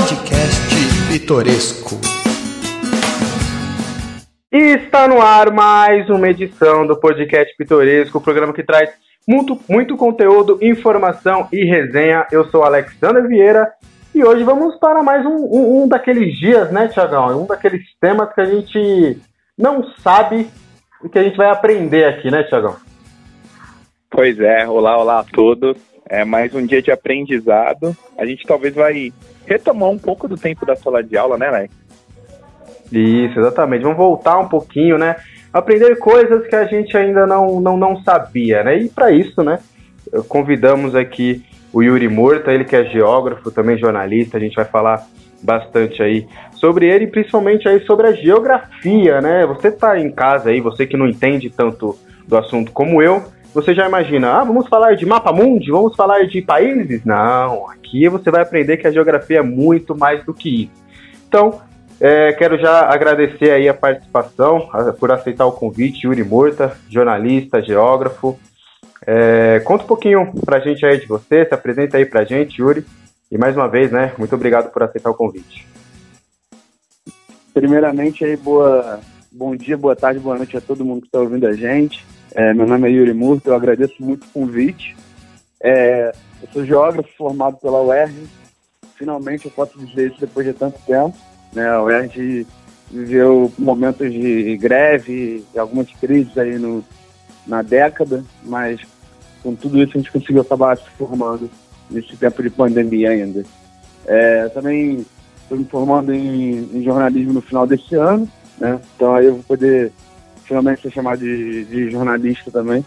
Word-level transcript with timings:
Podcast 0.00 0.72
Pitoresco. 1.12 2.00
E 4.50 4.56
está 4.56 5.06
no 5.06 5.20
ar 5.20 5.52
mais 5.52 6.08
uma 6.08 6.30
edição 6.30 6.86
do 6.86 6.96
Podcast 6.96 7.54
Pitoresco, 7.54 8.16
o 8.16 8.20
programa 8.20 8.54
que 8.54 8.62
traz 8.62 8.88
muito, 9.28 9.60
muito 9.68 9.98
conteúdo, 9.98 10.58
informação 10.62 11.48
e 11.52 11.66
resenha. 11.66 12.26
Eu 12.32 12.46
sou 12.46 12.64
Alexandre 12.64 13.28
Vieira 13.28 13.70
e 14.14 14.24
hoje 14.24 14.42
vamos 14.42 14.74
para 14.76 15.02
mais 15.02 15.26
um, 15.26 15.36
um, 15.36 15.82
um 15.82 15.88
daqueles 15.88 16.34
dias, 16.38 16.72
né, 16.72 16.88
Tiagão? 16.88 17.42
Um 17.42 17.46
daqueles 17.46 17.82
temas 18.00 18.32
que 18.32 18.40
a 18.40 18.46
gente 18.46 19.18
não 19.58 19.84
sabe 19.98 20.48
e 21.04 21.10
que 21.10 21.18
a 21.18 21.22
gente 21.22 21.36
vai 21.36 21.50
aprender 21.50 22.06
aqui, 22.06 22.30
né, 22.30 22.42
Tiagão? 22.44 22.76
Pois 24.08 24.40
é, 24.40 24.66
olá, 24.66 24.96
olá 24.96 25.20
a 25.20 25.24
todos. 25.24 25.89
É 26.10 26.24
mais 26.24 26.52
um 26.52 26.66
dia 26.66 26.82
de 26.82 26.90
aprendizado. 26.90 27.96
A 28.18 28.26
gente 28.26 28.44
talvez 28.44 28.74
vai 28.74 29.12
retomar 29.46 29.88
um 29.90 29.98
pouco 29.98 30.26
do 30.26 30.36
tempo 30.36 30.66
da 30.66 30.74
sala 30.74 31.04
de 31.04 31.16
aula, 31.16 31.38
né, 31.38 31.46
Alex? 31.46 31.72
Isso, 32.90 33.38
exatamente. 33.38 33.82
Vamos 33.82 33.96
voltar 33.96 34.40
um 34.40 34.48
pouquinho, 34.48 34.98
né? 34.98 35.14
Aprender 35.52 35.96
coisas 35.96 36.48
que 36.48 36.56
a 36.56 36.64
gente 36.64 36.96
ainda 36.96 37.28
não, 37.28 37.60
não, 37.60 37.76
não 37.76 38.02
sabia, 38.02 38.64
né? 38.64 38.76
E 38.78 38.88
para 38.88 39.12
isso, 39.12 39.40
né, 39.44 39.60
convidamos 40.28 40.96
aqui 40.96 41.44
o 41.72 41.80
Yuri 41.80 42.08
Murta, 42.08 42.52
ele 42.52 42.64
que 42.64 42.74
é 42.74 42.84
geógrafo, 42.86 43.52
também 43.52 43.78
jornalista, 43.78 44.36
a 44.36 44.40
gente 44.40 44.56
vai 44.56 44.64
falar 44.64 45.06
bastante 45.40 46.02
aí 46.02 46.26
sobre 46.54 46.86
ele, 46.88 47.06
principalmente 47.06 47.68
aí 47.68 47.80
sobre 47.86 48.08
a 48.08 48.12
geografia, 48.12 49.20
né? 49.20 49.46
Você 49.46 49.68
está 49.68 49.98
em 49.98 50.10
casa 50.10 50.50
aí, 50.50 50.60
você 50.60 50.86
que 50.86 50.96
não 50.96 51.06
entende 51.06 51.48
tanto 51.48 51.96
do 52.26 52.36
assunto 52.36 52.72
como 52.72 53.00
eu, 53.00 53.24
você 53.52 53.74
já 53.74 53.86
imagina, 53.86 54.32
ah, 54.32 54.44
vamos 54.44 54.68
falar 54.68 54.94
de 54.94 55.04
mapa 55.04 55.32
mundi, 55.32 55.70
vamos 55.70 55.96
falar 55.96 56.26
de 56.26 56.40
países? 56.40 57.04
Não, 57.04 57.68
aqui 57.68 58.08
você 58.08 58.30
vai 58.30 58.42
aprender 58.42 58.76
que 58.76 58.86
a 58.86 58.92
geografia 58.92 59.38
é 59.38 59.42
muito 59.42 59.96
mais 59.96 60.24
do 60.24 60.32
que 60.32 60.64
isso. 60.64 60.72
Então, 61.26 61.60
é, 62.00 62.32
quero 62.32 62.58
já 62.58 62.88
agradecer 62.88 63.50
aí 63.50 63.68
a 63.68 63.74
participação, 63.74 64.68
a, 64.72 64.92
por 64.92 65.10
aceitar 65.10 65.46
o 65.46 65.52
convite, 65.52 66.06
Yuri 66.06 66.22
Murta, 66.22 66.76
jornalista, 66.88 67.60
geógrafo. 67.60 68.38
É, 69.04 69.60
conta 69.60 69.84
um 69.84 69.88
pouquinho 69.88 70.32
pra 70.44 70.60
gente 70.60 70.86
aí 70.86 71.00
de 71.00 71.06
você, 71.06 71.44
se 71.44 71.52
apresenta 71.52 71.96
aí 71.96 72.06
pra 72.06 72.24
gente, 72.24 72.60
Yuri. 72.62 72.86
E 73.30 73.36
mais 73.36 73.56
uma 73.56 73.68
vez, 73.68 73.90
né, 73.90 74.12
muito 74.16 74.34
obrigado 74.34 74.70
por 74.72 74.82
aceitar 74.82 75.10
o 75.10 75.14
convite. 75.14 75.66
Primeiramente 77.52 78.24
aí, 78.24 78.36
boa, 78.36 79.00
bom 79.30 79.56
dia, 79.56 79.76
boa 79.76 79.96
tarde, 79.96 80.20
boa 80.20 80.36
noite 80.36 80.56
a 80.56 80.60
todo 80.60 80.84
mundo 80.84 81.00
que 81.00 81.08
está 81.08 81.18
ouvindo 81.18 81.46
a 81.46 81.52
gente. 81.52 82.04
É, 82.34 82.54
meu 82.54 82.66
nome 82.66 82.88
é 82.88 82.92
Yuri 82.92 83.12
Murta, 83.12 83.50
eu 83.50 83.54
agradeço 83.54 83.94
muito 84.00 84.24
o 84.24 84.30
convite. 84.30 84.96
É, 85.62 86.12
eu 86.42 86.48
sou 86.52 86.64
geógrafo 86.64 87.08
formado 87.16 87.56
pela 87.56 87.82
UERJ. 87.82 88.26
Finalmente 88.96 89.46
eu 89.46 89.50
posso 89.50 89.78
dizer 89.78 90.10
isso 90.10 90.20
depois 90.20 90.46
de 90.46 90.52
tanto 90.52 90.78
tempo. 90.86 91.16
Né? 91.52 91.68
A 91.68 91.82
UERJ 91.82 92.46
viveu 92.90 93.52
momentos 93.58 94.12
de 94.12 94.56
greve 94.56 95.44
e 95.54 95.58
algumas 95.58 95.90
crises 95.92 96.36
aí 96.36 96.58
no, 96.58 96.84
na 97.46 97.62
década, 97.62 98.24
mas 98.42 98.80
com 99.42 99.54
tudo 99.54 99.82
isso 99.82 99.92
a 99.94 100.00
gente 100.00 100.12
conseguiu 100.12 100.42
acabar 100.42 100.76
se 100.76 100.88
formando 100.98 101.50
nesse 101.90 102.16
tempo 102.16 102.42
de 102.42 102.50
pandemia 102.50 103.10
ainda. 103.10 103.44
É, 104.06 104.48
também 104.48 105.04
estou 105.42 105.58
me 105.58 105.64
formando 105.64 106.12
em, 106.12 106.76
em, 106.76 106.82
jornalismo 106.82 107.32
no 107.32 107.40
final 107.40 107.66
desse 107.66 107.94
ano, 107.94 108.28
né? 108.58 108.80
então 108.94 109.14
aí 109.14 109.26
eu 109.26 109.34
vou 109.34 109.42
poder 109.42 109.92
finalmente 110.50 110.82
ser 110.82 110.90
chamado 110.90 111.20
de, 111.20 111.64
de 111.64 111.90
jornalista 111.92 112.50
também. 112.50 112.84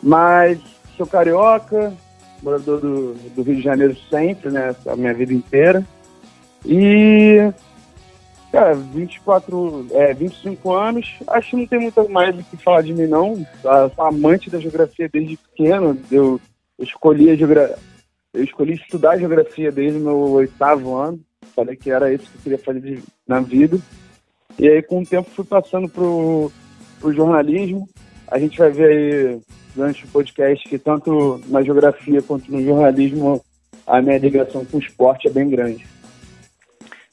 Mas 0.00 0.60
sou 0.96 1.04
carioca, 1.04 1.92
morador 2.40 2.80
do, 2.80 3.14
do, 3.14 3.42
Rio 3.42 3.56
de 3.56 3.62
Janeiro 3.62 3.96
sempre, 4.08 4.48
né? 4.50 4.76
A 4.86 4.94
minha 4.94 5.12
vida 5.12 5.34
inteira. 5.34 5.84
E, 6.64 7.50
cara, 8.52 8.74
24, 8.74 9.88
é, 9.90 10.14
25 10.14 10.72
anos, 10.72 11.16
acho 11.26 11.50
que 11.50 11.56
não 11.56 11.66
tem 11.66 11.80
muito 11.80 12.08
mais 12.08 12.38
o 12.38 12.44
que 12.44 12.56
falar 12.58 12.82
de 12.82 12.94
mim, 12.94 13.08
não. 13.08 13.44
Sou 13.96 14.04
amante 14.04 14.48
da 14.48 14.60
geografia 14.60 15.08
desde 15.12 15.36
pequeno. 15.36 15.98
Eu, 16.12 16.40
escolhi 16.78 17.30
a 17.30 17.34
geografia. 17.34 17.76
Eu 18.32 18.44
escolhi 18.44 18.74
estudar 18.74 19.18
geografia 19.18 19.72
desde 19.72 19.98
o 19.98 20.02
meu 20.02 20.18
oitavo 20.32 20.94
ano. 20.94 21.20
Falei 21.56 21.74
que 21.74 21.90
era 21.90 22.12
isso 22.12 22.24
que 22.30 22.36
eu 22.36 22.42
queria 22.42 22.58
fazer 22.58 22.80
de, 22.80 23.02
na 23.26 23.40
vida. 23.40 23.78
E 24.58 24.68
aí, 24.68 24.80
com 24.80 25.02
o 25.02 25.06
tempo, 25.06 25.28
fui 25.30 25.44
passando 25.44 25.88
pro 25.88 26.52
para 27.04 27.10
o 27.10 27.14
jornalismo. 27.14 27.86
A 28.30 28.38
gente 28.38 28.56
vai 28.56 28.70
ver 28.70 28.88
aí 28.88 29.40
durante 29.76 30.04
o 30.04 30.08
podcast 30.08 30.66
que 30.66 30.78
tanto 30.78 31.40
na 31.48 31.62
geografia 31.62 32.22
quanto 32.22 32.50
no 32.50 32.64
jornalismo 32.64 33.42
a 33.86 34.00
minha 34.00 34.16
ligação 34.16 34.64
com 34.64 34.78
o 34.78 34.80
esporte 34.80 35.28
é 35.28 35.30
bem 35.30 35.50
grande. 35.50 35.86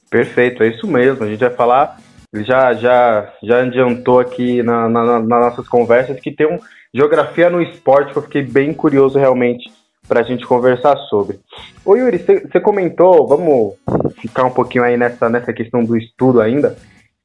Perfeito, 0.09 0.63
é 0.63 0.69
isso 0.69 0.87
mesmo. 0.87 1.25
A 1.25 1.27
gente 1.27 1.39
vai 1.39 1.49
falar, 1.49 1.99
já 2.33 2.73
já 2.73 3.33
já 3.43 3.59
adiantou 3.59 4.19
aqui 4.19 4.63
na, 4.63 4.87
na, 4.87 5.19
nas 5.19 5.27
nossas 5.27 5.67
conversas 5.67 6.19
que 6.19 6.31
tem 6.31 6.47
um 6.47 6.59
geografia 6.93 7.49
no 7.49 7.61
esporte 7.61 8.13
que 8.13 8.17
eu 8.17 8.23
fiquei 8.23 8.43
bem 8.43 8.73
curioso 8.73 9.19
realmente 9.19 9.69
para 10.07 10.21
a 10.21 10.23
gente 10.23 10.45
conversar 10.45 10.95
sobre. 11.09 11.39
Ô 11.83 11.95
Yuri, 11.95 12.17
você 12.17 12.59
comentou, 12.59 13.27
vamos 13.27 13.75
ficar 14.21 14.45
um 14.45 14.51
pouquinho 14.51 14.83
aí 14.83 14.97
nessa, 14.97 15.29
nessa 15.29 15.51
questão 15.51 15.83
do 15.83 15.97
estudo 15.97 16.39
ainda. 16.41 16.77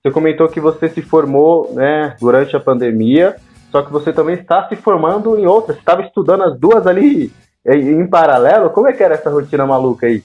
Você 0.07 0.13
comentou 0.13 0.49
que 0.49 0.61
você 0.61 0.89
se 0.89 1.03
formou 1.03 1.75
né, 1.75 2.15
durante 2.21 2.55
a 2.55 2.61
pandemia, 2.61 3.35
só 3.73 3.83
que 3.83 3.91
você 3.91 4.13
também 4.13 4.37
está 4.37 4.69
se 4.69 4.77
formando 4.77 5.37
em 5.37 5.47
outras. 5.47 5.75
Você 5.75 5.81
estava 5.81 6.03
estudando 6.03 6.45
as 6.45 6.57
duas 6.57 6.87
ali 6.87 7.33
em, 7.67 8.07
paralelo. 8.07 8.71
Como 8.71 8.87
é 8.87 8.93
que 8.93 9.03
era 9.03 9.15
essa 9.15 9.29
rotina 9.29 9.67
maluca 9.67 10.07
aí? 10.07 10.23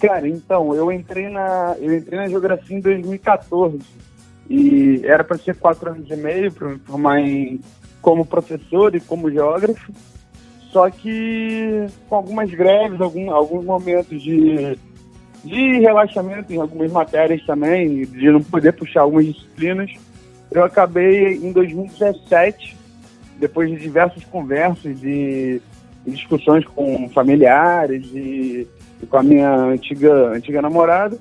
Cara, 0.00 0.28
então, 0.28 0.72
eu 0.72 0.92
entrei 0.92 1.28
na, 1.28 1.74
eu 1.80 1.92
entrei 1.92 2.16
na 2.16 2.28
geografia 2.28 2.76
em 2.76 2.80
2014 2.80 3.80
e 4.48 5.00
era 5.04 5.24
para 5.24 5.36
ser 5.36 5.56
quatro 5.56 5.90
anos 5.90 6.08
e 6.08 6.14
meio 6.14 6.52
para 6.52 6.68
me 6.68 6.78
formar 6.78 7.18
em, 7.18 7.60
como 8.00 8.24
professor 8.24 8.94
e 8.94 9.00
como 9.00 9.32
geógrafo. 9.32 9.92
Só 10.70 10.88
que 10.88 11.88
com 12.08 12.14
algumas 12.14 12.48
greves, 12.52 13.00
algum, 13.00 13.32
alguns 13.32 13.64
momentos 13.64 14.22
de 14.22 14.78
de 15.44 15.78
relaxamento 15.80 16.52
em 16.52 16.60
algumas 16.60 16.90
matérias 16.90 17.44
também, 17.44 18.04
de 18.04 18.30
não 18.30 18.42
poder 18.42 18.72
puxar 18.72 19.02
algumas 19.02 19.26
disciplinas. 19.26 19.90
Eu 20.50 20.64
acabei 20.64 21.34
em 21.36 21.52
2017, 21.52 22.76
depois 23.38 23.70
de 23.70 23.76
diversas 23.76 24.24
conversas 24.24 25.02
e, 25.02 25.60
discussões 26.06 26.64
com 26.64 27.08
familiares 27.10 28.06
e, 28.14 28.66
e, 29.02 29.06
com 29.06 29.18
a 29.18 29.22
minha 29.22 29.50
antiga, 29.50 30.28
antiga 30.28 30.62
namorada, 30.62 31.18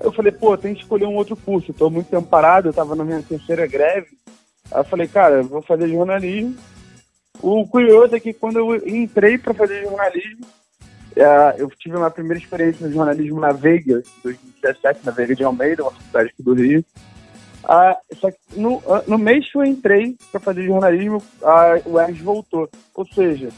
eu 0.00 0.12
falei, 0.12 0.32
pô, 0.32 0.56
tem 0.56 0.74
que 0.74 0.82
escolher 0.82 1.06
um 1.06 1.14
outro 1.14 1.36
curso. 1.36 1.70
Estou 1.70 1.90
muito 1.90 2.08
tempo 2.08 2.26
parado, 2.26 2.68
eu 2.68 2.70
estava 2.70 2.96
na 2.96 3.04
minha 3.04 3.22
terceira 3.22 3.66
greve. 3.66 4.08
Aí 4.72 4.80
eu 4.80 4.84
falei, 4.84 5.06
cara, 5.06 5.36
eu 5.36 5.44
vou 5.44 5.62
fazer 5.62 5.88
jornalismo. 5.88 6.56
O 7.40 7.66
curioso 7.66 8.14
é 8.16 8.20
que 8.20 8.32
quando 8.32 8.58
eu 8.58 8.76
entrei 8.88 9.38
para 9.38 9.54
fazer 9.54 9.82
jornalismo, 9.82 10.46
é, 11.16 11.54
eu 11.58 11.70
tive 11.70 11.96
uma 11.96 12.10
primeira 12.10 12.42
experiência 12.42 12.86
no 12.86 12.92
jornalismo 12.92 13.40
na 13.40 13.52
Veiga, 13.52 14.02
em 14.18 14.22
2017, 14.22 15.00
na 15.04 15.12
Veiga 15.12 15.34
de 15.34 15.44
Almeida, 15.44 15.82
uma 15.82 15.92
faculdade 15.92 16.30
aqui 16.30 16.42
do 16.42 16.54
Rio. 16.54 16.84
Ah, 17.66 17.96
só 18.20 18.30
que 18.30 18.38
no, 18.56 18.82
ah, 18.88 19.02
no 19.06 19.16
mês 19.16 19.50
que 19.50 19.56
eu 19.56 19.64
entrei 19.64 20.16
para 20.30 20.40
fazer 20.40 20.64
jornalismo, 20.64 21.22
a 21.42 21.80
UERJ 21.86 22.22
voltou. 22.22 22.68
Ou 22.94 23.06
seja, 23.06 23.48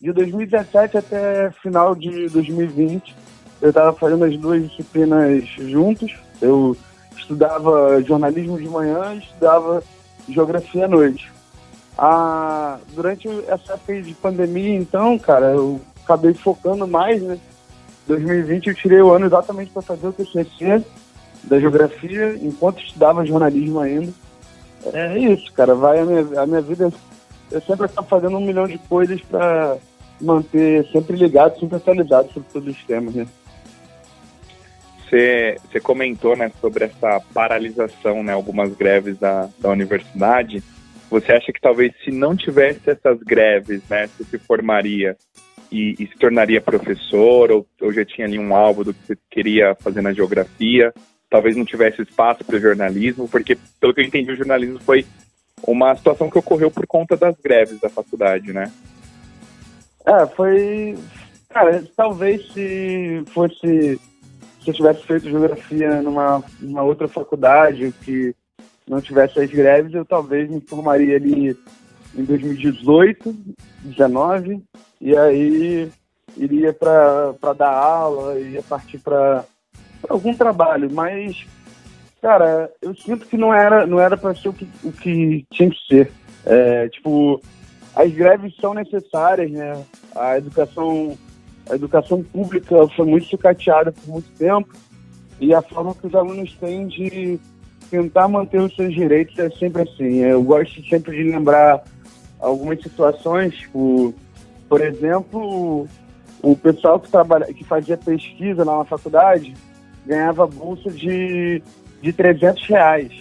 de 0.00 0.12
2017 0.12 0.98
até 0.98 1.50
final 1.62 1.94
de 1.94 2.28
2020, 2.28 3.16
eu 3.62 3.68
estava 3.70 3.92
fazendo 3.94 4.24
as 4.24 4.36
duas 4.36 4.68
disciplinas 4.68 5.44
juntos. 5.58 6.14
Eu 6.40 6.76
estudava 7.16 8.02
jornalismo 8.02 8.58
de 8.58 8.68
manhã 8.68 9.14
e 9.14 9.18
estudava 9.18 9.82
geografia 10.28 10.84
à 10.84 10.88
noite. 10.88 11.32
Ah, 11.96 12.78
durante 12.94 13.26
essa 13.48 13.72
época 13.72 14.02
de 14.02 14.12
pandemia, 14.14 14.74
então, 14.74 15.18
cara, 15.18 15.46
eu 15.46 15.80
acabei 16.06 16.32
focando 16.32 16.86
mais, 16.86 17.20
né? 17.20 17.38
2020 18.06 18.68
eu 18.68 18.74
tirei 18.74 19.02
o 19.02 19.12
ano 19.12 19.26
exatamente 19.26 19.72
para 19.72 19.82
fazer 19.82 20.06
o 20.06 20.12
TCC 20.12 20.84
da 21.44 21.58
geografia, 21.58 22.38
enquanto 22.40 22.82
estudava 22.82 23.26
jornalismo 23.26 23.80
ainda. 23.80 24.12
É 24.92 25.18
isso, 25.18 25.52
cara. 25.52 25.74
Vai 25.74 25.98
a 25.98 26.04
minha, 26.04 26.40
a 26.40 26.46
minha 26.46 26.60
vida. 26.60 26.92
Eu 27.50 27.60
sempre 27.62 27.86
estou 27.86 28.04
fazendo 28.04 28.36
um 28.36 28.44
milhão 28.44 28.66
de 28.66 28.78
coisas 28.78 29.20
para 29.22 29.76
manter 30.20 30.86
sempre 30.92 31.16
ligado, 31.16 31.58
sempre 31.58 31.76
atualizado 31.76 32.32
sobre 32.32 32.48
todos 32.52 32.74
os 32.74 32.84
temas, 32.84 33.14
né? 33.14 33.26
Você, 35.08 35.56
você 35.64 35.78
comentou 35.78 36.36
né, 36.36 36.50
sobre 36.60 36.84
essa 36.84 37.20
paralisação, 37.32 38.24
né, 38.24 38.32
algumas 38.32 38.74
greves 38.74 39.16
da, 39.18 39.48
da 39.58 39.70
universidade. 39.70 40.62
Você 41.08 41.30
acha 41.30 41.52
que 41.52 41.60
talvez 41.60 41.92
se 42.04 42.10
não 42.10 42.34
tivesse 42.34 42.90
essas 42.90 43.20
greves, 43.20 43.82
né, 43.88 44.08
você 44.08 44.24
se 44.24 44.38
formaria 44.38 45.16
e, 45.70 45.94
e, 45.98 46.06
se 46.06 46.16
tornaria 46.18 46.60
professor, 46.60 47.50
ou, 47.50 47.66
ou 47.80 47.92
já 47.92 48.04
tinha 48.04 48.26
ali 48.26 48.38
um 48.38 48.54
alvo 48.54 48.84
do 48.84 48.94
que 48.94 49.06
você 49.06 49.18
queria 49.30 49.74
fazer 49.74 50.00
na 50.02 50.12
geografia, 50.12 50.92
talvez 51.28 51.56
não 51.56 51.64
tivesse 51.64 52.02
espaço 52.02 52.44
para 52.44 52.56
o 52.56 52.60
jornalismo, 52.60 53.28
porque, 53.28 53.56
pelo 53.80 53.94
que 53.94 54.00
eu 54.00 54.04
entendi, 54.04 54.30
o 54.30 54.36
jornalismo 54.36 54.78
foi 54.80 55.04
uma 55.66 55.94
situação 55.96 56.30
que 56.30 56.38
ocorreu 56.38 56.70
por 56.70 56.86
conta 56.86 57.16
das 57.16 57.36
greves 57.36 57.80
da 57.80 57.88
faculdade, 57.88 58.52
né? 58.52 58.70
É, 60.04 60.26
foi. 60.26 60.96
Cara, 61.48 61.82
talvez 61.96 62.46
se 62.52 63.24
fosse 63.28 63.98
se 64.66 64.70
eu 64.70 64.74
tivesse 64.74 65.06
feito 65.06 65.30
geografia 65.30 66.02
numa, 66.02 66.42
numa 66.60 66.82
outra 66.82 67.06
faculdade 67.06 67.94
que 68.04 68.34
não 68.88 69.00
tivesse 69.00 69.38
as 69.38 69.48
greves, 69.48 69.94
eu 69.94 70.04
talvez 70.04 70.50
me 70.50 70.60
formaria 70.60 71.16
ali 71.16 71.56
em 72.16 72.24
2018, 72.24 73.36
19, 73.82 74.62
e 75.00 75.16
aí 75.16 75.90
iria 76.36 76.72
para 76.72 77.52
dar 77.56 77.72
aula, 77.72 78.38
ia 78.38 78.62
partir 78.62 78.98
para 78.98 79.44
algum 80.08 80.34
trabalho, 80.34 80.90
mas 80.92 81.46
cara, 82.20 82.70
eu 82.82 82.94
sinto 82.94 83.26
que 83.26 83.36
não 83.36 83.52
era 83.54 83.86
não 83.86 84.00
era 84.00 84.16
para 84.16 84.34
ser 84.34 84.48
o 84.48 84.52
que, 84.52 84.68
o 84.82 84.92
que 84.92 85.46
tinha 85.50 85.70
que 85.70 85.86
ser. 85.86 86.12
É, 86.44 86.88
tipo, 86.88 87.40
as 87.94 88.12
greves 88.12 88.54
são 88.60 88.74
necessárias, 88.74 89.50
né? 89.50 89.84
A 90.14 90.38
educação 90.38 91.16
a 91.68 91.74
educação 91.74 92.22
pública 92.22 92.86
foi 92.94 93.06
muito 93.06 93.26
sucateada 93.26 93.90
por 93.92 94.08
muito 94.08 94.30
tempo 94.38 94.72
e 95.40 95.52
a 95.52 95.60
forma 95.60 95.94
que 95.94 96.06
os 96.06 96.14
alunos 96.14 96.54
têm 96.54 96.86
de 96.86 97.40
tentar 97.90 98.28
manter 98.28 98.60
os 98.60 98.74
seus 98.74 98.94
direitos 98.94 99.38
é 99.38 99.50
sempre 99.50 99.82
assim. 99.82 100.18
Eu 100.18 100.42
gosto 100.42 100.82
sempre 100.88 101.16
de 101.16 101.30
lembrar 101.30 101.82
algumas 102.40 102.82
situações, 102.82 103.54
tipo, 103.54 104.14
por 104.68 104.80
exemplo, 104.80 105.86
o 106.42 106.56
pessoal 106.56 107.00
que, 107.00 107.10
trabalha, 107.10 107.46
que 107.46 107.64
fazia 107.64 107.96
pesquisa 107.96 108.64
na 108.64 108.84
faculdade 108.84 109.54
ganhava 110.04 110.46
bolsa 110.46 110.90
de, 110.90 111.62
de 112.00 112.12
300 112.12 112.66
reais. 112.66 113.12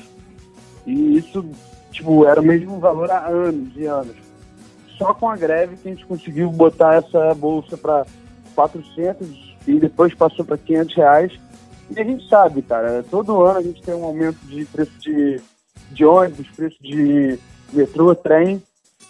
E 0.86 1.18
isso, 1.18 1.44
tipo, 1.92 2.26
era 2.26 2.40
o 2.40 2.44
mesmo 2.44 2.80
valor 2.80 3.10
há 3.10 3.28
anos 3.28 3.70
e 3.76 3.86
anos. 3.86 4.16
Só 4.98 5.14
com 5.14 5.30
a 5.30 5.36
greve 5.36 5.76
que 5.76 5.88
a 5.88 5.92
gente 5.92 6.06
conseguiu 6.06 6.52
botar 6.52 6.96
essa 6.96 7.34
bolsa 7.34 7.76
para 7.76 8.06
400 8.54 9.56
e 9.68 9.80
depois 9.80 10.14
passou 10.14 10.46
para 10.46 10.58
500 10.58 10.96
reais. 10.96 11.40
E 11.90 12.00
a 12.00 12.04
gente 12.04 12.28
sabe, 12.28 12.62
cara, 12.62 13.04
todo 13.10 13.42
ano 13.44 13.60
a 13.60 13.64
gente 13.64 13.82
tem 13.82 13.94
um 13.94 14.06
aumento 14.06 14.38
de 14.46 14.66
preço 14.66 14.94
de, 15.00 15.42
de 15.92 16.06
ônibus, 16.06 16.48
preço 16.56 16.78
de 16.82 17.38
metrô, 17.74 18.16
trem. 18.16 18.62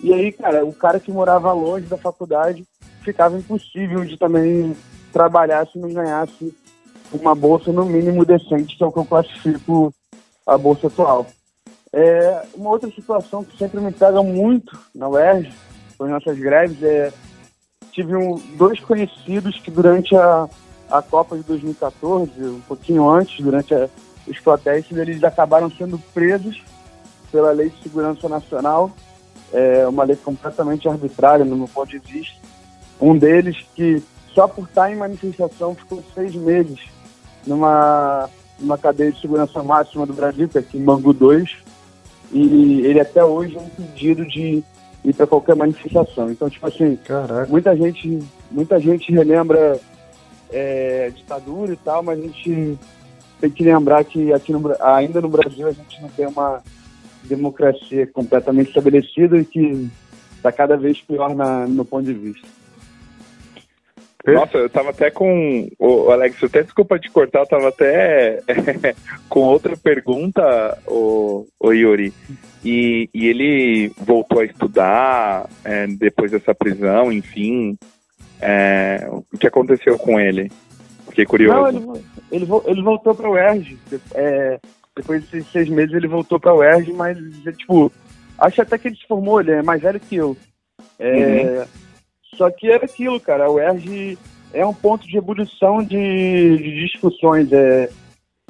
E 0.01 0.13
aí, 0.13 0.31
cara, 0.31 0.65
o 0.65 0.73
cara 0.73 0.99
que 0.99 1.11
morava 1.11 1.51
longe 1.53 1.85
da 1.85 1.97
faculdade 1.97 2.65
ficava 3.01 3.37
impossível 3.37 4.03
de 4.03 4.17
também 4.17 4.75
trabalhar 5.13 5.65
se 5.67 5.77
não 5.77 5.93
ganhasse 5.93 6.53
uma 7.13 7.33
bolsa 7.33 7.71
no 7.71 7.85
mínimo 7.85 8.25
decente, 8.25 8.75
que 8.75 8.83
é 8.83 8.87
o 8.87 8.91
que 8.91 8.99
eu 8.99 9.05
classifico 9.05 9.93
a 10.45 10.57
bolsa 10.57 10.87
atual. 10.87 11.25
É, 11.93 12.45
uma 12.55 12.71
outra 12.71 12.91
situação 12.91 13.43
que 13.43 13.57
sempre 13.57 13.79
me 13.79 13.91
pega 13.91 14.21
muito 14.21 14.77
na 14.93 15.07
UERJ, 15.07 15.53
com 15.97 16.03
as 16.03 16.09
nossas 16.09 16.37
greves, 16.37 16.83
é 16.83 17.13
tive 17.95 18.13
um, 18.13 18.35
dois 18.57 18.77
conhecidos 18.81 19.57
que 19.61 19.71
durante 19.71 20.13
a, 20.13 20.49
a 20.89 21.01
Copa 21.01 21.37
de 21.37 21.43
2014, 21.43 22.31
um 22.43 22.59
pouquinho 22.61 23.09
antes, 23.09 23.39
durante 23.39 23.73
a, 23.73 23.87
os 24.27 24.37
protestos, 24.41 24.97
eles 24.97 25.23
acabaram 25.23 25.71
sendo 25.71 25.97
presos 26.13 26.61
pela 27.31 27.51
Lei 27.51 27.69
de 27.69 27.81
Segurança 27.81 28.27
Nacional, 28.27 28.91
é 29.53 29.87
uma 29.87 30.03
lei 30.03 30.15
completamente 30.15 30.87
arbitrária, 30.87 31.45
no 31.45 31.55
meu 31.55 31.67
ponto 31.67 31.89
de 31.89 31.99
vista. 31.99 32.35
Um 32.99 33.17
deles 33.17 33.57
que 33.75 34.01
só 34.33 34.47
por 34.47 34.65
estar 34.65 34.91
em 34.91 34.97
manifestação 34.97 35.75
ficou 35.75 36.03
seis 36.13 36.35
meses 36.35 36.79
numa, 37.47 38.29
numa 38.59 38.77
cadeia 38.77 39.11
de 39.11 39.21
segurança 39.21 39.63
máxima 39.63 40.05
do 40.05 40.13
Brasil, 40.13 40.47
que 40.47 40.57
é 40.57 40.61
aqui 40.61 40.77
em 40.77 40.83
Bangu 40.83 41.13
2, 41.13 41.49
e 42.31 42.81
ele 42.85 42.99
até 42.99 43.23
hoje 43.23 43.57
é 43.57 43.61
impedido 43.61 44.25
de 44.25 44.63
ir 45.03 45.13
para 45.13 45.27
qualquer 45.27 45.55
manifestação. 45.55 46.29
Então, 46.31 46.49
tipo 46.49 46.67
assim, 46.67 46.97
Caraca. 46.97 47.49
muita 47.49 47.75
gente, 47.75 48.19
muita 48.51 48.79
gente 48.79 49.11
relembra 49.11 49.79
é, 50.51 51.11
ditadura 51.15 51.73
e 51.73 51.77
tal, 51.77 52.03
mas 52.03 52.19
a 52.19 52.21
gente 52.21 52.79
tem 53.39 53.49
que 53.49 53.63
lembrar 53.63 54.03
que 54.03 54.33
aqui 54.33 54.51
no, 54.51 54.61
ainda 54.81 55.21
no 55.21 55.29
Brasil 55.29 55.67
a 55.67 55.71
gente 55.71 56.01
não 56.01 56.09
tem 56.09 56.27
uma 56.27 56.61
democracia 57.25 58.07
completamente 58.07 58.69
estabelecida 58.69 59.37
e 59.37 59.45
que 59.45 59.89
está 60.35 60.51
cada 60.51 60.77
vez 60.77 61.01
pior 61.01 61.35
na, 61.35 61.67
no 61.67 61.83
ponto 61.83 62.05
de 62.05 62.13
vista. 62.13 62.47
Nossa, 64.33 64.57
eu 64.57 64.69
tava 64.69 64.89
até 64.89 65.11
com. 65.11 65.69
O 65.77 66.09
Alex, 66.09 66.43
até 66.43 66.63
desculpa 66.63 66.97
te 66.97 67.11
cortar, 67.11 67.41
eu 67.41 67.45
tava 67.45 67.69
até 67.69 68.41
com 69.29 69.41
outra 69.41 69.77
pergunta, 69.77 70.79
o, 70.87 71.45
o 71.59 71.71
Yuri. 71.71 72.11
E, 72.63 73.07
e 73.13 73.27
ele 73.27 73.91
voltou 73.97 74.39
a 74.39 74.45
estudar 74.45 75.47
é, 75.63 75.85
depois 75.85 76.31
dessa 76.31 76.55
prisão, 76.55 77.11
enfim. 77.11 77.77
É, 78.41 79.07
o 79.11 79.37
que 79.37 79.45
aconteceu 79.45 79.97
com 79.99 80.19
ele? 80.19 80.51
Fiquei 81.09 81.25
curioso. 81.25 81.79
Não, 81.79 81.95
ele, 81.95 82.03
ele, 82.31 82.47
ele 82.65 82.81
voltou 82.81 83.13
para 83.13 83.29
o 83.29 83.33
UERJ. 83.33 83.77
É, 84.15 84.59
depois 84.95 85.23
desses 85.23 85.51
seis 85.51 85.69
meses 85.69 85.93
ele 85.93 86.07
voltou 86.07 86.39
para 86.39 86.53
o 86.53 86.59
UERJ, 86.59 86.93
mas, 86.93 87.17
tipo, 87.57 87.91
acho 88.37 88.61
até 88.61 88.77
que 88.77 88.87
ele 88.87 88.95
se 88.95 89.07
formou, 89.07 89.41
ele 89.41 89.51
é 89.51 89.61
mais 89.61 89.81
velho 89.81 89.99
que 89.99 90.15
eu. 90.15 90.37
É, 90.97 91.59
uhum. 91.59 91.65
Só 92.37 92.49
que 92.49 92.69
era 92.69 92.85
aquilo, 92.85 93.19
cara. 93.19 93.49
O 93.49 93.55
UERJ 93.55 94.17
é 94.53 94.65
um 94.65 94.73
ponto 94.73 95.05
de 95.07 95.17
ebulição 95.17 95.83
de, 95.83 96.57
de 96.57 96.87
discussões. 96.87 97.51
É, 97.51 97.89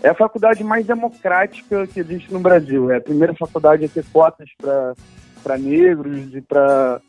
é 0.03 0.09
a 0.09 0.15
faculdade 0.15 0.63
mais 0.63 0.86
democrática 0.86 1.88
que 1.88 2.00
existe 2.00 2.31
no 2.31 2.39
Brasil. 2.39 2.91
É 2.91 2.98
a 2.98 3.01
primeira 3.01 3.33
faculdade 3.33 3.86
a 3.86 3.89
ter 3.89 4.06
cotas 4.13 4.50
para 4.59 5.57
negros 5.57 6.33
e 6.33 6.41
para 6.41 7.01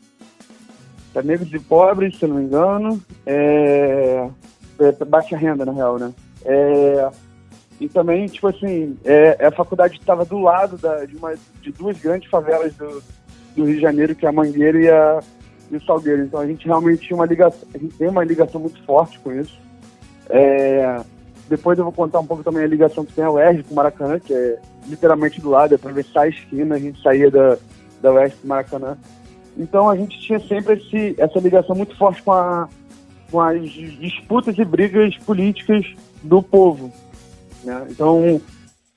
negros 1.23 1.51
e 1.53 1.59
pobres, 1.59 2.17
se 2.17 2.25
não 2.25 2.37
me 2.37 2.43
engano. 2.43 3.01
É, 3.25 4.27
é 4.79 5.05
baixa 5.05 5.37
renda, 5.37 5.65
na 5.65 5.71
real, 5.71 5.99
né? 5.99 6.13
É, 6.45 7.09
e 7.79 7.87
também, 7.87 8.25
tipo 8.25 8.47
assim, 8.47 8.97
é, 9.05 9.37
é 9.39 9.45
a 9.47 9.51
faculdade 9.51 9.97
estava 9.97 10.25
do 10.25 10.39
lado 10.39 10.77
da, 10.77 11.05
de, 11.05 11.15
uma, 11.15 11.35
de 11.61 11.71
duas 11.71 11.97
grandes 11.99 12.29
favelas 12.29 12.73
do, 12.73 13.03
do 13.55 13.65
Rio 13.65 13.75
de 13.75 13.81
Janeiro, 13.81 14.15
que 14.15 14.25
é 14.25 14.29
a 14.29 14.31
Mangueira 14.31 14.79
e 14.79 14.89
a, 14.89 15.19
e 15.71 15.75
o 15.75 15.85
Salgueiro. 15.85 16.23
Então 16.23 16.39
a 16.39 16.47
gente 16.47 16.65
realmente 16.65 17.05
tinha 17.05 17.15
uma 17.15 17.25
ligação, 17.25 17.67
a 17.73 17.77
gente 17.77 17.95
tem 17.95 18.07
uma 18.07 18.23
ligação 18.23 18.59
muito 18.59 18.81
forte 18.83 19.19
com 19.19 19.31
isso. 19.31 19.59
É, 20.29 20.99
depois 21.47 21.77
eu 21.77 21.83
vou 21.83 21.93
contar 21.93 22.19
um 22.19 22.25
pouco 22.25 22.43
também 22.43 22.63
a 22.63 22.67
ligação 22.67 23.05
que 23.05 23.13
tem 23.13 23.23
a 23.23 23.31
UERJ 23.31 23.63
com 23.63 23.73
o 23.73 23.75
Maracanã, 23.75 24.19
que 24.19 24.33
é 24.33 24.59
literalmente 24.87 25.39
do 25.39 25.49
lado, 25.49 25.73
é 25.73 25.75
atravessar 25.75 26.23
a 26.23 26.29
esquina, 26.29 26.75
a 26.75 26.79
gente 26.79 27.01
saía 27.01 27.29
da, 27.29 27.57
da 28.01 28.11
UERJ 28.11 28.35
Maracanã. 28.43 28.97
Então 29.55 29.87
a 29.87 29.95
gente 29.95 30.19
tinha 30.19 30.39
sempre 30.39 30.73
esse, 30.73 31.15
essa 31.17 31.39
ligação 31.39 31.75
muito 31.75 31.95
forte 31.95 32.23
com, 32.23 32.31
a, 32.31 32.67
com 33.31 33.39
as 33.39 33.69
disputas 33.69 34.57
e 34.57 34.65
brigas 34.65 35.15
políticas 35.17 35.85
do 36.23 36.41
povo. 36.41 36.91
Né? 37.67 37.85
Então 37.89 38.41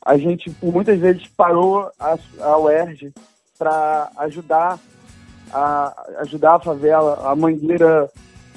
a 0.05 0.17
gente 0.17 0.55
muitas 0.62 0.99
vezes 0.99 1.27
parou 1.37 1.91
a, 1.99 2.17
a 2.41 2.59
UERJ 2.59 3.12
para 3.59 4.11
ajudar 4.19 4.79
a 5.53 6.07
ajudar 6.21 6.55
a 6.55 6.61
favela. 6.61 7.29
A 7.29 7.35
Mangueira, 7.35 8.09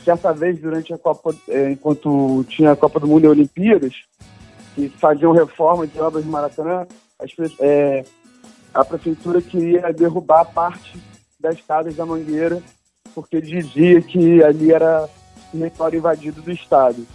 certa 0.06 0.32
vez, 0.32 0.60
durante 0.62 0.94
a 0.94 0.98
Copa, 0.98 1.36
é, 1.50 1.72
enquanto 1.72 2.46
tinha 2.48 2.72
a 2.72 2.76
Copa 2.76 3.00
do 3.00 3.08
Mundo 3.08 3.26
e 3.26 3.28
Olimpíadas, 3.28 3.96
que 4.76 4.88
faziam 4.90 5.34
reforma 5.34 5.88
de 5.88 6.00
obras 6.00 6.24
de 6.24 6.30
Maracanã, 6.30 6.86
as, 7.20 7.32
é, 7.60 8.06
a 8.72 8.86
prefeitura 8.86 9.42
queria 9.42 9.92
derrubar 9.92 10.46
parte 10.46 11.02
das 11.40 11.60
casas 11.62 11.96
da 11.96 12.06
Mangueira, 12.06 12.62
porque 13.16 13.42
dizia 13.42 14.00
que 14.02 14.44
ali 14.44 14.72
era 14.72 15.10
território 15.52 15.98
invadido 15.98 16.42
do 16.42 16.52
Estado. 16.52 17.06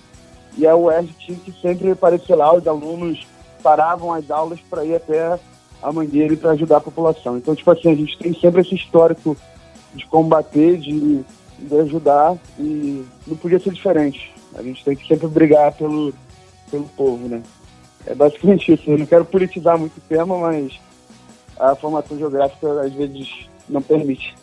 E 0.57 0.67
a 0.67 0.77
UERJ 0.77 1.15
tinha 1.19 1.39
que 1.39 1.53
sempre 1.53 1.91
aparecer 1.91 2.35
lá, 2.35 2.55
os 2.55 2.67
alunos 2.67 3.27
paravam 3.63 4.13
as 4.13 4.31
aulas 4.31 4.61
para 4.69 4.85
ir 4.85 4.95
até 4.95 5.39
a 5.83 5.93
Mangueira 5.93 6.37
para 6.37 6.53
ajudar 6.53 6.79
a 6.79 6.81
população. 6.81 7.37
Então, 7.37 7.55
tipo 7.55 7.71
assim, 7.71 7.91
a 7.91 7.95
gente 7.95 8.19
tem 8.19 8.35
sempre 8.35 8.63
esse 8.63 8.75
histórico 8.75 9.37
de 9.95 10.07
combater, 10.07 10.79
de, 10.79 11.25
de 11.59 11.77
ajudar 11.81 12.37
e 12.59 13.05
não 13.27 13.37
podia 13.37 13.61
ser 13.61 13.73
diferente. 13.73 14.33
A 14.55 14.63
gente 14.63 14.85
tem 14.85 14.97
que 14.97 15.07
sempre 15.07 15.29
brigar 15.29 15.73
pelo, 15.73 16.13
pelo 16.71 16.85
povo, 16.97 17.29
né? 17.29 17.43
É 18.07 18.15
basicamente 18.15 18.73
isso. 18.73 18.91
Eu 18.91 18.99
não 18.99 19.07
quero 19.07 19.25
politizar 19.25 19.79
muito 19.79 19.99
o 19.99 20.03
tema, 20.09 20.37
mas 20.39 20.79
a 21.59 21.75
formação 21.75 22.17
geográfica 22.17 22.81
às 22.81 22.93
vezes 22.93 23.49
não 23.69 23.83
permite. 23.83 24.35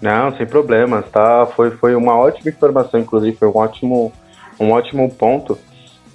Não, 0.00 0.36
sem 0.36 0.46
problemas, 0.46 1.08
tá? 1.10 1.46
Foi, 1.46 1.70
foi 1.70 1.94
uma 1.94 2.14
ótima 2.16 2.50
informação, 2.50 3.00
inclusive, 3.00 3.36
foi 3.36 3.48
um 3.48 3.56
ótimo, 3.56 4.12
um 4.58 4.70
ótimo 4.70 5.10
ponto. 5.10 5.58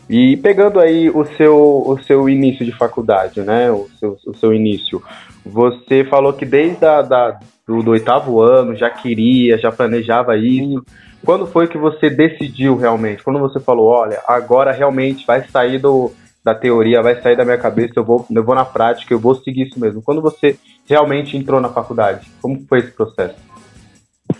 E 0.10 0.36
pegando 0.38 0.80
aí 0.80 1.10
o 1.10 1.26
seu, 1.38 1.56
o 1.56 1.98
seu 2.04 2.28
início 2.28 2.66
de 2.66 2.72
faculdade, 2.72 3.42
né? 3.42 3.72
O 3.72 3.88
seu, 4.00 4.18
o 4.28 4.34
seu 4.36 4.54
início. 4.54 5.02
Você 5.46 6.04
falou 6.04 6.34
que 6.34 6.46
desde 6.46 6.86
a, 6.86 7.02
da, 7.02 7.40
do, 7.66 7.82
do 7.82 7.92
oitavo 7.92 8.42
ano 8.42 8.76
já 8.76 8.90
queria, 8.90 9.58
já 9.58 9.72
planejava 9.72 10.38
isso. 10.38 10.84
Quando 11.24 11.48
foi 11.48 11.68
que 11.68 11.78
você 11.78 12.10
decidiu 12.10 12.76
realmente? 12.76 13.24
Quando 13.24 13.40
você 13.40 13.60
falou, 13.60 13.88
olha, 13.88 14.20
agora 14.28 14.72
realmente 14.72 15.26
vai 15.26 15.48
sair 15.48 15.80
do, 15.80 16.12
da 16.44 16.56
teoria, 16.56 17.02
vai 17.02 17.22
sair 17.22 17.38
da 17.38 17.46
minha 17.46 17.58
cabeça, 17.58 17.94
eu 17.96 18.04
vou, 18.04 18.26
eu 18.30 18.44
vou 18.44 18.56
na 18.56 18.66
prática, 18.66 19.14
eu 19.14 19.20
vou 19.20 19.36
seguir 19.36 19.68
isso 19.68 19.80
mesmo. 19.80 20.02
Quando 20.02 20.22
você 20.22 20.58
realmente 20.88 21.38
entrou 21.38 21.62
na 21.62 21.70
faculdade, 21.70 22.28
como 22.42 22.66
foi 22.68 22.80
esse 22.80 22.92
processo? 22.92 23.36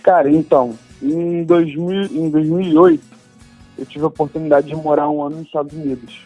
Cara, 0.02 0.28
então, 0.28 0.74
em, 1.00 1.44
2000, 1.44 2.02
em 2.06 2.30
2008, 2.30 3.04
eu 3.82 3.86
tive 3.86 4.04
a 4.04 4.08
oportunidade 4.08 4.68
de 4.68 4.76
morar 4.76 5.10
um 5.10 5.22
ano 5.22 5.36
nos 5.36 5.46
Estados 5.46 5.72
Unidos. 5.72 6.24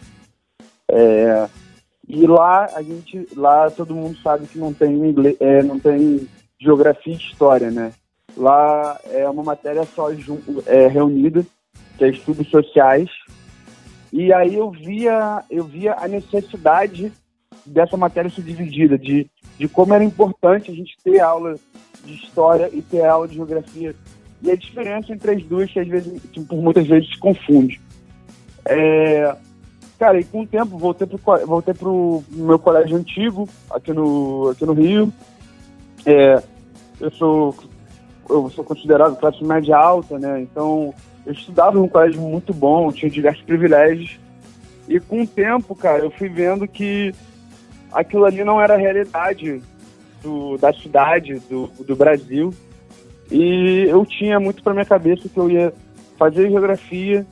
É, 0.89 1.49
e 2.07 2.27
lá 2.27 2.69
a 2.75 2.83
gente, 2.83 3.27
lá 3.35 3.69
todo 3.71 3.95
mundo 3.95 4.15
sabe 4.19 4.45
que 4.45 4.59
não 4.59 4.71
tem 4.71 4.93
inglês, 4.93 5.35
é, 5.39 5.63
não 5.63 5.79
tem 5.79 6.27
geografia 6.61 7.13
e 7.13 7.17
história, 7.17 7.71
né? 7.71 7.91
Lá 8.35 8.99
é 9.05 9.27
uma 9.27 9.43
matéria 9.43 9.83
só 9.85 10.09
é, 10.67 10.87
reunida, 10.87 11.43
que 11.97 12.05
é 12.05 12.09
estudos 12.09 12.47
sociais. 12.47 13.09
E 14.13 14.31
aí 14.31 14.53
eu 14.53 14.69
via, 14.69 15.43
eu 15.49 15.63
via 15.63 15.95
a 15.97 16.07
necessidade 16.07 17.11
dessa 17.65 17.97
matéria 17.97 18.29
ser 18.29 18.43
dividida, 18.43 18.99
de, 18.99 19.27
de 19.57 19.67
como 19.67 19.95
era 19.95 20.03
importante 20.03 20.69
a 20.69 20.75
gente 20.75 20.95
ter 21.03 21.19
aula 21.19 21.55
de 22.05 22.13
história 22.13 22.69
e 22.71 22.83
ter 22.83 23.03
aula 23.03 23.27
de 23.27 23.33
geografia. 23.33 23.95
E 24.41 24.51
a 24.51 24.55
diferença 24.55 25.13
entre 25.13 25.31
as 25.31 25.43
duas, 25.43 25.71
que 25.71 25.79
às 25.79 25.87
vezes, 25.87 26.21
que 26.31 26.39
por 26.41 26.61
muitas 26.61 26.87
vezes 26.87 27.09
se 27.09 27.17
confunde. 27.17 27.81
É, 28.65 29.35
cara, 29.97 30.19
e 30.19 30.23
com 30.23 30.41
o 30.41 30.47
tempo 30.47 30.77
voltei 30.77 31.07
pro, 31.07 31.19
voltei 31.45 31.73
pro 31.73 32.23
meu 32.29 32.59
colégio 32.59 32.97
antigo, 32.97 33.47
aqui 33.71 33.91
no, 33.93 34.49
aqui 34.49 34.65
no 34.65 34.73
Rio. 34.73 35.11
É, 36.05 36.41
eu 36.99 37.11
sou 37.11 37.55
eu 38.29 38.49
sou 38.49 38.63
considerado 38.63 39.17
classe 39.17 39.43
média 39.43 39.77
alta, 39.77 40.19
né? 40.19 40.41
Então 40.41 40.93
eu 41.25 41.33
estudava 41.33 41.77
num 41.77 41.87
colégio 41.87 42.21
muito 42.21 42.53
bom, 42.53 42.91
tinha 42.91 43.09
diversos 43.09 43.43
privilégios. 43.43 44.19
E 44.87 44.99
com 44.99 45.21
o 45.21 45.27
tempo, 45.27 45.75
cara, 45.75 46.03
eu 46.03 46.11
fui 46.11 46.29
vendo 46.29 46.67
que 46.67 47.13
aquilo 47.91 48.25
ali 48.25 48.43
não 48.43 48.61
era 48.61 48.75
a 48.75 48.77
realidade 48.77 49.61
do, 50.21 50.57
da 50.57 50.73
cidade, 50.73 51.39
do, 51.49 51.67
do 51.85 51.95
Brasil. 51.95 52.53
E 53.31 53.85
eu 53.87 54.05
tinha 54.05 54.39
muito 54.39 54.63
para 54.63 54.73
minha 54.73 54.85
cabeça 54.85 55.27
que 55.27 55.37
eu 55.37 55.49
ia 55.49 55.73
fazer 56.17 56.49
geografia 56.49 57.25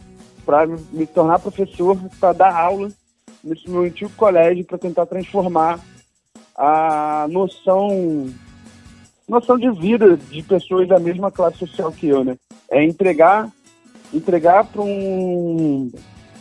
para 0.46 0.68
me 0.68 1.08
tornar 1.08 1.40
professor, 1.40 1.98
para 2.20 2.34
dar 2.34 2.56
aula 2.56 2.90
nesse 3.44 3.70
meu 3.70 3.84
antigo 3.84 4.12
colégio, 4.12 4.66
para 4.66 4.78
tentar 4.78 5.06
transformar 5.06 5.80
a 6.56 7.28
noção 7.30 8.30
noção 9.28 9.58
de 9.58 9.70
vida 9.72 10.18
de 10.18 10.44
pessoas 10.44 10.88
da 10.88 11.00
mesma 11.00 11.32
classe 11.32 11.58
social 11.58 11.92
que 11.92 12.08
eu, 12.08 12.24
né? 12.24 12.38
É 12.70 12.84
entregar 12.84 13.50
entregar 14.14 14.66
para 14.66 14.82
um 14.82 15.92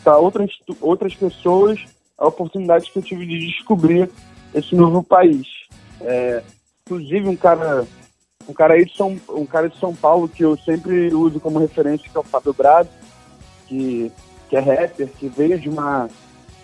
para 0.02 0.18
outras 0.18 0.50
outras 0.80 1.14
pessoas 1.14 1.80
a 2.16 2.26
oportunidade 2.26 2.90
que 2.90 2.98
eu 2.98 3.02
tive 3.02 3.26
de 3.26 3.46
descobrir 3.46 4.08
esse 4.54 4.74
novo 4.74 5.02
país. 5.02 5.46
É, 6.00 6.42
inclusive 6.86 7.28
um 7.28 7.36
cara 7.36 7.86
um 8.48 8.52
cara 8.52 8.74
aí 8.74 8.84
de 8.84 8.96
São 8.96 9.16
um 9.28 9.46
cara 9.46 9.68
de 9.68 9.78
São 9.78 9.94
Paulo 9.94 10.28
que 10.28 10.44
eu 10.44 10.56
sempre 10.58 11.12
uso 11.14 11.40
como 11.40 11.58
referência 11.58 12.08
que 12.10 12.16
é 12.16 12.20
o 12.20 12.24
Fábio 12.24 12.52
Brado, 12.52 12.88
que 13.66 14.12
que 14.48 14.56
é 14.56 14.60
rapper, 14.60 15.08
que 15.08 15.28
veio 15.28 15.58
de 15.58 15.68
uma 15.68 16.08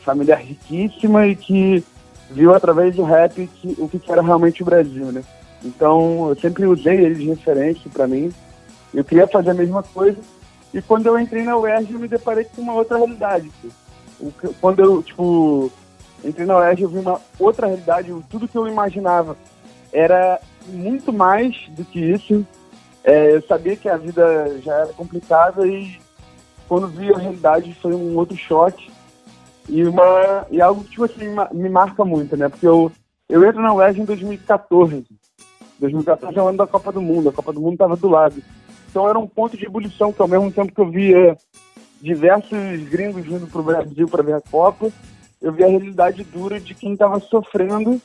família 0.05 0.37
riquíssima 0.37 1.27
e 1.27 1.35
que 1.35 1.85
viu 2.31 2.55
através 2.55 2.95
do 2.95 3.03
rap 3.03 3.47
que, 3.47 3.75
o 3.79 3.89
que 3.89 4.01
era 4.11 4.23
realmente 4.23 4.63
o 4.63 4.67
Brasil, 4.67 5.07
né? 5.07 5.23
Então, 5.65 6.29
eu 6.31 6.37
sempre 6.37 6.67
usei 6.67 6.97
ele 6.97 7.15
de 7.17 7.27
referência 7.27 7.91
para 7.93 8.07
mim. 8.07 8.33
Eu 8.95 9.05
queria 9.05 9.27
fazer 9.27 9.51
a 9.51 9.55
mesma 9.55 9.83
coisa. 9.83 10.19
E 10.73 10.81
quando 10.81 11.07
eu 11.07 11.19
entrei 11.19 11.43
na 11.43 11.57
UERJ, 11.57 11.93
eu 11.93 11.99
me 11.99 12.09
deparei 12.09 12.45
com 12.45 12.63
uma 12.63 12.75
outra 12.75 12.97
realidade. 12.97 13.51
Quando 14.61 14.81
eu, 14.81 15.03
tipo, 15.03 15.71
entrei 16.25 16.47
na 16.47 16.59
UERJ, 16.59 16.83
eu 16.83 16.89
vi 16.89 16.99
uma 16.99 17.21
outra 17.39 17.67
realidade. 17.67 18.15
Tudo 18.31 18.49
que 18.49 18.57
eu 18.57 18.67
imaginava 18.67 19.37
era 19.93 20.41
muito 20.71 21.13
mais 21.13 21.69
do 21.71 21.85
que 21.85 21.99
isso. 21.99 22.47
É, 23.03 23.35
eu 23.35 23.43
sabia 23.43 23.77
que 23.77 23.89
a 23.89 23.97
vida 23.97 24.59
já 24.61 24.75
era 24.75 24.93
complicada 24.93 25.67
e 25.67 25.99
quando 26.69 26.87
vi 26.87 27.13
a 27.13 27.19
realidade 27.19 27.75
foi 27.75 27.95
um 27.95 28.17
outro 28.17 28.37
choque. 28.37 28.91
E, 29.69 29.85
uma, 29.85 30.47
e 30.51 30.61
algo 30.61 30.83
que, 30.83 30.91
tipo 30.91 31.05
assim, 31.05 31.27
me 31.53 31.69
marca 31.69 32.05
muito, 32.05 32.37
né? 32.37 32.49
Porque 32.49 32.67
eu, 32.67 32.91
eu 33.29 33.45
entro 33.45 33.63
na 33.63 33.73
UERJ 33.73 34.01
em 34.01 34.05
2014. 34.05 35.05
2014 35.79 36.39
é 36.39 36.43
o 36.43 36.49
ano 36.49 36.59
da 36.59 36.67
Copa 36.67 36.93
do 36.93 37.01
Mundo, 37.01 37.29
a 37.29 37.33
Copa 37.33 37.53
do 37.53 37.61
Mundo 37.61 37.75
estava 37.75 37.97
do 37.97 38.09
lado. 38.09 38.43
Então 38.91 39.09
era 39.09 39.19
um 39.19 39.27
ponto 39.27 39.57
de 39.57 39.65
ebulição 39.65 40.13
que 40.13 40.21
ao 40.21 40.29
mesmo 40.29 40.51
tempo 40.51 40.75
que 40.75 40.81
eu 40.81 40.91
via 40.91 41.37
diversos 42.01 42.83
gringos 42.89 43.25
vindo 43.25 43.47
para 43.47 43.61
o 43.61 43.65
Brasil 43.65 44.09
para 44.09 44.23
ver 44.23 44.35
a 44.35 44.41
Copa, 44.41 44.91
eu 45.41 45.53
via 45.53 45.67
a 45.67 45.71
realidade 45.71 46.25
dura 46.25 46.61
de 46.61 46.75
quem 46.75 46.93
estava 46.93 47.21
sofrendo 47.21 48.01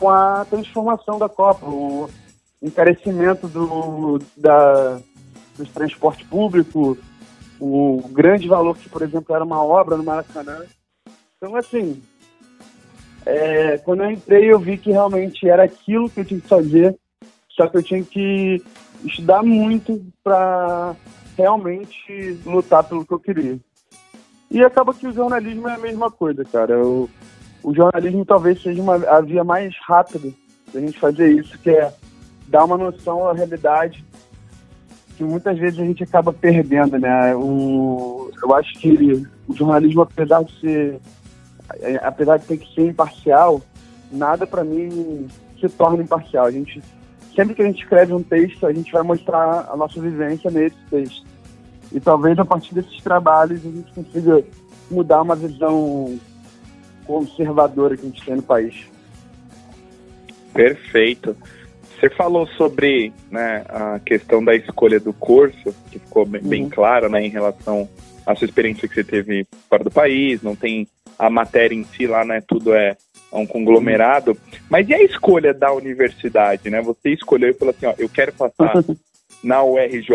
com 0.00 0.08
a 0.08 0.46
transformação 0.46 1.18
da 1.18 1.28
Copa, 1.28 1.66
o 1.66 2.08
encarecimento 2.62 3.46
do, 3.46 4.18
da, 4.34 4.98
dos 5.58 5.68
transporte 5.68 6.24
público, 6.24 6.96
o 7.60 8.02
grande 8.10 8.48
valor 8.48 8.76
que, 8.78 8.88
por 8.88 9.02
exemplo, 9.02 9.34
era 9.36 9.44
uma 9.44 9.62
obra 9.62 9.98
no 9.98 10.02
Maracanã. 10.02 10.64
Então, 11.36 11.54
assim, 11.54 12.02
é, 13.26 13.76
quando 13.78 14.02
eu 14.02 14.10
entrei, 14.10 14.50
eu 14.50 14.58
vi 14.58 14.78
que 14.78 14.90
realmente 14.90 15.46
era 15.46 15.64
aquilo 15.64 16.08
que 16.08 16.20
eu 16.20 16.24
tinha 16.24 16.40
que 16.40 16.48
fazer, 16.48 16.96
só 17.50 17.66
que 17.66 17.76
eu 17.76 17.82
tinha 17.82 18.02
que 18.02 18.64
estudar 19.04 19.42
muito 19.42 20.02
para 20.24 20.96
realmente 21.36 22.40
lutar 22.46 22.84
pelo 22.84 23.04
que 23.04 23.12
eu 23.12 23.20
queria. 23.20 23.58
E 24.50 24.64
acaba 24.64 24.94
que 24.94 25.06
o 25.06 25.12
jornalismo 25.12 25.68
é 25.68 25.74
a 25.74 25.78
mesma 25.78 26.10
coisa, 26.10 26.42
cara. 26.44 26.78
O, 26.84 27.08
o 27.62 27.74
jornalismo 27.74 28.24
talvez 28.24 28.62
seja 28.62 28.80
uma, 28.80 28.94
a 28.94 29.20
via 29.20 29.44
mais 29.44 29.74
rápida 29.86 30.32
da 30.72 30.80
gente 30.80 30.98
fazer 30.98 31.32
isso, 31.32 31.58
que 31.58 31.70
é 31.70 31.92
dar 32.48 32.64
uma 32.64 32.76
noção 32.76 33.24
da 33.24 33.32
realidade 33.32 34.04
que 35.20 35.24
muitas 35.24 35.58
vezes 35.58 35.78
a 35.78 35.84
gente 35.84 36.02
acaba 36.02 36.32
perdendo, 36.32 36.98
né? 36.98 37.36
O, 37.36 38.30
eu 38.42 38.54
acho 38.54 38.72
que 38.78 39.26
o 39.46 39.54
jornalismo, 39.54 40.00
apesar 40.00 40.42
de 40.42 40.60
ser 40.60 41.00
apesar 42.02 42.38
de 42.38 42.46
ter 42.46 42.56
que 42.56 42.74
ser 42.74 42.88
imparcial, 42.88 43.60
nada 44.10 44.46
para 44.46 44.64
mim 44.64 45.28
se 45.60 45.68
torna 45.68 46.02
imparcial. 46.02 46.46
A 46.46 46.50
gente, 46.50 46.82
sempre 47.36 47.54
que 47.54 47.62
a 47.62 47.66
gente 47.66 47.82
escreve 47.82 48.14
um 48.14 48.22
texto, 48.22 48.66
a 48.66 48.72
gente 48.72 48.90
vai 48.90 49.02
mostrar 49.02 49.68
a 49.70 49.76
nossa 49.76 50.00
vivência 50.00 50.50
nesse 50.50 50.76
texto. 50.90 51.26
E 51.92 52.00
talvez 52.00 52.38
a 52.38 52.44
partir 52.44 52.74
desses 52.74 53.02
trabalhos 53.02 53.60
a 53.64 53.70
gente 53.70 53.92
consiga 53.92 54.42
mudar 54.90 55.20
uma 55.22 55.36
visão 55.36 56.18
conservadora 57.10 57.96
que 57.96 58.06
a 58.06 58.08
gente 58.08 58.24
tem 58.24 58.36
no 58.36 58.42
país. 58.42 58.86
Perfeito. 60.54 61.36
Você 61.98 62.08
falou 62.10 62.46
sobre 62.46 63.12
né, 63.30 63.64
a 63.68 63.98
questão 63.98 64.42
da 64.42 64.54
escolha 64.54 65.00
do 65.00 65.12
curso, 65.12 65.74
que 65.90 65.98
ficou 65.98 66.24
bem, 66.24 66.40
uhum. 66.40 66.48
bem 66.48 66.68
clara 66.68 67.08
né, 67.08 67.24
em 67.24 67.28
relação 67.28 67.88
à 68.24 68.34
sua 68.34 68.46
experiência 68.46 68.88
que 68.88 68.94
você 68.94 69.04
teve 69.04 69.46
fora 69.68 69.84
do 69.84 69.90
país, 69.90 70.42
não 70.42 70.54
tem 70.54 70.86
a 71.18 71.28
matéria 71.28 71.74
em 71.74 71.84
si 71.84 72.06
lá, 72.06 72.24
né? 72.24 72.40
Tudo 72.40 72.72
é 72.72 72.96
um 73.30 73.44
conglomerado. 73.44 74.36
Mas 74.70 74.88
e 74.88 74.94
a 74.94 75.02
escolha 75.02 75.52
da 75.52 75.70
universidade, 75.72 76.70
né? 76.70 76.80
Você 76.80 77.10
escolheu 77.10 77.50
e 77.50 77.54
falou 77.54 77.74
assim, 77.76 77.86
ó, 77.86 77.94
eu 77.98 78.08
quero 78.08 78.32
passar 78.32 78.72
na 79.42 79.62
URJ, 79.62 80.10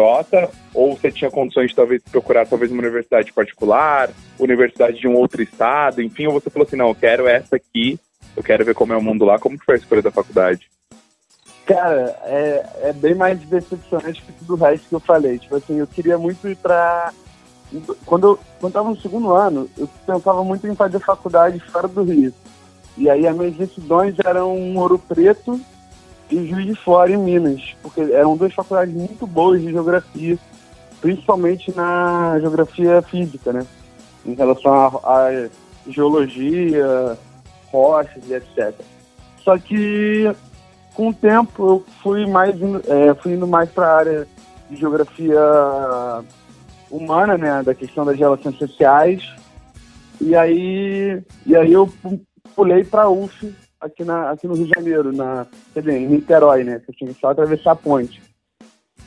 ou 0.73 0.95
você 0.95 1.11
tinha 1.11 1.31
condições 1.31 1.69
de 1.69 1.75
talvez 1.75 2.01
procurar 2.03 2.45
talvez 2.45 2.71
uma 2.71 2.81
universidade 2.81 3.33
particular, 3.33 4.09
universidade 4.39 4.99
de 4.99 5.07
um 5.07 5.15
outro 5.15 5.41
estado, 5.41 6.01
enfim, 6.01 6.27
ou 6.27 6.33
você 6.33 6.49
falou 6.49 6.67
assim, 6.67 6.75
não, 6.75 6.89
eu 6.89 6.95
quero 6.95 7.27
essa 7.27 7.55
aqui, 7.55 7.99
eu 8.35 8.43
quero 8.43 8.63
ver 8.63 8.75
como 8.75 8.93
é 8.93 8.97
o 8.97 9.01
mundo 9.01 9.25
lá, 9.25 9.39
como 9.39 9.57
foi 9.57 9.75
a 9.75 9.77
escolha 9.77 10.01
da 10.01 10.11
faculdade? 10.11 10.69
Cara, 11.65 12.15
é, 12.25 12.65
é 12.83 12.93
bem 12.93 13.15
mais 13.15 13.39
decepcionante 13.39 14.21
que 14.21 14.31
tudo 14.33 14.53
o 14.53 14.57
resto 14.57 14.87
que 14.87 14.93
eu 14.93 14.99
falei. 14.99 15.39
Tipo 15.39 15.55
assim, 15.55 15.79
eu 15.79 15.87
queria 15.87 16.15
muito 16.15 16.47
ir 16.47 16.55
pra 16.55 17.11
quando 18.05 18.27
eu 18.27 18.39
quando 18.59 18.71
estava 18.71 18.89
no 18.89 19.01
segundo 19.01 19.33
ano, 19.33 19.67
eu 19.75 19.89
pensava 20.05 20.43
muito 20.43 20.67
em 20.67 20.75
fazer 20.75 20.99
faculdade 20.99 21.59
fora 21.59 21.87
do 21.87 22.03
Rio. 22.03 22.31
E 22.95 23.09
aí 23.09 23.27
as 23.27 23.35
minhas 23.35 23.55
decisões 23.55 24.15
eram 24.23 24.75
Ouro 24.77 24.99
Preto 24.99 25.59
e 26.29 26.47
Juiz 26.47 26.65
de 26.65 26.75
Fora, 26.75 27.11
em 27.11 27.17
Minas, 27.17 27.61
porque 27.81 28.01
eram 28.01 28.35
duas 28.35 28.53
faculdades 28.53 28.93
muito 28.93 29.27
boas 29.27 29.61
de 29.61 29.71
geografia, 29.71 30.37
principalmente 31.01 31.75
na 31.75 32.37
geografia 32.39 33.01
física, 33.03 33.53
né? 33.53 33.65
Em 34.25 34.33
relação 34.33 34.73
à 35.03 35.49
geologia, 35.87 37.17
rochas 37.71 38.23
e 38.27 38.33
etc. 38.33 38.73
Só 39.43 39.57
que 39.57 40.31
com 40.95 41.09
o 41.09 41.13
tempo 41.13 41.67
eu 41.67 41.83
fui 42.01 42.25
mais 42.25 42.55
é, 42.87 43.13
fui 43.15 43.33
indo 43.33 43.45
mais 43.45 43.69
para 43.69 43.85
a 43.85 43.97
área 43.97 44.27
de 44.69 44.75
geografia 44.77 45.39
humana, 46.89 47.37
né, 47.37 47.61
da 47.61 47.75
questão 47.75 48.05
das 48.05 48.17
relações 48.17 48.57
sociais. 48.57 49.23
E 50.19 50.35
aí, 50.35 51.21
e 51.45 51.55
aí 51.55 51.73
eu 51.73 51.91
pulei 52.55 52.83
para 52.83 53.09
UF 53.09 53.53
aqui, 53.85 54.03
na, 54.03 54.31
aqui 54.31 54.47
no 54.47 54.55
Rio 54.55 54.65
de 54.65 54.71
Janeiro, 54.75 55.13
na, 55.13 55.45
quer 55.73 55.81
dizer, 55.81 55.97
em 55.97 56.07
Niterói, 56.07 56.63
né, 56.63 56.79
que 56.79 56.91
eu 56.91 56.95
tinha 56.95 57.13
só 57.13 57.29
atravessar 57.29 57.71
a 57.71 57.75
ponte. 57.75 58.21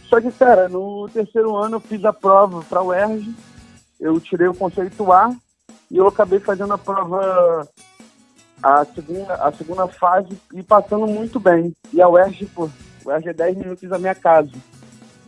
Só 0.04 0.20
que, 0.20 0.30
cara, 0.32 0.68
no 0.68 1.08
terceiro 1.12 1.54
ano 1.56 1.76
eu 1.76 1.80
fiz 1.80 2.04
a 2.04 2.12
prova 2.12 2.62
para 2.62 2.82
o 2.82 2.88
UERJ, 2.88 3.34
eu 4.00 4.18
tirei 4.20 4.48
o 4.48 4.54
conceito 4.54 5.12
A 5.12 5.34
e 5.90 5.96
eu 5.96 6.06
acabei 6.06 6.38
fazendo 6.38 6.72
a 6.72 6.78
prova 6.78 7.68
a 8.62 8.84
segunda, 8.86 9.34
a 9.34 9.52
segunda 9.52 9.86
fase 9.88 10.38
e 10.54 10.62
passando 10.62 11.06
muito 11.06 11.38
bem. 11.38 11.74
E 11.92 12.00
a 12.00 12.08
UERJ, 12.08 12.46
pô, 12.46 12.70
o 13.04 13.08
UERJ 13.08 13.28
é 13.28 13.32
10 13.34 13.56
minutos 13.58 13.88
da 13.88 13.98
minha 13.98 14.14
casa. 14.14 14.50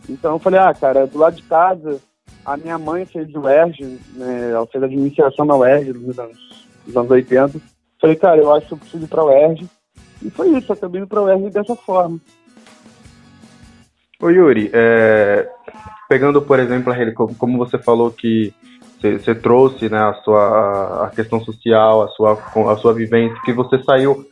Então 0.09 0.33
eu 0.33 0.39
falei, 0.39 0.59
ah, 0.59 0.73
cara, 0.73 1.05
do 1.05 1.17
lado 1.17 1.35
de 1.35 1.43
casa, 1.43 1.99
a 2.43 2.57
minha 2.57 2.79
mãe 2.79 3.05
fez 3.05 3.33
o 3.35 3.41
UERJ, 3.41 3.99
né, 4.15 4.51
ela 4.51 4.65
fez 4.65 4.83
a 4.83 4.87
administração 4.87 5.45
da 5.45 5.55
UERJ 5.55 5.93
nos 5.93 6.17
anos, 6.17 6.67
nos 6.87 6.97
anos 6.97 7.11
80. 7.11 7.70
Falei, 8.01 8.15
cara, 8.15 8.41
eu 8.41 8.51
acho 8.51 8.67
que 8.67 8.73
eu 8.73 8.77
preciso 8.79 9.05
ir 9.05 9.07
pra 9.07 9.23
UERJ. 9.23 9.69
E 10.23 10.29
foi 10.31 10.49
isso, 10.49 10.73
acabei 10.73 10.99
indo 10.99 11.07
pra 11.07 11.21
UERJ 11.21 11.51
dessa 11.51 11.75
forma. 11.75 12.19
Ô 14.19 14.29
Yuri, 14.29 14.69
é, 14.73 15.47
pegando, 16.09 16.41
por 16.41 16.59
exemplo, 16.59 16.93
como 17.37 17.57
você 17.57 17.77
falou 17.77 18.11
que 18.11 18.53
você 19.01 19.33
trouxe 19.33 19.89
né, 19.89 19.97
a 19.97 20.13
sua 20.15 21.05
a 21.05 21.09
questão 21.09 21.39
social, 21.41 22.03
a 22.03 22.07
sua, 22.09 22.37
a 22.71 22.77
sua 22.77 22.93
vivência, 22.93 23.35
que 23.43 23.51
você 23.51 23.81
saiu, 23.83 24.27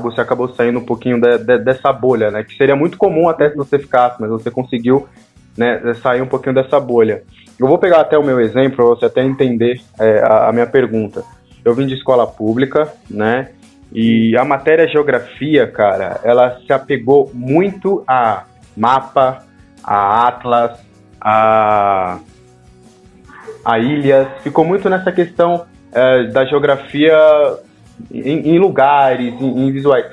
você 0.00 0.20
acabou 0.20 0.48
saindo 0.54 0.78
um 0.78 0.84
pouquinho 0.84 1.20
de, 1.20 1.38
de, 1.38 1.58
dessa 1.58 1.92
bolha, 1.92 2.30
né? 2.30 2.44
Que 2.44 2.56
seria 2.56 2.76
muito 2.76 2.96
comum 2.96 3.28
até 3.28 3.50
se 3.50 3.56
você 3.56 3.78
ficasse, 3.78 4.20
mas 4.20 4.30
você 4.30 4.50
conseguiu 4.50 5.08
né, 5.56 5.94
sair 5.94 6.22
um 6.22 6.28
pouquinho 6.28 6.54
dessa 6.54 6.78
bolha. 6.78 7.24
Eu 7.58 7.66
vou 7.66 7.78
pegar 7.78 8.00
até 8.00 8.16
o 8.16 8.24
meu 8.24 8.40
exemplo 8.40 8.76
para 8.76 8.84
você 8.84 9.04
até 9.06 9.22
entender 9.22 9.80
é, 9.98 10.20
a, 10.20 10.48
a 10.48 10.52
minha 10.52 10.66
pergunta. 10.66 11.24
Eu 11.64 11.74
vim 11.74 11.86
de 11.86 11.94
escola 11.94 12.26
pública, 12.26 12.92
né? 13.10 13.50
E 13.92 14.36
a 14.36 14.44
matéria 14.44 14.88
geografia, 14.88 15.66
cara, 15.66 16.20
ela 16.24 16.58
se 16.66 16.72
apegou 16.72 17.30
muito 17.34 18.02
a 18.08 18.44
mapa, 18.76 19.44
a 19.84 20.28
atlas, 20.28 20.78
a, 21.20 22.18
a 23.64 23.78
ilhas. 23.78 24.28
Ficou 24.42 24.64
muito 24.64 24.88
nessa 24.88 25.12
questão 25.12 25.66
é, 25.92 26.24
da 26.24 26.44
geografia 26.46 27.18
em, 28.10 28.54
em 28.54 28.58
lugares, 28.58 29.34
em, 29.40 29.66
em, 29.66 29.70
visuais. 29.70 30.06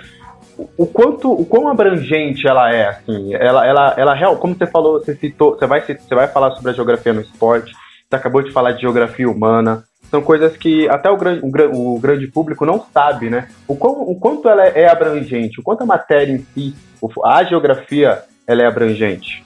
O, 0.78 0.86
quanto, 0.86 1.32
o 1.32 1.46
quão 1.46 1.70
abrangente 1.70 2.46
ela 2.46 2.74
é, 2.74 2.90
assim, 2.90 3.34
ela, 3.34 3.66
ela, 3.66 3.94
ela 3.98 4.14
real, 4.14 4.36
como 4.36 4.56
você 4.56 4.68
falou, 4.68 5.00
você 5.00 5.16
citou, 5.16 5.58
você 5.58 5.66
vai, 5.66 5.82
você 5.82 6.16
vai 6.16 6.28
falar 6.28 6.52
sobre 6.52 6.72
a 6.72 6.74
geografia 6.74 7.14
no 7.14 7.22
esporte, 7.22 7.72
você 8.10 8.16
acabou 8.18 8.42
de 8.42 8.52
falar 8.52 8.74
de 8.74 8.82
geografia 8.82 9.30
humana, 9.30 9.86
são 10.10 10.22
coisas 10.22 10.58
que 10.58 10.90
até 10.90 11.10
o 11.10 11.18
grande, 11.18 11.46
o, 11.46 11.96
o 11.96 12.00
grande 12.00 12.28
público 12.28 12.66
não 12.66 12.86
sabe, 12.94 13.30
né? 13.30 13.50
O, 13.68 13.76
quão, 13.76 14.02
o 14.02 14.16
quanto 14.20 14.50
ela 14.50 14.66
é 14.66 14.88
abrangente, 14.88 15.60
o 15.60 15.64
quanto 15.64 15.84
a 15.84 15.86
matéria 15.86 16.34
em 16.34 16.46
si, 16.54 16.76
a 17.24 17.44
geografia, 17.44 18.24
ela 18.48 18.64
é 18.64 18.66
abrangente. 18.66 19.44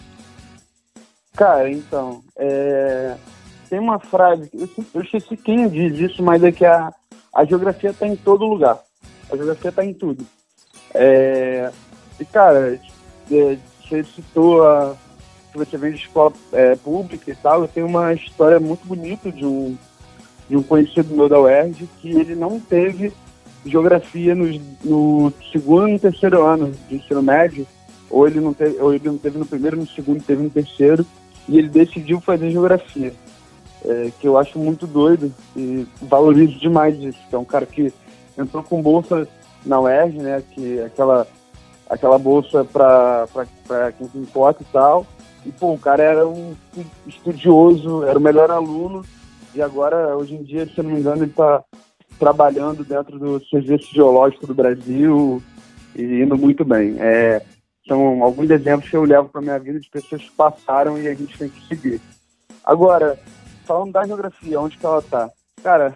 Cara, 1.36 1.70
então, 1.70 2.22
é... 2.38 3.16
tem 3.70 3.80
uma 3.80 4.00
frase, 4.00 4.50
eu 4.94 5.02
esqueci 5.02 5.36
quem 5.36 5.68
diz 5.68 6.00
isso, 6.00 6.24
mas 6.24 6.44
é 6.44 6.52
que 6.52 6.66
a, 6.66 6.94
a 7.34 7.44
geografia 7.44 7.90
está 7.90 8.08
em 8.08 8.16
todo 8.16 8.46
lugar. 8.46 8.80
A 9.32 9.36
geografia 9.36 9.70
está 9.70 9.84
em 9.84 9.94
tudo. 9.94 10.26
É... 10.94 11.72
E, 12.20 12.26
cara, 12.26 12.80
é, 13.32 13.58
você 13.82 14.04
citou 14.04 14.66
a, 14.66 14.96
você 15.54 15.78
vem 15.78 15.92
de 15.92 16.00
escola 16.00 16.34
é, 16.52 16.76
pública 16.76 17.32
e 17.32 17.36
tal, 17.36 17.62
eu 17.62 17.68
tenho 17.68 17.88
uma 17.88 18.14
história 18.14 18.60
muito 18.60 18.86
bonita 18.86 19.32
de 19.32 19.46
um 19.46 19.78
de 20.50 20.58
um 20.58 20.64
conhecido 20.64 21.16
meu 21.16 21.30
da 21.30 21.40
UERJ 21.40 21.88
que 22.02 22.10
ele 22.10 22.36
não 22.36 22.60
teve 22.60 23.14
geografia 23.66 24.36
no, 24.36 24.48
no 24.84 25.34
segundo 25.52 25.90
e 25.90 26.00
terceiro 26.00 26.44
ano 26.46 26.74
de 26.90 26.96
ensino 26.96 27.22
médio, 27.22 27.66
ou 28.10 28.28
ele 28.28 28.40
não 28.40 28.54
teve, 28.54 28.78
ou 28.82 28.94
ele 28.94 29.08
não 29.08 29.18
teve 29.18 29.38
no 29.38 29.46
primeiro, 29.46 29.78
no 29.78 29.88
segundo, 29.88 30.24
teve 30.24 30.44
no 30.44 30.50
terceiro, 30.50 31.06
e 31.48 31.58
ele 31.58 31.70
decidiu 31.70 32.20
fazer 32.20 32.52
geografia, 32.52 33.14
é, 33.86 34.12
que 34.20 34.28
eu 34.28 34.38
acho 34.38 34.60
muito 34.60 34.86
doido 34.86 35.34
e 35.56 35.88
valorizo 36.02 36.60
demais 36.60 36.98
isso, 37.00 37.20
que 37.30 37.36
é 37.36 37.40
um 37.40 37.46
cara 37.46 37.66
que 37.66 37.94
entrou 38.38 38.64
com 38.64 38.82
bolsa 38.82 39.28
na 39.66 39.80
UERJ, 39.80 40.18
né, 40.18 40.44
que 40.52 40.82
aquela 40.82 41.28
aquela 41.90 42.18
bolsa 42.18 42.64
para 42.64 43.92
quem 43.98 44.08
se 44.10 44.18
importa 44.18 44.64
e 44.64 44.66
tal, 44.72 45.06
e 45.46 45.52
pô, 45.52 45.74
o 45.74 45.78
cara 45.78 46.02
era 46.02 46.28
um 46.28 46.56
estudioso, 47.06 48.04
era 48.04 48.18
o 48.18 48.22
melhor 48.22 48.50
aluno, 48.50 49.06
e 49.56 49.62
agora, 49.62 50.16
hoje 50.16 50.34
em 50.36 50.44
dia, 50.44 50.66
se 50.66 50.78
eu 50.78 50.84
não 50.84 50.92
me 50.92 51.00
engano, 51.00 51.24
ele 51.24 51.32
está 51.32 51.64
trabalhando 52.18 52.84
dentro 52.84 53.20
do 53.20 53.44
Serviço 53.46 53.94
Geológico 53.94 54.48
do 54.48 54.54
Brasil 54.54 55.42
e 55.96 56.22
indo 56.22 56.38
muito 56.38 56.66
bem. 56.66 56.96
É, 57.00 57.42
são 57.88 58.24
alguns 58.24 58.50
exemplos 58.50 58.90
que 58.90 58.96
eu 58.96 59.04
levo 59.04 59.30
para 59.30 59.42
minha 59.42 59.60
vida 59.60 59.80
de 59.80 59.90
pessoas 59.90 60.24
que 60.24 60.32
passaram 60.32 60.98
e 60.98 61.08
a 61.08 61.14
gente 61.14 61.38
tem 61.38 61.50
que 61.50 61.68
seguir. 61.68 62.02
Agora, 62.64 63.20
falando 63.66 63.92
da 63.92 64.06
geografia, 64.06 64.60
onde 64.60 64.78
que 64.78 64.86
ela 64.86 65.00
está? 65.00 65.30
Cara, 65.62 65.96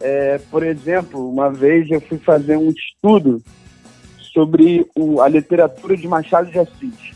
é, 0.00 0.38
por 0.50 0.62
exemplo, 0.62 1.30
uma 1.30 1.50
vez 1.50 1.90
eu 1.90 2.00
fui 2.00 2.18
fazer 2.18 2.56
um 2.56 2.70
estudo 2.70 3.40
sobre 4.32 4.84
o, 4.96 5.20
a 5.20 5.28
literatura 5.28 5.96
de 5.96 6.08
Machado 6.08 6.50
de 6.50 6.58
Assis. 6.58 7.12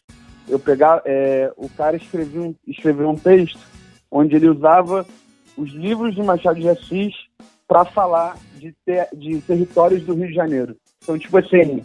Eu 0.48 0.60
pegar, 0.60 1.02
é, 1.04 1.50
o 1.56 1.68
cara 1.68 1.96
escreveu 1.96 2.42
um, 2.42 2.54
escreveu 2.68 3.08
um 3.08 3.16
texto 3.16 3.58
onde 4.16 4.34
ele 4.34 4.48
usava 4.48 5.06
os 5.58 5.70
livros 5.72 6.14
de 6.14 6.22
Machado 6.22 6.58
de 6.58 6.68
Assis 6.68 7.14
para 7.68 7.84
falar 7.84 8.36
de, 8.58 8.74
ter, 8.84 9.08
de 9.14 9.40
territórios 9.42 10.02
do 10.04 10.14
Rio 10.14 10.28
de 10.28 10.34
Janeiro. 10.34 10.76
Então, 11.02 11.18
tipo 11.18 11.36
assim, 11.36 11.82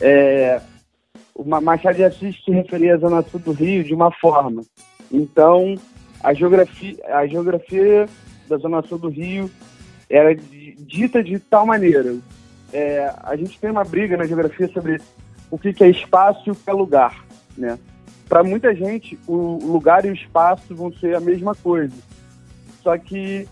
é, 0.00 0.60
Machado 1.44 1.96
de 1.96 2.04
Assis 2.04 2.42
se 2.42 2.50
referia 2.50 2.94
à 2.94 2.98
Zona 2.98 3.22
Sul 3.22 3.40
do 3.40 3.52
Rio 3.52 3.84
de 3.84 3.94
uma 3.94 4.10
forma. 4.10 4.62
Então, 5.12 5.74
a 6.22 6.32
geografia, 6.32 6.96
a 7.08 7.26
geografia 7.26 8.06
da 8.48 8.56
Zona 8.56 8.80
Sul 8.82 8.98
do 8.98 9.08
Rio 9.10 9.50
era 10.08 10.34
dita 10.34 11.22
de 11.22 11.38
tal 11.38 11.66
maneira. 11.66 12.16
É, 12.72 13.12
a 13.22 13.36
gente 13.36 13.58
tem 13.60 13.70
uma 13.70 13.84
briga 13.84 14.16
na 14.16 14.24
geografia 14.24 14.68
sobre 14.68 14.98
o 15.50 15.58
que 15.58 15.84
é 15.84 15.90
espaço 15.90 16.42
e 16.46 16.50
o 16.50 16.54
que 16.54 16.70
é 16.70 16.72
lugar, 16.72 17.22
né? 17.56 17.78
Para 18.28 18.42
muita 18.42 18.74
gente, 18.74 19.18
o 19.26 19.58
lugar 19.64 20.04
e 20.04 20.10
o 20.10 20.14
espaço 20.14 20.74
vão 20.74 20.92
ser 20.92 21.14
a 21.14 21.20
mesma 21.20 21.54
coisa. 21.54 21.94
Só 22.82 22.96
que 22.98 23.48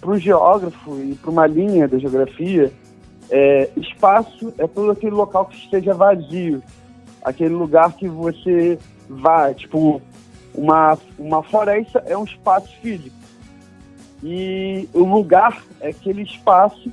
para 0.00 0.10
o 0.10 0.18
geógrafo 0.18 0.98
e 1.00 1.14
para 1.14 1.30
uma 1.30 1.46
linha 1.46 1.86
da 1.86 1.98
geografia, 1.98 2.72
é, 3.30 3.70
espaço 3.76 4.52
é 4.58 4.66
todo 4.66 4.90
aquele 4.90 5.14
local 5.14 5.46
que 5.46 5.56
esteja 5.56 5.94
vazio, 5.94 6.62
aquele 7.22 7.54
lugar 7.54 7.92
que 7.92 8.08
você 8.08 8.78
vai, 9.08 9.54
tipo, 9.54 10.02
uma, 10.54 10.98
uma 11.18 11.42
floresta 11.42 12.02
é 12.06 12.16
um 12.16 12.24
espaço 12.24 12.68
físico. 12.80 13.16
E 14.22 14.88
o 14.92 15.04
lugar 15.04 15.62
é 15.80 15.90
aquele 15.90 16.22
espaço 16.22 16.90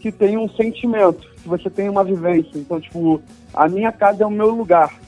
que 0.00 0.10
tem 0.10 0.38
um 0.38 0.48
sentimento, 0.48 1.28
que 1.42 1.48
você 1.48 1.68
tem 1.68 1.88
uma 1.88 2.02
vivência. 2.02 2.58
Então, 2.58 2.80
tipo, 2.80 3.20
a 3.52 3.68
minha 3.68 3.92
casa 3.92 4.22
é 4.22 4.26
o 4.26 4.30
meu 4.30 4.50
lugar 4.50 5.05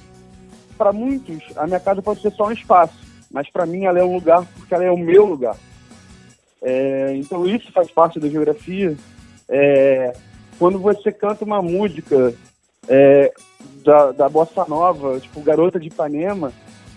para 0.78 0.92
muitos, 0.92 1.42
a 1.56 1.66
minha 1.66 1.80
casa 1.80 2.00
pode 2.00 2.22
ser 2.22 2.32
só 2.32 2.46
um 2.46 2.52
espaço, 2.52 2.94
mas 3.30 3.50
para 3.50 3.66
mim 3.66 3.84
ela 3.84 3.98
é 3.98 4.04
um 4.04 4.14
lugar 4.14 4.46
porque 4.56 4.72
ela 4.72 4.84
é 4.84 4.90
o 4.90 4.96
meu 4.96 5.26
lugar. 5.26 5.56
É, 6.62 7.14
então 7.16 7.46
isso 7.46 7.70
faz 7.72 7.90
parte 7.90 8.20
da 8.20 8.28
geografia. 8.28 8.96
É, 9.48 10.12
quando 10.58 10.78
você 10.78 11.10
canta 11.12 11.44
uma 11.44 11.60
música 11.60 12.32
é, 12.88 13.32
da, 13.84 14.12
da 14.12 14.28
bossa 14.28 14.64
nova, 14.66 15.18
tipo 15.20 15.40
Garota 15.40 15.78
de 15.78 15.88
Ipanema, 15.88 16.52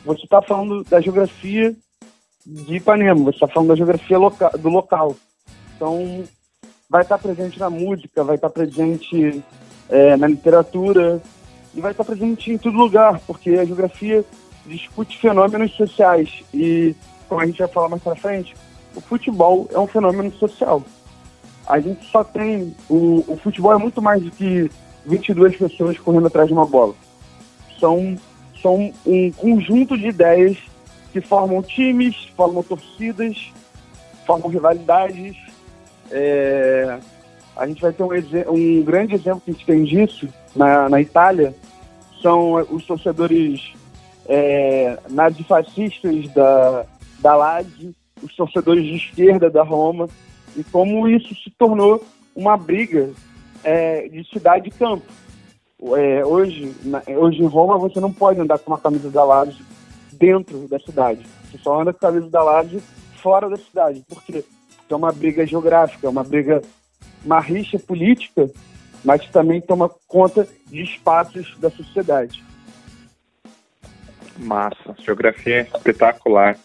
você 0.05 0.23
está 0.23 0.41
falando 0.41 0.83
da 0.83 1.01
geografia 1.01 1.75
de 2.45 2.75
Ipanema, 2.75 3.23
você 3.23 3.37
está 3.37 3.47
falando 3.47 3.69
da 3.69 3.75
geografia 3.75 4.17
loca 4.17 4.49
do 4.57 4.69
local. 4.69 5.15
Então 5.75 6.23
vai 6.89 7.03
estar 7.03 7.17
tá 7.17 7.23
presente 7.23 7.59
na 7.59 7.69
música, 7.69 8.23
vai 8.23 8.35
estar 8.35 8.49
tá 8.49 8.53
presente 8.53 9.43
é, 9.89 10.17
na 10.17 10.27
literatura, 10.27 11.21
e 11.73 11.81
vai 11.81 11.91
estar 11.91 12.03
presente 12.03 12.51
em 12.51 12.57
todo 12.57 12.77
lugar, 12.77 13.19
porque 13.25 13.51
a 13.51 13.65
geografia 13.65 14.25
discute 14.65 15.17
fenômenos 15.17 15.71
sociais 15.73 16.43
e, 16.53 16.95
como 17.27 17.41
a 17.41 17.45
gente 17.45 17.59
vai 17.59 17.67
falar 17.67 17.89
mais 17.89 18.03
para 18.03 18.15
frente, 18.15 18.55
o 18.95 19.01
futebol 19.01 19.67
é 19.71 19.79
um 19.79 19.87
fenômeno 19.87 20.31
social. 20.33 20.83
A 21.67 21.79
gente 21.79 22.05
só 22.05 22.23
tem. 22.23 22.75
O, 22.89 23.23
o 23.27 23.37
futebol 23.37 23.73
é 23.73 23.77
muito 23.77 24.01
mais 24.01 24.21
do 24.21 24.31
que 24.31 24.69
22 25.05 25.55
pessoas 25.55 25.97
correndo 25.97 26.27
atrás 26.27 26.47
de 26.47 26.53
uma 26.53 26.65
bola. 26.65 26.93
São, 27.79 28.17
são 28.61 28.91
um 29.05 29.31
conjunto 29.31 29.97
de 29.97 30.07
ideias 30.07 30.57
que 31.13 31.21
formam 31.21 31.61
times, 31.61 32.15
formam 32.35 32.61
torcidas, 32.63 33.53
formam 34.25 34.49
rivalidades. 34.49 35.37
É, 36.09 36.99
a 37.55 37.65
gente 37.65 37.81
vai 37.81 37.93
ter 37.93 38.03
um, 38.03 38.09
um 38.49 38.83
grande 38.83 39.15
exemplo 39.15 39.41
que 39.41 39.51
a 39.51 39.53
gente 39.53 39.65
tem 39.65 39.83
disso 39.85 40.27
na, 40.55 40.89
na 40.89 41.01
Itália, 41.01 41.55
são 42.21 42.53
os 42.53 42.85
torcedores 42.85 43.73
é, 44.27 44.97
nazifascistas 45.09 46.27
da, 46.33 46.85
da 47.19 47.35
Lazio, 47.35 47.93
os 48.21 48.35
torcedores 48.35 48.85
de 48.85 48.95
esquerda 48.95 49.49
da 49.49 49.63
Roma, 49.63 50.07
e 50.55 50.63
como 50.63 51.07
isso 51.07 51.33
se 51.35 51.49
tornou 51.51 52.03
uma 52.35 52.55
briga 52.55 53.09
é, 53.63 54.07
de 54.07 54.23
cidade 54.29 54.67
e 54.67 54.71
campo. 54.71 55.05
É, 55.97 56.23
hoje, 56.23 56.75
na, 56.83 57.01
hoje 57.07 57.41
em 57.41 57.47
Roma 57.47 57.77
você 57.77 57.99
não 57.99 58.13
pode 58.13 58.39
andar 58.39 58.59
com 58.59 58.71
uma 58.71 58.77
camisa 58.77 59.09
da 59.09 59.23
Lazio 59.23 59.65
dentro 60.11 60.67
da 60.67 60.79
cidade. 60.79 61.25
Você 61.45 61.57
só 61.57 61.81
anda 61.81 61.91
com 61.91 62.05
a 62.05 62.11
camisa 62.11 62.29
da 62.29 62.43
Lazio 62.43 62.81
fora 63.15 63.49
da 63.49 63.57
cidade. 63.57 64.03
Por 64.07 64.21
quê? 64.23 64.43
Porque 64.77 64.93
é 64.93 64.95
uma 64.95 65.11
briga 65.11 65.45
geográfica, 65.45 66.05
é 66.05 66.09
uma 66.09 66.23
briga, 66.23 66.61
uma 67.25 67.39
rixa 67.39 67.79
política 67.79 68.49
mas 69.03 69.27
também 69.29 69.61
toma 69.61 69.89
conta 70.07 70.47
de 70.67 70.81
espaços 70.81 71.55
da 71.59 71.69
sociedade. 71.69 72.43
Massa, 74.37 74.95
geografia 74.99 75.57
é 75.57 75.61
espetacular. 75.61 76.57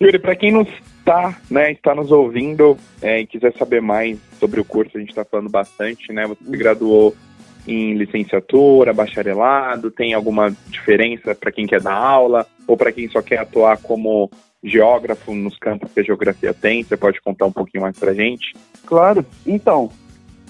Yuri, 0.00 0.18
para 0.18 0.34
quem 0.34 0.50
não 0.50 0.62
está, 0.62 1.38
né, 1.48 1.72
está 1.72 1.94
nos 1.94 2.10
ouvindo 2.10 2.76
é, 3.00 3.20
e 3.20 3.26
quiser 3.26 3.52
saber 3.56 3.80
mais 3.80 4.18
sobre 4.40 4.60
o 4.60 4.64
curso, 4.64 4.96
a 4.96 5.00
gente 5.00 5.10
está 5.10 5.24
falando 5.24 5.48
bastante, 5.48 6.12
né? 6.12 6.26
Você 6.26 6.44
se 6.44 6.56
graduou 6.56 7.14
em 7.66 7.94
licenciatura, 7.94 8.92
bacharelado, 8.92 9.90
tem 9.90 10.14
alguma 10.14 10.50
diferença 10.68 11.34
para 11.34 11.52
quem 11.52 11.66
quer 11.66 11.80
dar 11.80 11.94
aula 11.94 12.46
ou 12.66 12.76
para 12.76 12.90
quem 12.90 13.08
só 13.08 13.22
quer 13.22 13.38
atuar 13.38 13.78
como 13.78 14.28
geógrafo 14.64 15.34
nos 15.34 15.56
campos 15.58 15.92
que 15.92 16.00
a 16.00 16.04
geografia 16.04 16.52
tem? 16.52 16.82
Você 16.82 16.96
pode 16.96 17.20
contar 17.20 17.46
um 17.46 17.52
pouquinho 17.52 17.82
mais 17.82 17.96
para 17.96 18.14
gente? 18.14 18.54
Claro. 18.84 19.24
Então, 19.46 19.90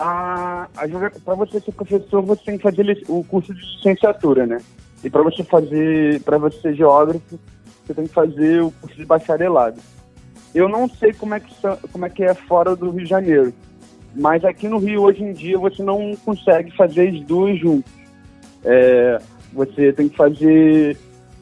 para 0.03 1.35
você 1.35 1.61
ser 1.61 1.73
professor, 1.73 2.23
você 2.23 2.43
tem 2.45 2.57
que 2.57 2.63
fazer 2.63 3.05
o 3.09 3.23
curso 3.25 3.55
de 3.55 3.61
licenciatura, 3.61 4.47
né? 4.47 4.59
E 5.05 5.11
para 5.11 5.23
você 5.23 5.45
fazer, 5.45 6.21
para 6.23 6.39
você 6.39 6.61
ser 6.61 6.75
geógrafo, 6.75 7.39
você 7.85 7.95
tem 7.95 8.07
que 8.07 8.13
fazer 8.13 8.63
o 8.63 8.71
curso 8.73 8.97
de 8.97 9.05
bacharelado. 9.05 9.81
Eu 10.55 10.69
não 10.69 10.89
sei 10.89 11.13
como 11.13 11.35
é 11.35 11.41
que, 11.41 11.55
como 11.93 12.05
é, 12.05 12.11
que 12.11 12.25
é 12.25 12.35
fora 12.35 12.77
do 12.77 12.91
Rio 12.91 13.05
de 13.05 13.09
Janeiro, 13.09 13.53
mas 14.15 14.45
aqui 14.45 14.69
no 14.69 14.79
Rio, 14.79 15.03
hoje 15.03 15.23
em 15.23 15.33
dia, 15.33 15.59
você 15.59 15.83
não 15.83 16.15
consegue 16.25 16.71
fazer 16.77 17.09
as 17.09 17.21
duas 17.23 17.59
juntas. 17.59 17.93
É, 18.65 19.19
você 19.53 19.93
tem 19.93 20.09
que 20.09 20.17
fazer 20.17 20.97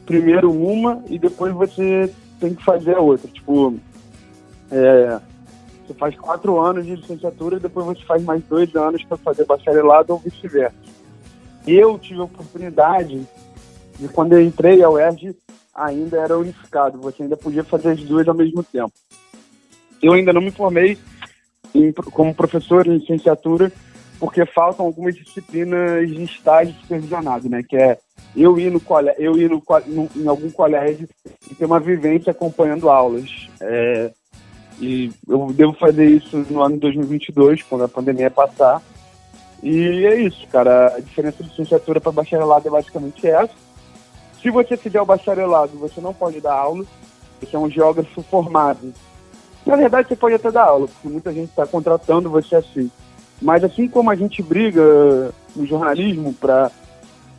primeiro 0.05 0.51
uma 0.51 1.03
e 1.09 1.19
depois 1.19 1.53
você 1.53 2.11
tem 2.39 2.53
que 2.53 2.63
fazer 2.63 2.95
a 2.95 2.99
outra. 2.99 3.29
Tipo, 3.29 3.75
é, 4.71 5.19
você 5.91 5.93
faz 5.93 6.15
quatro 6.15 6.59
anos 6.59 6.85
de 6.85 6.95
licenciatura 6.95 7.57
e 7.57 7.59
depois 7.59 7.85
você 7.85 8.03
faz 8.05 8.23
mais 8.23 8.43
dois 8.43 8.75
anos 8.75 9.03
para 9.03 9.17
fazer 9.17 9.45
bacharelado 9.45 10.13
ou 10.13 10.19
vice-versa. 10.19 10.75
Eu 11.67 11.99
tive 11.99 12.19
a 12.19 12.23
oportunidade 12.23 13.27
de, 13.99 14.07
quando 14.09 14.33
eu 14.33 14.41
entrei 14.41 14.81
ao 14.81 14.93
UERJ, 14.93 15.35
ainda 15.73 16.17
era 16.17 16.37
unificado, 16.37 16.99
você 16.99 17.23
ainda 17.23 17.37
podia 17.37 17.63
fazer 17.63 17.91
as 17.91 18.03
duas 18.03 18.27
ao 18.27 18.33
mesmo 18.33 18.63
tempo. 18.63 18.93
Eu 20.01 20.13
ainda 20.13 20.33
não 20.33 20.41
me 20.41 20.51
formei 20.51 20.97
em, 21.73 21.91
como 21.91 22.33
professor 22.33 22.87
em 22.87 22.97
licenciatura, 22.97 23.71
porque 24.19 24.45
faltam 24.45 24.85
algumas 24.85 25.15
disciplinas 25.15 26.07
de 26.07 26.23
estágio 26.23 26.75
supervisionado, 26.81 27.49
né? 27.49 27.63
Que 27.67 27.75
é 27.75 27.97
eu 28.35 28.57
ir 28.59 28.71
no 28.71 28.81
eu 29.17 29.37
ir 29.37 29.49
no, 29.49 29.61
no, 29.87 30.09
em 30.15 30.27
algum 30.27 30.49
colégio 30.49 31.07
e 31.49 31.55
ter 31.55 31.65
uma 31.65 31.79
vivência 31.79 32.31
acompanhando 32.31 32.89
aulas. 32.89 33.47
É, 33.59 34.11
e 34.81 35.11
eu 35.27 35.53
devo 35.53 35.73
fazer 35.73 36.05
isso 36.05 36.37
no 36.49 36.61
ano 36.61 36.75
de 36.75 36.81
2022, 36.81 37.63
quando 37.63 37.83
a 37.83 37.87
pandemia 37.87 38.31
passar. 38.31 38.81
E 39.63 40.05
é 40.05 40.15
isso, 40.21 40.45
cara. 40.47 40.95
A 40.95 40.99
diferença 40.99 41.43
de 41.43 41.49
licenciatura 41.49 42.01
para 42.01 42.11
bacharelado 42.11 42.67
é 42.67 42.71
basicamente 42.71 43.27
essa. 43.27 43.53
Se 44.41 44.49
você 44.49 44.75
fizer 44.75 44.99
o 44.99 45.05
bacharelado, 45.05 45.77
você 45.77 46.01
não 46.01 46.13
pode 46.13 46.41
dar 46.41 46.55
aula. 46.55 46.83
Você 47.39 47.55
é 47.55 47.59
um 47.59 47.69
geógrafo 47.69 48.23
formado 48.23 48.91
na 49.65 49.75
verdade, 49.75 50.07
você 50.07 50.15
pode 50.15 50.35
até 50.35 50.51
dar 50.51 50.63
aula, 50.63 50.87
porque 50.87 51.07
muita 51.07 51.31
gente 51.31 51.49
está 51.49 51.65
contratando 51.65 52.29
você 52.29 52.55
assim. 52.55 52.89
Mas 53.41 53.63
assim 53.63 53.87
como 53.87 54.09
a 54.09 54.15
gente 54.15 54.41
briga 54.41 55.31
no 55.55 55.65
jornalismo 55.65 56.33
para 56.33 56.71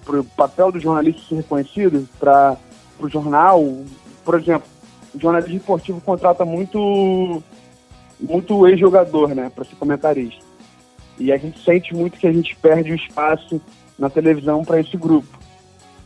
o 0.09 0.24
papel 0.37 0.72
do 0.72 0.81
jornalista 0.81 1.22
ser 1.28 1.37
reconhecido, 1.37 2.09
para 2.18 2.57
o 3.00 3.09
jornal, 3.09 3.62
por 4.24 4.38
exemplo, 4.38 4.68
o 5.14 5.18
jornalismo 5.18 5.57
esportivo 5.57 6.01
contrata 6.01 6.44
muito 6.44 7.42
muito 8.20 8.68
ex-jogador, 8.68 9.35
né, 9.35 9.51
para 9.53 9.64
ser 9.64 9.75
comentarista. 9.75 10.44
E 11.18 11.33
a 11.33 11.37
gente 11.37 11.62
sente 11.64 11.94
muito 11.94 12.18
que 12.18 12.27
a 12.27 12.33
gente 12.33 12.55
perde 12.57 12.92
o 12.92 12.94
espaço 12.94 13.61
na 13.98 14.09
televisão 14.09 14.64
para 14.64 14.81
esse 14.81 14.96
grupo. 14.96 15.38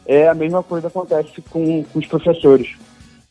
É 0.07 0.27
a 0.29 0.35
mesma 0.35 0.63
coisa 0.63 0.91
que 0.91 0.97
acontece 0.97 1.43
com, 1.43 1.85
com 1.85 1.99
os 1.99 2.07
professores. 2.07 2.75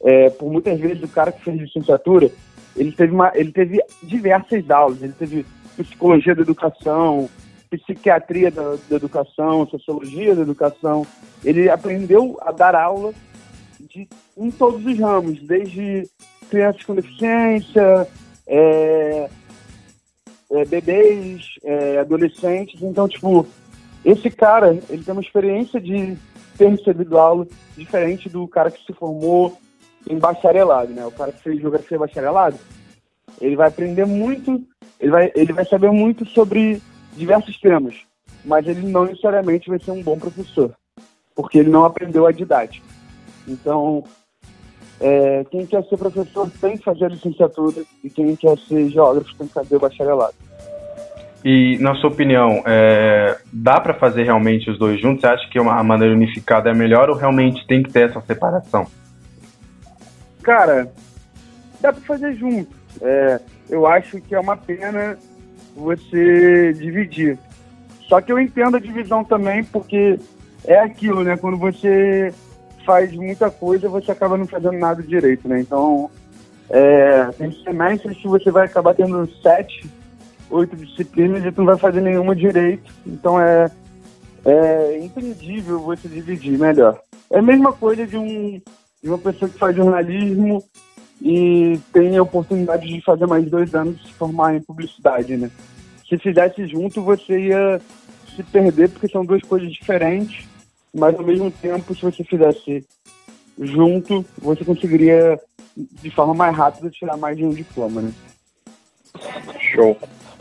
É, 0.04 0.30
por 0.30 0.52
muitas 0.52 0.80
vezes 0.80 1.04
o 1.04 1.08
cara 1.08 1.32
que 1.32 1.44
fez 1.44 1.58
licenciatura 1.58 2.30
ele 2.76 2.92
teve, 2.92 3.14
uma, 3.14 3.32
ele 3.34 3.52
teve 3.52 3.82
diversas 4.04 4.70
aulas, 4.70 5.02
ele 5.02 5.14
teve 5.14 5.46
psicologia 5.78 6.36
da 6.36 6.42
educação, 6.42 7.30
psiquiatria 7.70 8.52
da, 8.52 8.76
da 8.90 8.96
educação, 8.96 9.68
sociologia 9.68 10.36
da 10.36 10.42
educação. 10.42 11.08
Ele 11.44 11.70
aprendeu 11.70 12.38
a 12.42 12.52
dar 12.52 12.76
aula 12.76 13.14
em 14.38 14.52
todos 14.52 14.86
os 14.86 15.00
ramos, 15.00 15.42
desde 15.42 16.10
crianças 16.50 16.84
com 16.84 16.96
deficiência, 16.96 18.08
é, 18.48 19.30
é, 20.52 20.66
bebês, 20.66 21.56
é, 21.64 22.00
adolescentes. 22.00 22.82
Então, 22.82 23.08
tipo, 23.08 23.48
esse 24.04 24.30
cara, 24.30 24.78
ele 24.90 25.04
tem 25.04 25.12
uma 25.12 25.22
experiência 25.22 25.80
de 25.80 26.18
ter 26.58 26.70
recebido 26.70 27.18
aula 27.18 27.48
diferente 27.76 28.30
do 28.30 28.48
cara 28.48 28.72
que 28.72 28.86
se 28.86 28.94
formou 28.94 29.58
em 30.10 30.18
bacharelado, 30.18 30.94
né? 30.94 31.06
O 31.06 31.12
cara 31.12 31.32
que 31.32 31.42
fez 31.42 31.60
geografia 31.60 31.98
bacharelado, 31.98 32.58
ele 33.42 33.56
vai 33.56 33.68
aprender 33.68 34.06
muito, 34.06 34.64
ele 35.00 35.12
vai, 35.12 35.32
ele 35.36 35.52
vai 35.52 35.66
saber 35.66 35.92
muito 35.92 36.26
sobre 36.28 36.82
diversos 37.16 37.60
temas, 37.60 37.96
mas 38.44 38.68
ele 38.68 38.88
não 38.88 39.06
necessariamente 39.06 39.70
vai 39.70 39.80
ser 39.80 39.92
um 39.92 40.04
bom 40.04 40.18
professor, 40.18 40.74
porque 41.36 41.58
ele 41.58 41.70
não 41.70 41.86
aprendeu 41.86 42.26
a 42.26 42.32
didática. 42.32 42.86
Então, 43.48 44.04
é, 45.00 45.46
quem 45.52 45.66
quer 45.66 45.84
ser 45.86 45.98
professor 45.98 46.50
tem 46.62 46.78
que 46.78 46.84
fazer 46.84 47.06
a 47.06 47.10
licenciatura 47.10 47.84
e 48.04 48.10
quem 48.10 48.36
quer 48.36 48.58
ser 48.60 48.90
geógrafo 48.90 49.36
tem 49.36 49.48
que 49.48 49.54
fazer 49.54 49.76
o 49.76 49.80
bacharelado. 49.80 50.34
E, 51.44 51.78
na 51.80 51.94
sua 51.96 52.10
opinião, 52.10 52.64
é, 52.66 53.38
dá 53.54 53.80
para 53.80 53.94
fazer 53.94 54.24
realmente 54.24 54.70
os 54.70 54.80
dois 54.80 55.00
juntos? 55.00 55.22
Você 55.22 55.28
acha 55.28 55.50
que 55.50 55.60
uma, 55.60 55.80
a 55.80 55.84
maneira 55.84 56.14
unificada 56.14 56.72
é 56.72 56.74
melhor 56.74 57.08
ou 57.10 57.16
realmente 57.16 57.68
tem 57.68 57.84
que 57.84 57.92
ter 57.92 58.10
essa 58.10 58.20
separação? 58.22 58.88
Cara, 60.42 60.92
dá 61.80 61.94
para 61.94 62.02
fazer 62.02 62.34
junto. 62.34 62.76
É, 63.00 63.40
eu 63.70 63.86
acho 63.86 64.20
que 64.22 64.34
é 64.34 64.40
uma 64.40 64.58
pena 64.58 65.20
você 65.76 66.74
dividir. 66.74 67.38
Só 68.08 68.22
que 68.22 68.32
eu 68.32 68.40
entendo 68.40 68.78
a 68.78 68.80
divisão 68.80 69.24
também, 69.24 69.64
porque 69.64 70.20
é 70.64 70.80
aquilo, 70.80 71.24
né? 71.24 71.38
Quando 71.38 71.58
você 71.58 72.34
faz 72.86 73.12
muita 73.14 73.50
coisa, 73.50 73.90
você 73.90 74.12
acaba 74.12 74.38
não 74.38 74.48
fazendo 74.48 74.78
nada 74.78 75.02
direito, 75.02 75.48
né? 75.48 75.60
Então, 75.60 76.10
é, 76.70 77.26
tem 77.38 77.52
semestres 77.64 78.18
que 78.18 78.28
você 78.28 78.52
vai 78.52 78.66
acabar 78.66 78.94
tendo 78.94 79.28
sete, 79.42 79.90
oito 80.50 80.76
disciplinas 80.76 81.44
e 81.44 81.52
tu 81.52 81.60
não 81.60 81.66
vai 81.66 81.78
fazer 81.78 82.02
nenhuma 82.02 82.36
direito. 82.36 82.92
Então, 83.06 83.42
é, 83.42 83.70
é 84.46 85.00
impedível 85.04 85.80
você 85.80 86.08
dividir 86.08 86.58
melhor. 86.58 87.00
É 87.32 87.40
a 87.40 87.42
mesma 87.42 87.74
coisa 87.74 88.06
de, 88.06 88.18
um, 88.18 88.62
de 89.04 89.10
uma 89.10 89.18
pessoa 89.18 89.50
que 89.50 89.58
faz 89.58 89.76
jornalismo 89.76 90.64
e 91.22 91.80
tem 91.92 92.18
a 92.18 92.24
oportunidade 92.24 92.88
de 92.88 93.02
fazer 93.02 93.26
mais 93.26 93.50
dois 93.50 93.74
anos 93.74 94.02
se 94.02 94.14
formar 94.14 94.56
em 94.56 94.62
publicidade, 94.62 95.36
né? 95.36 95.50
Se 96.08 96.18
fizesse 96.18 96.68
junto, 96.68 97.02
você 97.02 97.48
ia 97.48 97.82
se 98.36 98.44
perder 98.44 98.90
porque 98.90 99.08
são 99.08 99.26
duas 99.26 99.42
coisas 99.42 99.72
diferentes, 99.72 100.46
mas 100.96 101.14
ao 101.16 101.26
mesmo 101.26 101.52
tempo, 101.52 101.94
se 101.94 102.02
você 102.02 102.24
fizesse 102.24 102.86
junto, 103.60 104.26
você 104.38 104.64
conseguiria 104.64 105.38
de 105.76 106.10
forma 106.10 106.34
mais 106.34 106.56
rápida 106.56 106.90
tirar 106.90 107.18
mais 107.18 107.36
de 107.36 107.44
um 107.44 107.50
diploma, 107.50 108.02
né? 108.02 108.12
Show. 109.60 109.98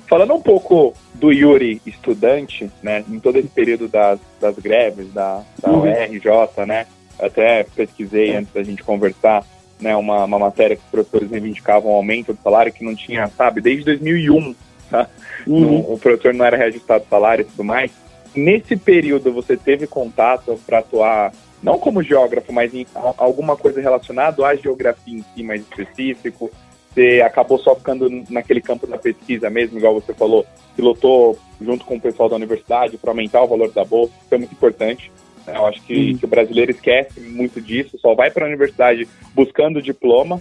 Falando 0.06 0.34
um 0.34 0.40
pouco 0.40 0.94
do 1.14 1.32
Yuri 1.32 1.80
estudante, 1.84 2.70
né, 2.82 3.04
em 3.08 3.18
todo 3.18 3.38
esse 3.38 3.48
período 3.48 3.88
das, 3.88 4.20
das 4.40 4.56
greves 4.56 5.12
da, 5.12 5.42
da 5.60 5.70
uhum. 5.70 5.82
URJ, 5.82 6.66
né, 6.66 6.86
até 7.18 7.64
pesquisei 7.64 8.36
antes 8.36 8.52
da 8.52 8.62
gente 8.62 8.84
conversar, 8.84 9.44
né, 9.80 9.96
uma, 9.96 10.24
uma 10.24 10.38
matéria 10.38 10.76
que 10.76 10.82
os 10.84 10.90
professores 10.90 11.30
reivindicavam 11.30 11.90
um 11.90 11.96
aumento 11.96 12.32
do 12.32 12.42
salário 12.42 12.72
que 12.72 12.84
não 12.84 12.94
tinha, 12.94 13.26
sabe, 13.28 13.60
desde 13.60 13.84
2001, 13.86 14.54
tá? 14.90 15.08
Uhum. 15.46 15.80
o 15.92 15.98
professor 15.98 16.32
não 16.32 16.44
era 16.44 16.56
reajustado 16.56 17.04
salário 17.08 17.42
e 17.42 17.46
tudo 17.46 17.64
mais. 17.64 17.90
Nesse 18.34 18.76
período 18.76 19.32
você 19.32 19.56
teve 19.56 19.86
contato 19.86 20.58
para 20.66 20.78
atuar, 20.78 21.32
não 21.62 21.78
como 21.78 22.02
geógrafo, 22.02 22.52
mas 22.52 22.74
em 22.74 22.86
alguma 23.16 23.56
coisa 23.56 23.80
relacionada 23.80 24.44
à 24.44 24.54
geografia 24.54 25.18
em 25.18 25.24
si 25.34 25.42
mais 25.42 25.60
específico? 25.60 26.50
Você 26.92 27.20
acabou 27.24 27.58
só 27.58 27.74
ficando 27.74 28.08
naquele 28.30 28.60
campo 28.60 28.86
da 28.86 28.96
pesquisa 28.96 29.50
mesmo, 29.50 29.78
igual 29.78 29.94
você 29.94 30.14
falou, 30.14 30.46
pilotou 30.76 31.36
junto 31.60 31.84
com 31.84 31.96
o 31.96 32.00
pessoal 32.00 32.28
da 32.28 32.36
universidade 32.36 32.96
para 32.96 33.10
aumentar 33.10 33.42
o 33.42 33.48
valor 33.48 33.72
da 33.72 33.84
bolsa, 33.84 34.12
isso 34.24 34.34
é 34.34 34.38
muito 34.38 34.52
importante. 34.52 35.10
Eu 35.46 35.66
acho 35.66 35.82
que, 35.82 36.12
uhum. 36.12 36.18
que 36.18 36.24
o 36.24 36.28
brasileiro 36.28 36.70
esquece 36.70 37.20
muito 37.20 37.60
disso, 37.60 37.98
só 37.98 38.14
vai 38.14 38.30
para 38.30 38.46
a 38.46 38.48
universidade 38.48 39.08
buscando 39.34 39.82
diploma, 39.82 40.40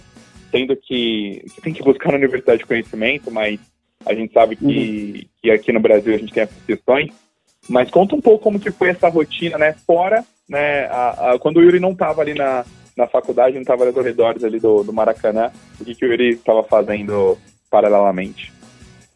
tendo 0.50 0.76
que, 0.76 1.44
que, 1.54 1.60
tem 1.60 1.72
que 1.74 1.82
buscar 1.82 2.10
na 2.10 2.18
universidade 2.18 2.64
conhecimento, 2.64 3.30
mas 3.30 3.60
a 4.06 4.14
gente 4.14 4.32
sabe 4.32 4.56
que, 4.56 4.64
uhum. 4.64 5.24
que 5.42 5.50
aqui 5.50 5.72
no 5.72 5.80
Brasil 5.80 6.14
a 6.14 6.18
gente 6.18 6.32
tem 6.32 6.44
essas 6.44 6.62
questões. 6.64 7.12
Mas 7.68 7.90
conta 7.90 8.14
um 8.14 8.20
pouco 8.20 8.44
como 8.44 8.60
que 8.60 8.70
foi 8.70 8.90
essa 8.90 9.08
rotina, 9.08 9.56
né? 9.58 9.74
Fora, 9.86 10.24
né? 10.48 10.86
A, 10.86 11.32
a, 11.32 11.38
quando 11.38 11.58
o 11.58 11.62
Yuri 11.62 11.80
não 11.80 11.92
estava 11.92 12.20
ali 12.20 12.34
na, 12.34 12.64
na 12.96 13.06
faculdade, 13.06 13.54
não 13.54 13.62
estava 13.62 13.84
nos 13.84 13.94
corredores 13.94 14.44
ali 14.44 14.60
do, 14.60 14.82
do 14.82 14.92
Maracanã, 14.92 15.50
o 15.80 15.84
que, 15.84 15.94
que 15.94 16.04
o 16.04 16.08
Yuri 16.10 16.30
estava 16.30 16.62
fazendo 16.62 17.38
paralelamente? 17.70 18.52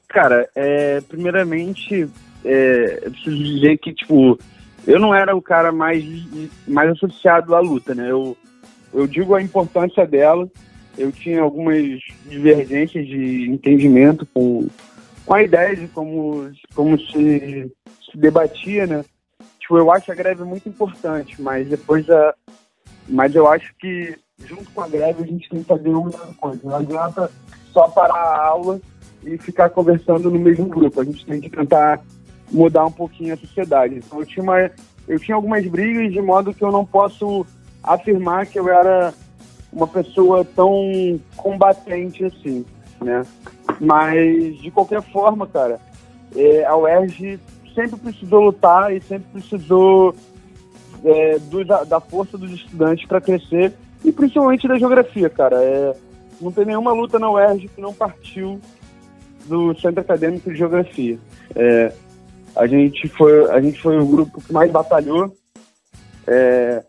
Cara, 0.08 0.48
é, 0.54 1.00
primeiramente, 1.02 2.08
é, 2.44 3.00
eu 3.04 3.10
preciso 3.10 3.36
dizer 3.36 3.78
que, 3.78 3.92
tipo, 3.92 4.38
eu 4.86 4.98
não 4.98 5.14
era 5.14 5.36
o 5.36 5.42
cara 5.42 5.70
mais, 5.70 6.02
mais 6.66 6.90
associado 6.90 7.54
à 7.54 7.60
luta, 7.60 7.94
né? 7.94 8.10
Eu, 8.10 8.36
eu 8.92 9.06
digo 9.06 9.34
a 9.34 9.42
importância 9.42 10.06
dela, 10.06 10.48
eu 10.96 11.12
tinha 11.12 11.42
algumas 11.42 12.00
divergências 12.26 13.06
de 13.06 13.48
entendimento 13.50 14.26
com, 14.32 14.66
com 15.24 15.34
a 15.34 15.42
ideia 15.42 15.76
de 15.76 15.86
como, 15.88 16.50
como 16.74 16.98
se, 16.98 17.12
se 17.12 17.72
debatia, 18.16 18.86
né? 18.86 19.04
Tipo, 19.58 19.78
eu 19.78 19.90
acho 19.90 20.10
a 20.10 20.14
greve 20.14 20.44
muito 20.44 20.68
importante, 20.68 21.40
mas 21.40 21.68
depois 21.68 22.06
da. 22.06 22.34
Mas 23.08 23.34
eu 23.34 23.46
acho 23.46 23.74
que 23.78 24.16
junto 24.44 24.70
com 24.70 24.82
a 24.82 24.88
greve 24.88 25.22
a 25.22 25.26
gente 25.26 25.48
tem 25.48 25.60
que 25.62 25.68
fazer 25.68 25.88
uma 25.88 26.10
coisa. 26.10 26.60
Não 26.62 26.76
adianta 26.76 27.30
só 27.72 27.88
parar 27.88 28.14
a 28.14 28.46
aula 28.46 28.80
e 29.22 29.36
ficar 29.38 29.70
conversando 29.70 30.30
no 30.30 30.38
mesmo 30.38 30.66
grupo. 30.66 31.00
A 31.00 31.04
gente 31.04 31.24
tem 31.26 31.40
que 31.40 31.50
tentar 31.50 32.00
mudar 32.50 32.86
um 32.86 32.92
pouquinho 32.92 33.34
a 33.34 33.36
sociedade. 33.36 33.96
Então 33.96 34.20
eu 34.20 34.26
tinha, 34.26 34.42
uma, 34.42 34.70
eu 35.06 35.18
tinha 35.18 35.34
algumas 35.34 35.66
brigas 35.66 36.12
de 36.12 36.20
modo 36.20 36.54
que 36.54 36.62
eu 36.62 36.72
não 36.72 36.84
posso 36.84 37.44
afirmar 37.82 38.46
que 38.46 38.58
eu 38.58 38.68
era 38.68 39.12
uma 39.72 39.86
pessoa 39.86 40.44
tão 40.44 41.20
combatente 41.36 42.24
assim, 42.24 42.64
né? 43.02 43.22
Mas, 43.80 44.58
de 44.58 44.70
qualquer 44.70 45.02
forma, 45.02 45.46
cara, 45.46 45.78
é, 46.34 46.64
a 46.64 46.76
UERJ 46.76 47.38
sempre 47.78 48.00
precisou 48.00 48.40
lutar 48.40 48.92
e 48.92 49.00
sempre 49.00 49.28
precisou 49.32 50.14
é, 51.04 51.38
do, 51.38 51.64
da, 51.64 51.84
da, 51.84 52.00
força 52.00 52.36
dos 52.36 52.50
estudantes 52.50 53.06
para 53.06 53.20
crescer 53.20 53.72
e 54.04 54.10
principalmente 54.10 54.66
da 54.66 54.78
geografia, 54.78 55.30
cara. 55.30 55.62
É, 55.62 55.94
não 56.40 56.50
tem 56.50 56.64
nenhuma 56.64 56.92
luta 56.92 57.18
na 57.18 57.30
UERJ 57.30 57.68
que 57.68 57.80
não 57.80 57.94
partiu 57.94 58.60
do 59.46 59.78
Centro 59.80 60.00
Acadêmico 60.00 60.50
de 60.50 60.58
Geografia. 60.58 61.18
É, 61.54 61.92
a 62.56 62.66
gente 62.66 63.08
foi 63.08 63.48
a 63.50 63.60
gente 63.60 63.80
foi 63.80 63.96
o 63.98 64.06
grupo 64.06 64.40
que 64.40 64.52
mais 64.52 64.70
batalhou. 64.70 65.32
É, 66.26 66.82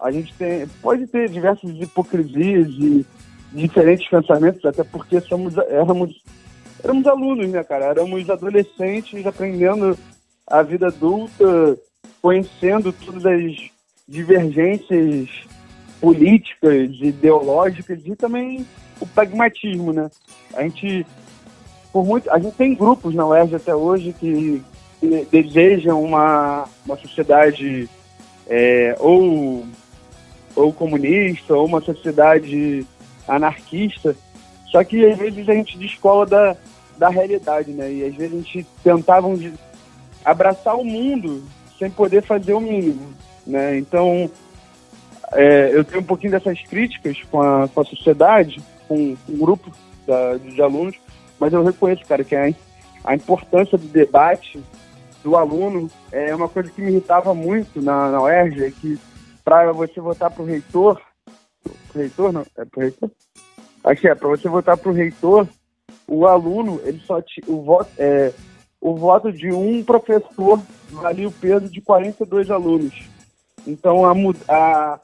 a 0.00 0.10
gente 0.10 0.34
tem, 0.34 0.66
pode 0.82 1.06
ter 1.06 1.28
diversas 1.28 1.70
hipocrisias 1.70 2.68
e 2.70 3.06
diferentes 3.52 4.08
pensamentos, 4.08 4.64
até 4.64 4.82
porque 4.82 5.20
somos, 5.20 5.56
éramos, 5.56 6.20
éramos 6.82 7.06
alunos, 7.06 7.48
né, 7.48 7.62
cara? 7.62 7.86
Éramos 7.86 8.28
adolescentes 8.28 9.24
aprendendo 9.24 9.96
a 10.46 10.62
vida 10.62 10.88
adulta, 10.88 11.78
conhecendo 12.20 12.92
todas 12.92 13.24
as 13.26 13.70
divergências 14.08 15.28
políticas, 16.00 16.90
ideológicas 17.00 18.00
e 18.04 18.16
também 18.16 18.66
o 19.00 19.06
pragmatismo, 19.06 19.92
né? 19.92 20.10
A 20.54 20.62
gente, 20.62 21.06
por 21.92 22.04
muito, 22.04 22.30
a 22.30 22.38
gente 22.38 22.56
tem 22.56 22.74
grupos 22.74 23.14
na 23.14 23.26
UERJ 23.26 23.56
até 23.56 23.74
hoje 23.74 24.14
que, 24.18 24.62
desejam 25.30 26.02
uma, 26.02 26.68
uma 26.86 26.96
sociedade 26.96 27.88
é, 28.48 28.94
ou 29.00 29.64
ou 30.54 30.72
comunista, 30.72 31.54
ou 31.54 31.66
uma 31.66 31.80
sociedade 31.80 32.86
anarquista. 33.26 34.14
Só 34.66 34.82
que 34.84 35.04
às 35.04 35.18
vezes 35.18 35.48
a 35.48 35.54
gente 35.54 35.78
descola 35.78 36.26
da, 36.26 36.56
da 36.98 37.08
realidade, 37.08 37.72
né? 37.72 37.92
E 37.92 38.04
às 38.04 38.14
vezes 38.14 38.34
a 38.34 38.36
gente 38.36 38.66
tentava 38.82 39.26
abraçar 40.24 40.76
o 40.76 40.84
mundo 40.84 41.42
sem 41.78 41.90
poder 41.90 42.22
fazer 42.22 42.54
o 42.54 42.60
mínimo, 42.60 43.12
né? 43.46 43.76
Então, 43.78 44.30
é, 45.32 45.70
eu 45.72 45.84
tenho 45.84 46.00
um 46.00 46.04
pouquinho 46.04 46.32
dessas 46.32 46.60
críticas 46.62 47.18
com 47.30 47.40
a, 47.40 47.68
com 47.68 47.80
a 47.80 47.84
sociedade, 47.84 48.62
com, 48.86 49.16
um 49.28 49.38
grupo 49.38 49.70
da, 50.06 50.36
de 50.36 50.60
alunos, 50.60 50.96
mas 51.40 51.52
eu 51.52 51.64
reconheço, 51.64 52.04
cara, 52.06 52.22
que 52.22 52.36
a, 52.36 52.52
a 53.04 53.14
importância 53.14 53.78
do 53.78 53.86
debate 53.88 54.62
do 55.24 55.36
aluno 55.36 55.90
é 56.10 56.34
uma 56.34 56.48
coisa 56.48 56.70
que 56.70 56.82
me 56.82 56.90
irritava 56.90 57.32
muito 57.32 57.80
na, 57.80 58.10
na 58.10 58.22
UERJ, 58.22 58.64
é 58.64 58.70
que 58.70 58.98
para 59.44 59.72
você 59.72 60.00
votar 60.00 60.30
para 60.30 60.42
o 60.42 60.46
reitor, 60.46 61.00
pro 61.88 62.00
reitor 62.00 62.32
não, 62.32 62.44
é 62.56 62.64
para 62.64 62.78
o 62.78 62.80
reitor? 62.80 63.10
Acho 63.84 64.00
que 64.00 64.08
é, 64.08 64.14
para 64.14 64.28
você 64.28 64.48
votar 64.48 64.76
para 64.76 64.90
o 64.90 64.94
reitor, 64.94 65.48
o 66.06 66.26
aluno, 66.26 66.80
ele 66.84 67.00
só 67.00 67.20
t... 67.20 67.42
o 67.46 67.62
voto 67.62 67.90
é 67.98 68.32
o 68.82 68.96
voto 68.96 69.32
de 69.32 69.52
um 69.52 69.84
professor 69.84 70.60
valia 70.90 71.28
o 71.28 71.32
peso 71.32 71.68
de 71.68 71.80
42 71.80 72.50
alunos. 72.50 73.08
Então 73.64 74.04
a, 74.04 74.12
a 74.48 75.00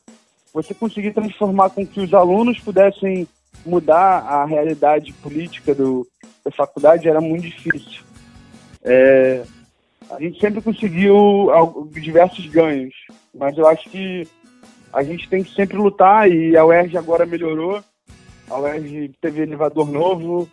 você 0.52 0.74
conseguir 0.74 1.12
transformar 1.12 1.70
com 1.70 1.86
que 1.86 2.00
os 2.00 2.12
alunos 2.12 2.58
pudessem 2.58 3.28
mudar 3.64 4.18
a 4.18 4.44
realidade 4.44 5.12
política 5.12 5.72
do, 5.76 6.04
da 6.44 6.50
faculdade 6.50 7.08
era 7.08 7.20
muito 7.20 7.42
difícil. 7.42 8.02
É, 8.82 9.44
a 10.10 10.20
gente 10.20 10.40
sempre 10.40 10.60
conseguiu 10.60 11.48
diversos 11.92 12.46
ganhos, 12.46 12.94
mas 13.32 13.56
eu 13.56 13.68
acho 13.68 13.88
que 13.88 14.26
a 14.92 15.04
gente 15.04 15.28
tem 15.28 15.44
que 15.44 15.54
sempre 15.54 15.76
lutar 15.76 16.28
e 16.28 16.56
a 16.56 16.64
UERJ 16.64 16.96
agora 16.96 17.24
melhorou. 17.24 17.80
A 18.50 18.58
UERJ 18.58 19.12
teve 19.20 19.42
elevador 19.42 19.88
novo, 19.88 20.48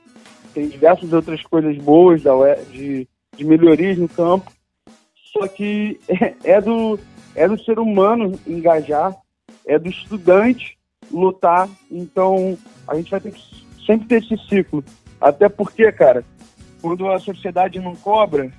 tem 0.54 0.68
diversas 0.68 1.12
outras 1.12 1.42
coisas 1.42 1.76
boas 1.78 2.22
da 2.22 2.36
UERJ, 2.36 3.08
de, 3.38 3.44
melhorias 3.44 3.98
no 3.98 4.08
campo. 4.08 4.52
Só 5.34 5.48
que 5.48 6.00
é, 6.08 6.34
é, 6.44 6.62
do, 6.62 7.00
é 7.36 7.48
do 7.48 7.62
ser 7.64 7.80
humano 7.80 8.40
engajar, 8.48 9.16
é 9.66 9.78
do 9.78 9.90
estudante 9.90 10.78
lutar. 11.12 11.70
Então 11.92 12.58
a 12.88 12.96
gente 12.96 13.12
vai 13.12 13.20
ter 13.20 13.32
que 13.32 13.66
sempre 13.86 14.08
ter 14.08 14.24
esse 14.24 14.38
ciclo. 14.48 14.84
Até 15.20 15.50
porque, 15.50 15.92
cara, 15.92 16.24
quando 16.82 17.10
a 17.10 17.20
sociedade 17.20 17.80
não 17.80 17.96
cobra, 17.96 18.52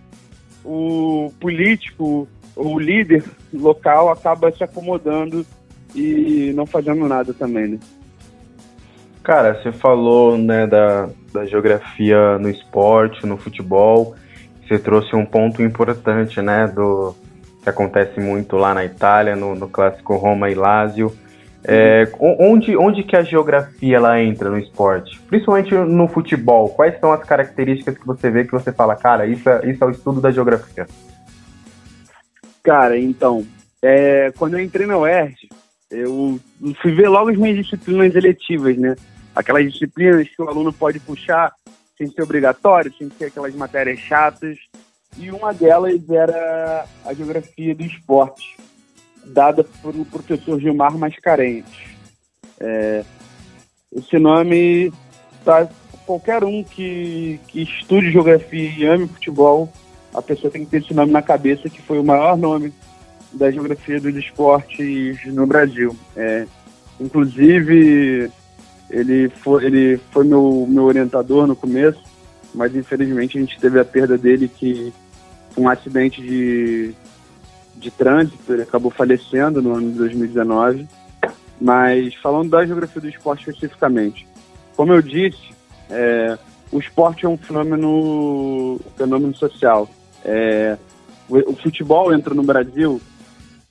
o 0.64 1.32
político 1.40 2.28
o 2.56 2.78
líder 2.78 3.22
local 3.52 4.10
acaba 4.10 4.50
se 4.50 4.64
acomodando 4.64 5.46
e 5.94 6.52
não 6.54 6.66
fazendo 6.66 7.06
nada 7.06 7.34
também, 7.34 7.68
né? 7.68 7.78
Cara, 9.22 9.60
você 9.60 9.72
falou 9.72 10.38
né, 10.38 10.66
da, 10.66 11.08
da 11.32 11.44
geografia 11.44 12.38
no 12.38 12.48
esporte, 12.48 13.26
no 13.26 13.36
futebol. 13.36 14.14
Você 14.66 14.78
trouxe 14.78 15.14
um 15.14 15.24
ponto 15.24 15.62
importante, 15.62 16.42
né, 16.42 16.66
do 16.66 17.14
que 17.62 17.68
acontece 17.68 18.20
muito 18.20 18.56
lá 18.56 18.74
na 18.74 18.84
Itália, 18.84 19.36
no, 19.36 19.54
no 19.54 19.68
clássico 19.68 20.16
Roma 20.16 20.50
e 20.50 20.54
Lazio. 20.54 21.12
É, 21.68 22.08
onde, 22.20 22.76
onde 22.76 23.02
que 23.02 23.16
a 23.16 23.22
geografia 23.22 23.96
ela 23.96 24.20
entra 24.22 24.48
no 24.48 24.58
esporte? 24.58 25.20
Principalmente 25.22 25.74
no 25.74 26.06
futebol. 26.06 26.68
Quais 26.68 26.98
são 27.00 27.12
as 27.12 27.24
características 27.24 27.98
que 27.98 28.06
você 28.06 28.30
vê 28.30 28.44
que 28.44 28.52
você 28.52 28.72
fala, 28.72 28.94
cara, 28.94 29.26
isso 29.26 29.48
é, 29.48 29.68
isso 29.68 29.82
é 29.82 29.86
o 29.86 29.90
estudo 29.90 30.20
da 30.20 30.30
geografia? 30.30 30.86
Cara, 32.62 32.98
então, 32.98 33.44
é, 33.82 34.32
quando 34.38 34.54
eu 34.54 34.60
entrei 34.60 34.86
na 34.86 34.96
UERJ, 34.96 35.48
eu 35.90 36.38
fui 36.80 36.92
ver 36.92 37.08
logo 37.08 37.30
as 37.30 37.36
minhas 37.36 37.56
disciplinas 37.56 38.14
eletivas, 38.14 38.76
né? 38.76 38.94
Aquelas 39.34 39.72
disciplinas 39.72 40.28
que 40.28 40.40
o 40.40 40.48
aluno 40.48 40.72
pode 40.72 41.00
puxar 41.00 41.52
sem 41.96 42.10
ser 42.10 42.22
obrigatório, 42.22 42.92
sem 42.96 43.10
ser 43.10 43.26
aquelas 43.26 43.54
matérias 43.54 43.98
chatas. 43.98 44.58
E 45.16 45.30
uma 45.30 45.52
delas 45.52 46.08
era 46.10 46.86
a 47.04 47.14
geografia 47.14 47.74
do 47.74 47.82
esporte 47.82 48.56
dada 49.24 49.64
por 49.82 49.94
o 49.94 50.04
professor 50.04 50.60
Gilmar 50.60 50.96
Mascarenhas. 50.96 51.66
É, 52.60 53.04
esse 53.92 54.18
nome, 54.18 54.92
para 55.44 55.68
qualquer 56.04 56.44
um 56.44 56.62
que, 56.62 57.40
que 57.48 57.62
estude 57.62 58.12
geografia 58.12 58.70
e 58.76 58.86
ame 58.86 59.08
futebol, 59.08 59.72
a 60.14 60.22
pessoa 60.22 60.50
tem 60.50 60.64
que 60.64 60.70
ter 60.70 60.82
esse 60.82 60.94
nome 60.94 61.12
na 61.12 61.22
cabeça, 61.22 61.68
que 61.68 61.82
foi 61.82 61.98
o 61.98 62.04
maior 62.04 62.36
nome 62.36 62.72
da 63.32 63.50
geografia 63.50 64.00
dos 64.00 64.14
esportes 64.14 65.24
no 65.26 65.46
Brasil. 65.46 65.96
É, 66.16 66.46
inclusive, 67.00 68.30
ele 68.90 69.28
foi, 69.28 69.64
ele 69.64 70.00
foi 70.10 70.24
meu, 70.24 70.66
meu 70.68 70.84
orientador 70.84 71.46
no 71.46 71.56
começo, 71.56 72.00
mas 72.54 72.74
infelizmente 72.74 73.36
a 73.36 73.40
gente 73.40 73.58
teve 73.58 73.78
a 73.80 73.84
perda 73.84 74.16
dele 74.16 74.48
que 74.48 74.92
um 75.56 75.68
acidente 75.68 76.20
de, 76.20 76.94
de 77.76 77.90
trânsito, 77.90 78.52
ele 78.52 78.62
acabou 78.62 78.90
falecendo 78.90 79.62
no 79.62 79.74
ano 79.74 79.90
de 79.90 79.98
2019. 79.98 80.86
Mas 81.58 82.14
falando 82.16 82.50
da 82.50 82.66
geografia 82.66 83.00
do 83.00 83.08
esporte 83.08 83.48
especificamente, 83.48 84.26
como 84.76 84.92
eu 84.92 85.00
disse, 85.00 85.54
é, 85.88 86.38
o 86.70 86.78
esporte 86.78 87.24
é 87.24 87.28
um 87.28 87.38
fenômeno, 87.38 88.74
um 88.74 88.90
fenômeno 88.96 89.34
social. 89.34 89.88
É, 90.22 90.76
o, 91.28 91.52
o, 91.52 91.56
futebol 91.56 92.12
entra 92.12 92.34
no 92.34 92.42
Brasil 92.42 93.00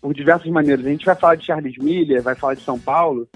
por 0.01 0.13
diversas 0.13 0.51
maneiras. 0.51 0.85
A 0.85 0.89
gente 0.89 1.05
vai 1.05 1.15
falar 1.15 1.35
de 1.35 1.45
Charles 1.45 1.77
Miller, 1.77 2.23
vai 2.23 2.33
falar 2.33 2.55
de 2.55 2.63
São 2.63 2.79
Paulo, 2.79 3.27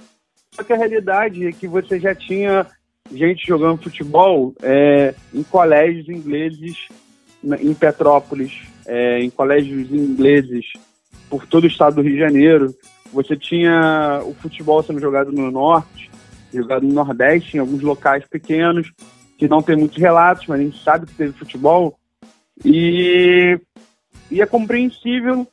só 0.60 0.64
que 0.64 0.74
a 0.74 0.78
realidade 0.78 1.48
é 1.48 1.54
que 1.54 1.68
você 1.68 1.98
já 1.98 2.14
tinha 2.14 2.68
gente 3.10 3.48
jogando 3.48 3.82
futebol 3.82 4.54
é, 4.62 5.16
em 5.34 5.42
colégios 5.42 6.10
ingleses 6.10 6.90
em 7.62 7.74
Petrópolis, 7.74 8.68
é, 8.86 9.20
em 9.20 9.30
colégios 9.30 9.90
ingleses 9.90 10.66
por 11.30 11.48
todo 11.48 11.64
o 11.64 11.68
estado 11.68 11.96
do 11.96 12.02
Rio 12.02 12.14
de 12.14 12.20
Janeiro. 12.20 12.76
Você 13.14 13.38
tinha 13.38 14.22
o 14.26 14.34
futebol 14.34 14.84
sendo 14.84 15.00
jogado 15.00 15.32
no 15.32 15.50
norte, 15.50 16.12
jogado 16.54 16.86
no 16.86 16.94
nordeste, 16.94 17.56
em 17.56 17.62
alguns 17.62 17.82
locais 17.82 18.26
pequenos, 18.30 18.92
que 19.38 19.48
não 19.48 19.62
tem 19.62 19.78
muitos 19.78 19.98
relatos, 19.98 20.46
mas 20.46 20.60
a 20.60 20.64
gente 20.64 20.84
sabe 20.84 21.06
que 21.06 21.14
teve 21.14 21.32
futebol. 21.32 21.98
E, 22.66 23.58
e 24.30 24.42
é 24.42 24.46
compreensível 24.46 25.48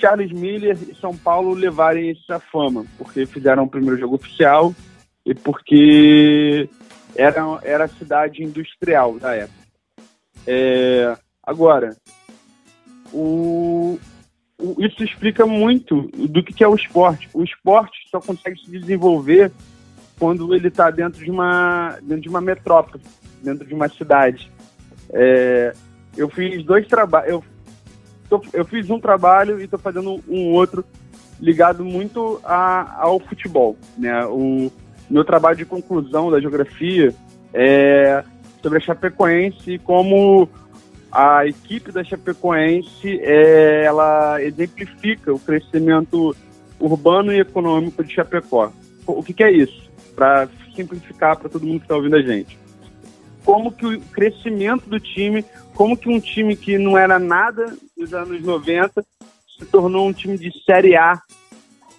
Charles 0.00 0.32
Miller 0.32 0.76
e 0.88 0.94
São 0.94 1.16
Paulo 1.16 1.52
levarem 1.52 2.10
essa 2.10 2.40
fama, 2.40 2.84
porque 2.96 3.26
fizeram 3.26 3.64
o 3.64 3.68
primeiro 3.68 3.98
jogo 3.98 4.14
oficial 4.14 4.74
e 5.24 5.34
porque 5.34 6.68
era, 7.14 7.42
era 7.62 7.84
a 7.84 7.88
cidade 7.88 8.42
industrial 8.42 9.18
da 9.18 9.34
época. 9.34 9.60
É, 10.46 11.16
agora, 11.42 11.96
o, 13.12 13.98
o, 14.58 14.82
isso 14.82 15.04
explica 15.04 15.44
muito 15.44 16.08
do 16.14 16.42
que, 16.42 16.54
que 16.54 16.64
é 16.64 16.68
o 16.68 16.74
esporte. 16.74 17.28
O 17.34 17.44
esporte 17.44 17.98
só 18.10 18.20
consegue 18.20 18.58
se 18.58 18.70
desenvolver 18.70 19.52
quando 20.18 20.54
ele 20.54 20.68
está 20.68 20.90
dentro 20.90 21.24
de 21.24 21.30
uma 21.30 21.98
dentro 22.02 22.22
de 22.22 22.28
uma 22.28 22.40
metrópole, 22.40 23.02
dentro 23.42 23.66
de 23.66 23.74
uma 23.74 23.88
cidade. 23.88 24.50
É, 25.12 25.72
eu 26.16 26.28
fiz 26.28 26.64
dois 26.64 26.86
trabalhos, 26.86 27.42
eu, 28.30 28.42
eu 28.52 28.64
fiz 28.64 28.88
um 28.90 29.00
trabalho 29.00 29.60
e 29.60 29.64
estou 29.64 29.78
fazendo 29.78 30.20
um 30.28 30.52
outro 30.52 30.84
ligado 31.40 31.84
muito 31.84 32.40
a, 32.44 33.02
ao 33.02 33.18
futebol. 33.18 33.76
Né? 33.96 34.24
O 34.26 34.70
meu 35.08 35.24
trabalho 35.24 35.56
de 35.56 35.64
conclusão 35.64 36.30
da 36.30 36.40
geografia 36.40 37.14
é 37.52 38.22
sobre 38.62 38.78
a 38.78 38.80
Chapecoense 38.80 39.72
e 39.72 39.78
como 39.78 40.48
a 41.10 41.46
equipe 41.46 41.90
da 41.90 42.04
Chapecoense 42.04 43.18
é, 43.20 43.84
ela 43.84 44.40
exemplifica 44.42 45.32
o 45.32 45.38
crescimento 45.38 46.36
urbano 46.78 47.32
e 47.32 47.40
econômico 47.40 48.04
de 48.04 48.14
Chapecó. 48.14 48.72
O 49.06 49.22
que, 49.22 49.32
que 49.32 49.42
é 49.42 49.50
isso? 49.50 49.90
Para 50.14 50.48
simplificar 50.74 51.36
para 51.36 51.48
todo 51.48 51.66
mundo 51.66 51.80
que 51.80 51.84
está 51.84 51.96
ouvindo 51.96 52.16
a 52.16 52.22
gente. 52.22 52.58
Como 53.44 53.72
que 53.72 53.86
o 53.86 54.00
crescimento 54.00 54.88
do 54.88 55.00
time, 55.00 55.44
como 55.80 55.96
que 55.96 56.10
um 56.10 56.20
time 56.20 56.54
que 56.54 56.76
não 56.76 56.98
era 56.98 57.18
nada 57.18 57.74
nos 57.96 58.12
anos 58.12 58.42
90 58.42 59.02
se 59.58 59.64
tornou 59.64 60.06
um 60.06 60.12
time 60.12 60.36
de 60.36 60.52
Série 60.62 60.94
A 60.94 61.18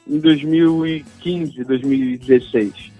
em 0.07 0.19
2015, 0.19 1.63
2016. 1.63 2.91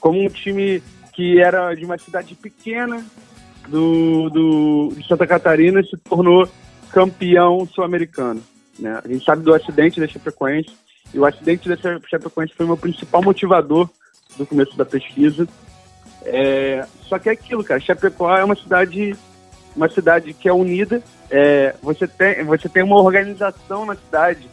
Como 0.00 0.20
um 0.20 0.28
time 0.28 0.82
que 1.12 1.40
era 1.40 1.72
de 1.76 1.84
uma 1.84 1.96
cidade 1.98 2.34
pequena 2.34 3.06
do, 3.68 4.28
do, 4.28 4.92
de 4.96 5.06
Santa 5.06 5.24
Catarina 5.24 5.80
se 5.84 5.96
tornou 5.98 6.48
campeão 6.90 7.64
sul-americano. 7.72 8.42
Né? 8.76 9.00
A 9.04 9.06
gente 9.06 9.24
sabe 9.24 9.44
do 9.44 9.54
acidente 9.54 10.00
da 10.00 10.08
Chapecoense, 10.08 10.74
e 11.14 11.18
o 11.20 11.24
acidente 11.24 11.68
da 11.68 11.76
Chapecoense 11.76 12.54
foi 12.56 12.66
o 12.66 12.70
meu 12.70 12.76
principal 12.76 13.22
motivador 13.22 13.88
do 14.36 14.44
começo 14.44 14.76
da 14.76 14.84
pesquisa. 14.84 15.46
É, 16.24 16.84
só 17.02 17.20
que 17.20 17.28
é 17.28 17.32
aquilo, 17.32 17.62
cara, 17.62 17.78
Chapecó 17.78 18.36
é 18.36 18.42
uma 18.42 18.56
cidade, 18.56 19.14
uma 19.74 19.88
cidade 19.88 20.32
que 20.32 20.48
é 20.48 20.52
unida, 20.52 21.02
é, 21.30 21.74
você, 21.82 22.06
tem, 22.06 22.44
você 22.44 22.68
tem 22.68 22.82
uma 22.82 23.00
organização 23.00 23.84
na 23.84 23.94
cidade, 23.94 24.48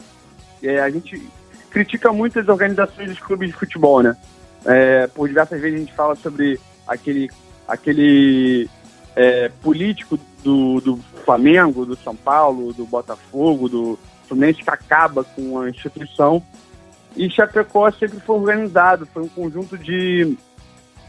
é, 0.62 0.80
a 0.80 0.90
gente 0.90 1.22
critica 1.70 2.12
muito 2.12 2.38
as 2.38 2.48
organizações 2.48 3.08
dos 3.08 3.18
clubes 3.18 3.48
de 3.50 3.56
futebol, 3.56 4.02
né? 4.02 4.16
É, 4.64 5.06
por 5.08 5.28
diversas 5.28 5.60
vezes 5.60 5.76
a 5.76 5.80
gente 5.80 5.94
fala 5.94 6.14
sobre 6.14 6.60
aquele, 6.86 7.30
aquele 7.66 8.68
é, 9.16 9.48
político 9.60 10.18
do, 10.42 10.80
do 10.80 10.96
Flamengo, 11.24 11.86
do 11.86 11.96
São 11.96 12.14
Paulo, 12.14 12.72
do 12.72 12.84
Botafogo, 12.84 13.68
do 13.68 13.98
Fluminense 14.28 14.62
que 14.62 14.70
acaba 14.70 15.24
com 15.24 15.58
a 15.58 15.70
instituição. 15.70 16.42
E 17.16 17.28
Chapecó 17.30 17.90
sempre 17.90 18.20
foi 18.20 18.36
organizado, 18.36 19.06
foi 19.06 19.22
um 19.22 19.28
conjunto 19.28 19.76
de 19.76 20.36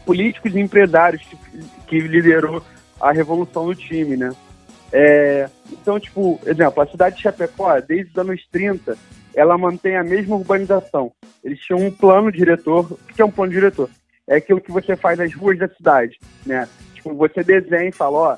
políticos 0.04 0.54
e 0.54 0.60
empresários 0.60 1.22
que, 1.22 1.36
que 1.86 1.98
liderou 2.00 2.62
a 3.00 3.12
revolução 3.12 3.66
do 3.66 3.74
time, 3.74 4.16
né? 4.16 4.30
É, 4.92 5.48
então, 5.72 5.98
tipo, 5.98 6.40
exemplo, 6.46 6.82
a 6.82 6.86
cidade 6.86 7.16
de 7.16 7.22
Chapecó, 7.22 7.80
desde 7.80 8.12
os 8.12 8.18
anos 8.18 8.46
30, 8.52 8.96
ela 9.34 9.58
mantém 9.58 9.96
a 9.96 10.04
mesma 10.04 10.36
urbanização. 10.36 11.10
Eles 11.42 11.58
tinham 11.60 11.80
um 11.80 11.90
plano 11.90 12.30
diretor. 12.30 12.92
O 12.92 12.96
que 13.12 13.20
é 13.20 13.24
um 13.24 13.30
plano 13.30 13.52
diretor? 13.52 13.90
É 14.26 14.36
aquilo 14.36 14.60
que 14.60 14.70
você 14.70 14.96
faz 14.96 15.18
nas 15.18 15.34
ruas 15.34 15.58
da 15.58 15.68
cidade, 15.68 16.18
né? 16.46 16.68
Tipo, 16.94 17.12
você 17.14 17.42
desenha 17.42 17.88
e 17.88 17.92
fala, 17.92 18.18
ó, 18.18 18.36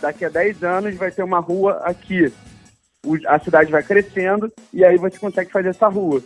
daqui 0.00 0.24
a 0.24 0.28
10 0.28 0.62
anos 0.62 0.94
vai 0.94 1.10
ter 1.10 1.22
uma 1.22 1.40
rua 1.40 1.82
aqui. 1.84 2.32
a 3.26 3.38
cidade 3.38 3.70
vai 3.70 3.82
crescendo 3.82 4.52
e 4.72 4.84
aí 4.84 4.96
você 4.96 5.18
consegue 5.18 5.50
fazer 5.50 5.70
essa 5.70 5.88
rua. 5.88 6.22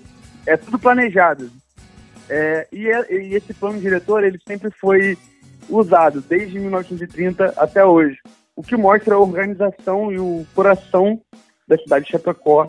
É 0.46 0.56
tudo 0.56 0.78
planejado. 0.78 1.50
É, 2.28 2.68
e, 2.70 2.88
é, 2.88 3.12
e 3.12 3.34
esse 3.34 3.52
plano 3.52 3.80
diretor, 3.80 4.22
ele 4.22 4.38
sempre 4.46 4.70
foi 4.70 5.18
usado 5.68 6.20
desde 6.20 6.58
1930 6.58 7.54
até 7.56 7.84
hoje. 7.84 8.18
O 8.54 8.62
que 8.62 8.76
mostra 8.76 9.14
a 9.14 9.18
organização 9.18 10.12
e 10.12 10.18
o 10.18 10.46
coração 10.54 11.20
da 11.66 11.76
cidade 11.78 12.04
de 12.04 12.12
Chapecó 12.12 12.68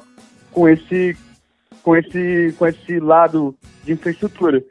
com 0.51 0.69
esse 0.69 1.17
com 1.83 1.95
esse, 1.95 2.55
com 2.57 2.65
esse 2.65 2.99
lado 2.99 3.55
de 3.83 3.91
infraestrutura. 3.91 4.63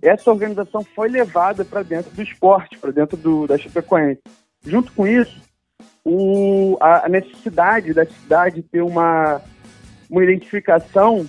Essa 0.00 0.30
organização 0.30 0.84
foi 0.94 1.08
levada 1.08 1.64
para 1.64 1.82
dentro 1.82 2.10
do 2.12 2.22
esporte, 2.22 2.78
para 2.78 2.92
dentro 2.92 3.16
do, 3.16 3.46
da 3.46 3.58
Chapecoense. 3.58 4.20
Junto 4.64 4.92
com 4.92 5.06
isso, 5.06 5.40
o, 6.04 6.76
a, 6.80 7.06
a 7.06 7.08
necessidade 7.08 7.92
da 7.92 8.04
cidade 8.04 8.62
ter 8.62 8.82
uma, 8.82 9.40
uma 10.08 10.22
identificação 10.22 11.26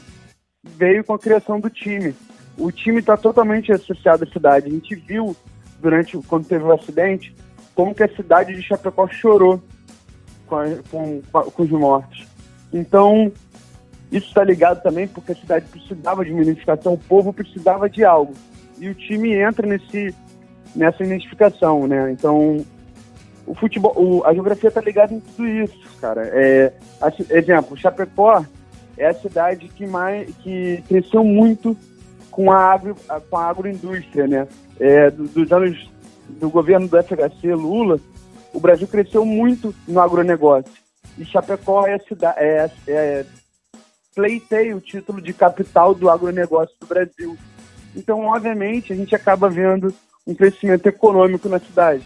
veio 0.63 1.03
com 1.03 1.13
a 1.13 1.19
criação 1.19 1.59
do 1.59 1.69
time. 1.69 2.13
O 2.57 2.71
time 2.71 2.99
está 2.99 3.15
totalmente 3.15 3.71
associado 3.71 4.25
à 4.25 4.27
cidade. 4.27 4.67
A 4.67 4.71
gente 4.71 4.93
viu, 4.93 5.35
durante 5.81 6.17
quando 6.27 6.47
teve 6.47 6.63
o 6.63 6.71
acidente, 6.71 7.35
como 7.75 7.95
que 7.95 8.03
a 8.03 8.15
cidade 8.15 8.55
de 8.55 8.61
Chapecó 8.61 9.07
chorou 9.07 9.61
com, 10.47 10.55
a, 10.55 10.65
com, 10.91 11.21
com 11.51 11.63
os 11.63 11.69
mortos. 11.69 12.27
Então, 12.73 13.31
isso 14.11 14.27
está 14.27 14.43
ligado 14.43 14.81
também 14.81 15.07
porque 15.07 15.31
a 15.31 15.35
cidade 15.35 15.65
precisava 15.67 16.25
de 16.25 16.31
uma 16.31 16.41
identificação, 16.41 16.93
o 16.93 16.97
povo 16.97 17.31
precisava 17.31 17.89
de 17.89 18.03
algo. 18.03 18.33
E 18.79 18.89
o 18.89 18.95
time 18.95 19.33
entra 19.33 19.67
nesse, 19.67 20.13
nessa 20.75 21.03
identificação, 21.03 21.87
né? 21.87 22.11
Então, 22.11 22.65
o 23.45 23.55
futebol, 23.55 23.93
o, 23.95 24.25
a 24.25 24.33
geografia 24.33 24.69
está 24.69 24.81
ligada 24.81 25.13
em 25.13 25.19
tudo 25.19 25.47
isso, 25.47 25.89
cara. 25.99 26.23
É, 26.33 26.73
a, 27.01 27.11
exemplo, 27.35 27.77
Chapecó 27.77 28.43
é 28.97 29.07
a 29.07 29.13
cidade 29.13 29.67
que 29.69 29.85
mais 29.85 30.29
que 30.37 30.83
cresceu 30.87 31.23
muito 31.23 31.75
com 32.29 32.51
a, 32.51 32.57
agro, 32.57 32.95
com 33.29 33.37
a 33.37 33.45
agroindústria, 33.47 34.27
né? 34.27 34.47
É, 34.79 35.11
dos 35.11 35.51
anos 35.51 35.89
do 36.29 36.49
governo 36.49 36.87
do 36.87 36.97
FHC 37.01 37.53
Lula, 37.53 37.99
o 38.53 38.59
Brasil 38.59 38.87
cresceu 38.87 39.25
muito 39.25 39.73
no 39.87 39.99
agronegócio. 39.99 40.71
E 41.17 41.25
Chapecó 41.25 41.85
é, 41.85 41.99
cidade, 41.99 42.39
é, 42.39 42.69
é 42.87 43.25
pleiteia 44.15 44.75
o 44.75 44.81
título 44.81 45.21
de 45.21 45.33
capital 45.33 45.93
do 45.93 46.09
agronegócio 46.09 46.75
do 46.79 46.87
Brasil. 46.87 47.37
Então, 47.95 48.25
obviamente, 48.25 48.93
a 48.93 48.95
gente 48.95 49.15
acaba 49.15 49.49
vendo 49.49 49.93
um 50.25 50.35
crescimento 50.35 50.85
econômico 50.87 51.49
na 51.49 51.59
cidade. 51.59 52.03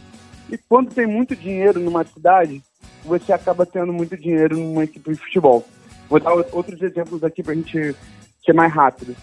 E 0.50 0.58
quando 0.58 0.94
tem 0.94 1.06
muito 1.06 1.36
dinheiro 1.36 1.80
numa 1.80 2.04
cidade, 2.04 2.62
você 3.04 3.34
acaba 3.34 3.66
tendo 3.66 3.92
muito 3.92 4.16
dinheiro 4.18 4.58
numa 4.58 4.84
equipe 4.84 5.12
de 5.12 5.18
futebol. 5.18 5.66
Vou 6.10 6.20
dar 6.20 6.34
outros 6.34 6.82
exemplos 6.82 7.24
aqui 7.24 7.42
para 7.42 7.54
a 7.54 7.56
gente 7.56 7.96
ser 8.46 8.54
mais 8.54 8.72
rápido. 8.72 9.16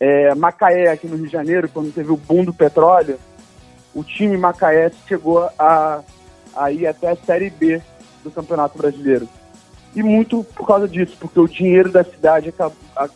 É, 0.00 0.34
Macaé, 0.34 0.88
aqui 0.88 1.06
no 1.06 1.16
Rio 1.16 1.26
de 1.26 1.32
Janeiro, 1.32 1.68
quando 1.68 1.92
teve 1.92 2.10
o 2.10 2.16
boom 2.16 2.42
do 2.42 2.54
petróleo, 2.54 3.18
o 3.94 4.02
time 4.02 4.34
Macaé 4.38 4.90
chegou 5.06 5.46
a, 5.58 6.00
a 6.56 6.72
ir 6.72 6.86
até 6.86 7.10
a 7.10 7.16
Série 7.16 7.50
B 7.50 7.82
do 8.24 8.30
Campeonato 8.30 8.78
Brasileiro. 8.78 9.28
E 9.94 10.02
muito 10.02 10.42
por 10.42 10.66
causa 10.66 10.88
disso, 10.88 11.16
porque 11.20 11.38
o 11.38 11.46
dinheiro 11.46 11.92
da 11.92 12.02
cidade 12.02 12.54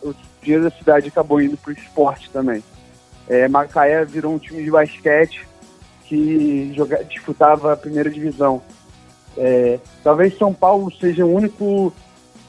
o 0.03 0.15
dinheiro 0.43 0.65
da 0.65 0.69
cidade 0.69 1.07
acabou 1.07 1.41
indo 1.41 1.57
para 1.57 1.71
o 1.71 1.73
esporte 1.73 2.29
também. 2.29 2.63
É, 3.27 3.47
Macaé 3.47 4.05
virou 4.05 4.35
um 4.35 4.37
time 4.37 4.63
de 4.63 4.69
basquete 4.69 5.47
que 6.03 6.71
joga, 6.75 7.03
disputava 7.03 7.73
a 7.73 7.77
primeira 7.77 8.11
divisão. 8.11 8.61
É, 9.35 9.79
talvez 10.03 10.37
São 10.37 10.53
Paulo 10.53 10.91
seja 10.99 11.25
o 11.25 11.33
único, 11.33 11.91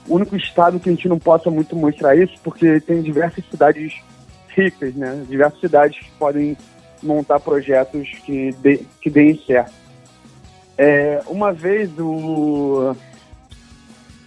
único 0.06 0.36
estado 0.36 0.78
que 0.78 0.90
a 0.90 0.92
gente 0.92 1.08
não 1.08 1.18
possa 1.18 1.50
muito 1.50 1.74
mostrar 1.74 2.14
isso, 2.14 2.34
porque 2.44 2.80
tem 2.80 3.00
diversas 3.00 3.42
cidades 3.50 3.94
ricas, 4.56 4.94
né? 4.94 5.24
Diversas 5.28 5.60
cidades 5.60 5.98
que 5.98 6.10
podem 6.18 6.56
montar 7.02 7.38
projetos 7.40 8.08
que, 8.24 8.52
de, 8.52 8.78
que 9.00 9.10
deem 9.10 9.38
certo. 9.46 9.72
É, 10.78 11.22
uma 11.26 11.52
vez 11.52 11.90
o 11.98 12.94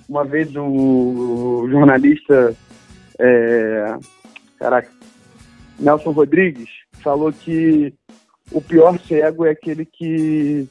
uma 0.07 0.25
vez 0.25 0.49
o 0.55 1.67
jornalista, 1.69 2.55
é, 3.19 3.95
caraca, 4.57 4.89
Nelson 5.77 6.11
Rodrigues, 6.11 6.69
falou 7.03 7.31
que 7.31 7.93
o 8.51 8.59
pior 8.59 8.99
cego 8.99 9.45
é 9.45 9.51
aquele 9.51 9.85
que, 9.85 10.67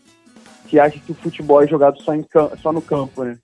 que 0.67 0.81
acha 0.81 0.99
que 0.99 1.13
o 1.13 1.15
futebol 1.15 1.63
é 1.63 1.69
jogado 1.69 2.03
só, 2.03 2.15
em, 2.15 2.27
só 2.61 2.73
no 2.73 2.83
campo, 2.83 3.23
né? 3.23 3.39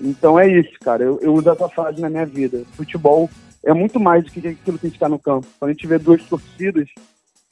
Então 0.00 0.40
é 0.40 0.48
isso, 0.48 0.72
cara. 0.80 1.04
Eu, 1.04 1.20
eu 1.20 1.34
uso 1.34 1.50
essa 1.50 1.68
frase 1.68 2.00
na 2.00 2.08
minha 2.10 2.26
vida. 2.26 2.64
Futebol 2.72 3.30
é 3.64 3.72
muito 3.72 3.98
mais 4.00 4.24
do 4.24 4.30
que 4.30 4.40
aquilo 4.40 4.78
que 4.78 4.86
a 4.86 4.88
gente 4.88 4.96
está 4.96 5.08
no 5.08 5.18
campo. 5.18 5.46
Quando 5.58 5.70
a 5.70 5.72
gente 5.72 5.86
vê 5.86 5.98
duas 5.98 6.22
torcidas, 6.24 6.88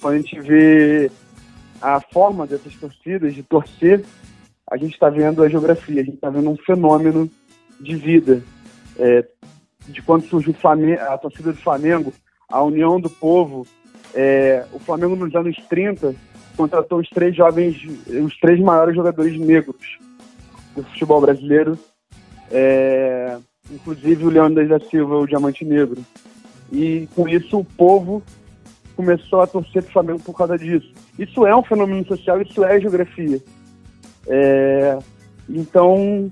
quando 0.00 0.14
a 0.14 0.18
gente 0.18 0.40
vê 0.40 1.10
a 1.80 2.00
forma 2.00 2.46
dessas 2.46 2.74
torcidas 2.74 3.34
de 3.34 3.42
torcer, 3.42 4.04
a 4.70 4.76
gente 4.76 4.92
está 4.92 5.08
vendo 5.08 5.42
a 5.42 5.48
geografia, 5.48 6.00
a 6.00 6.04
gente 6.04 6.14
está 6.14 6.30
vendo 6.30 6.50
um 6.50 6.56
fenômeno 6.56 7.30
de 7.80 7.96
vida. 7.96 8.42
É, 8.98 9.26
de 9.88 10.02
quando 10.02 10.26
surgiu 10.26 10.54
a 11.00 11.18
torcida 11.18 11.52
do 11.52 11.58
Flamengo, 11.58 12.12
a 12.48 12.62
união 12.62 13.00
do 13.00 13.08
povo 13.08 13.66
é, 14.14 14.64
o 14.72 14.78
Flamengo 14.78 15.14
nos 15.14 15.34
anos 15.34 15.56
30 15.68 16.14
contratou 16.56 16.98
os 16.98 17.08
três 17.08 17.34
jovens, 17.34 17.76
os 18.06 18.36
três 18.38 18.60
maiores 18.60 18.94
jogadores 18.94 19.38
negros 19.38 19.98
do 20.74 20.82
futebol 20.84 21.20
brasileiro, 21.20 21.78
é, 22.50 23.38
inclusive 23.70 24.24
o 24.24 24.30
Leandro 24.30 24.66
da 24.68 24.80
Silva, 24.80 25.16
o 25.16 25.26
Diamante 25.26 25.64
Negro. 25.64 26.02
E 26.72 27.08
com 27.14 27.28
isso 27.28 27.58
o 27.58 27.64
povo 27.64 28.22
começou 28.96 29.40
a 29.40 29.46
torcer 29.46 29.82
para 29.82 29.90
o 29.90 29.92
Flamengo 29.92 30.20
por 30.20 30.36
causa 30.36 30.58
disso. 30.58 30.92
Isso 31.18 31.46
é 31.46 31.56
um 31.56 31.62
fenômeno 31.62 32.06
social, 32.06 32.40
isso 32.40 32.64
é 32.64 32.80
geografia. 32.80 33.40
É, 34.26 34.98
então, 35.48 36.30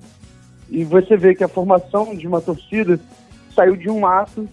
e 0.69 0.83
você 0.83 1.17
vê 1.17 1.33
que 1.33 1.43
a 1.43 1.47
formação 1.47 2.15
de 2.15 2.27
uma 2.27 2.41
torcida 2.41 2.99
saiu 3.55 3.75
de 3.75 3.89
um 3.89 4.05
ato 4.05 4.47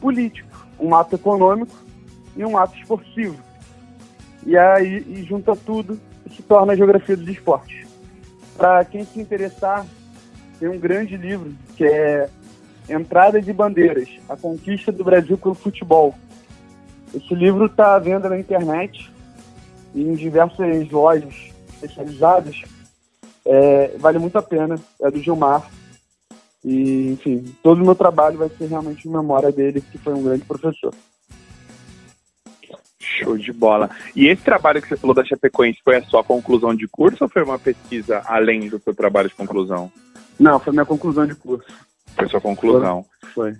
político, 0.00 0.66
um 0.78 0.94
ato 0.94 1.16
econômico 1.16 1.74
e 2.36 2.44
um 2.44 2.56
ato 2.56 2.78
esportivo. 2.78 3.36
E 4.46 4.56
aí 4.56 5.04
e 5.06 5.22
junta 5.24 5.54
tudo 5.54 6.00
e 6.26 6.34
se 6.34 6.42
torna 6.42 6.72
a 6.72 6.76
geografia 6.76 7.16
dos 7.16 7.28
esportes. 7.28 7.86
Para 8.56 8.84
quem 8.84 9.04
se 9.04 9.20
interessar, 9.20 9.86
tem 10.58 10.68
um 10.68 10.78
grande 10.78 11.16
livro 11.16 11.52
que 11.76 11.84
é 11.84 12.28
Entrada 12.88 13.40
de 13.40 13.52
Bandeiras, 13.52 14.08
a 14.28 14.36
conquista 14.36 14.90
do 14.90 15.04
Brasil 15.04 15.38
pelo 15.38 15.54
futebol. 15.54 16.14
Esse 17.14 17.34
livro 17.34 17.66
está 17.66 17.94
à 17.94 17.98
venda 17.98 18.28
na 18.28 18.38
internet 18.38 19.12
em 19.94 20.14
diversas 20.14 20.90
lojas 20.90 21.34
especializadas. 21.74 22.62
É, 23.44 23.96
vale 23.98 24.18
muito 24.18 24.36
a 24.38 24.42
pena, 24.42 24.76
é 25.00 25.10
do 25.10 25.18
Gilmar. 25.18 25.68
E, 26.64 27.12
enfim, 27.12 27.54
todo 27.62 27.82
o 27.82 27.84
meu 27.84 27.94
trabalho 27.94 28.38
vai 28.38 28.48
ser 28.48 28.66
realmente 28.66 29.06
em 29.06 29.12
memória 29.12 29.50
dele, 29.50 29.80
que 29.80 29.98
foi 29.98 30.14
um 30.14 30.22
grande 30.22 30.44
professor. 30.44 30.94
Show 32.98 33.36
de 33.36 33.52
bola. 33.52 33.90
E 34.14 34.28
esse 34.28 34.42
trabalho 34.42 34.80
que 34.80 34.88
você 34.88 34.96
falou 34.96 35.14
da 35.14 35.24
Chapecoense 35.24 35.80
foi 35.84 35.96
a 35.96 36.02
sua 36.04 36.22
conclusão 36.22 36.74
de 36.74 36.86
curso 36.86 37.24
ou 37.24 37.28
foi 37.28 37.42
uma 37.42 37.58
pesquisa 37.58 38.22
além 38.26 38.68
do 38.68 38.78
seu 38.78 38.94
trabalho 38.94 39.28
de 39.28 39.34
conclusão? 39.34 39.90
Não, 40.38 40.58
foi 40.58 40.72
minha 40.72 40.84
conclusão 40.84 41.26
de 41.26 41.34
curso. 41.34 41.66
Foi 42.16 42.28
sua 42.28 42.40
conclusão? 42.40 43.04
Foi. 43.34 43.54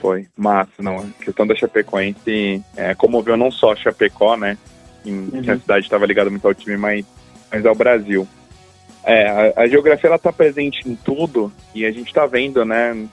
Foi. 0.00 0.26
Massa, 0.36 0.82
não. 0.82 0.98
A 0.98 1.24
questão 1.24 1.46
da 1.46 1.54
Chapecoense 1.54 2.62
é, 2.76 2.94
comoveu 2.94 3.36
não 3.36 3.50
só 3.50 3.72
a 3.72 3.76
Chapecó, 3.76 4.36
né? 4.36 4.56
Em, 5.04 5.28
uhum. 5.32 5.42
Que 5.42 5.50
a 5.50 5.58
cidade 5.58 5.86
estava 5.86 6.06
ligada 6.06 6.30
muito 6.30 6.46
ao 6.46 6.54
time, 6.54 6.76
mas, 6.76 7.04
mas 7.50 7.66
ao 7.66 7.74
Brasil. 7.74 8.26
É, 9.04 9.52
a, 9.56 9.62
a, 9.62 9.68
geografia 9.68 10.08
ela 10.08 10.16
está 10.16 10.32
presente 10.32 10.88
em 10.88 10.94
tudo 10.94 11.52
e 11.74 11.86
a 11.86 11.90
gente 11.90 12.08
está 12.08 12.26
vendo, 12.26 12.64
né? 12.64 13.08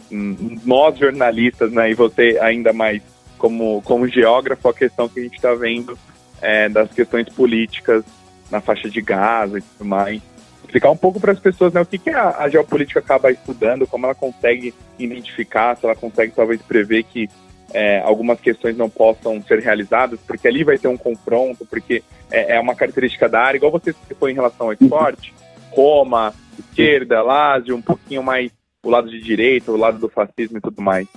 Nós 0.66 0.98
jornalistas, 0.98 1.72
né? 1.72 1.92
E 1.92 1.94
você 1.94 2.38
ainda 2.42 2.74
mais 2.74 3.02
como, 3.38 3.82
como 3.84 4.08
geógrafo, 4.08 4.68
a 4.68 4.74
questão 4.74 5.08
que 5.08 5.20
a 5.20 5.24
gente 5.24 5.36
está 5.36 5.54
vendo 5.54 5.98
é, 6.42 6.68
das 6.70 6.92
questões 6.92 7.30
políticas 7.30 8.04
na 8.50 8.62
faixa 8.62 8.90
de 8.90 9.02
Gaza 9.02 9.60
e 9.60 9.62
tudo 9.62 9.86
mais. 9.86 10.22
Explicar 10.66 10.90
um 10.90 10.98
pouco 10.98 11.20
para 11.20 11.32
as 11.32 11.40
pessoas 11.40 11.72
né, 11.74 11.80
o 11.80 11.86
que, 11.86 11.98
que 11.98 12.10
a, 12.10 12.38
a, 12.40 12.50
geopolítica 12.50 13.00
acaba 13.00 13.32
estudando, 13.32 13.88
como 13.88 14.06
ela 14.06 14.16
consegue 14.16 14.74
identificar, 14.98 15.78
se 15.78 15.86
ela 15.86 15.96
consegue 15.96 16.34
talvez 16.36 16.62
prever 16.62 17.04
que 17.04 17.30
é, 17.72 18.00
algumas 18.02 18.40
questões 18.40 18.76
não 18.76 18.90
possam 18.90 19.42
ser 19.44 19.60
realizadas, 19.60 20.20
porque 20.26 20.48
ali 20.48 20.64
vai 20.64 20.78
ter 20.78 20.88
um 20.88 20.98
confronto, 20.98 21.66
porque 21.66 22.04
é, 22.32 22.56
é 22.56 22.60
uma 22.60 22.76
característica 22.76 23.30
da 23.30 23.42
área, 23.42 23.58
igual 23.58 23.72
você 23.72 23.94
foi 24.20 24.32
em 24.32 24.36
relação 24.36 24.68
ao 24.68 24.74
esporte, 24.74 25.34
Roma, 25.72 26.34
esquerda, 26.58 27.22
Lazio, 27.22 27.76
um 27.76 27.82
pouquinho 27.82 28.24
mais 28.24 28.52
o 28.84 28.90
lado 28.90 29.10
de 29.10 29.22
direita, 29.22 29.72
o 29.72 29.78
lado 29.78 29.98
do 29.98 30.10
fascismo 30.10 30.58
e 30.58 30.62
tudo 30.62 30.82
mais. 30.82 31.08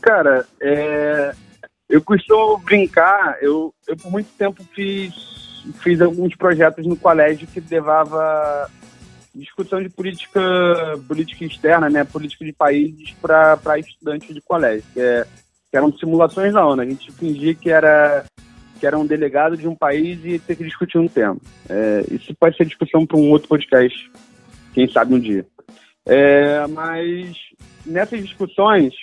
Cara, 0.00 0.46
é, 0.60 1.34
eu 1.88 2.02
costumo 2.02 2.58
brincar, 2.58 3.38
eu, 3.40 3.72
eu 3.86 3.96
por 3.96 4.10
muito 4.10 4.28
tempo 4.36 4.64
fiz, 4.74 5.14
fiz 5.74 6.00
alguns 6.00 6.34
projetos 6.34 6.86
no 6.86 6.96
colégio 6.96 7.46
que 7.46 7.62
levava 7.70 8.70
discussão 9.34 9.82
de 9.82 9.88
política, 9.88 10.40
política 11.06 11.44
externa, 11.44 11.90
né, 11.90 12.04
política 12.04 12.44
de 12.44 12.52
países 12.52 13.14
para 13.20 13.78
estudantes 13.78 14.34
de 14.34 14.40
colégio, 14.40 14.84
que, 14.92 15.00
é, 15.00 15.26
que 15.70 15.76
eram 15.76 15.92
simulações 15.92 16.52
da 16.52 16.66
ONU. 16.66 16.82
A 16.82 16.86
gente 16.86 17.12
fingia 17.12 17.54
que 17.54 17.70
era 17.70 18.24
que 18.78 18.86
era 18.86 18.98
um 18.98 19.06
delegado 19.06 19.56
de 19.56 19.66
um 19.66 19.74
país 19.74 20.20
e 20.22 20.38
ter 20.38 20.54
que 20.54 20.64
discutir 20.64 20.98
um 20.98 21.08
tema. 21.08 21.38
É, 21.66 22.04
isso 22.10 22.34
pode 22.34 22.56
ser 22.56 22.66
discussão 22.66 23.06
para 23.06 23.16
um 23.16 23.30
outro 23.30 23.48
podcast, 23.48 24.10
quem 24.74 24.86
sabe 24.86 25.14
um 25.14 25.18
dia. 25.18 25.46
É, 26.04 26.66
mas 26.66 27.36
nessas 27.84 28.22
discussões 28.22 28.94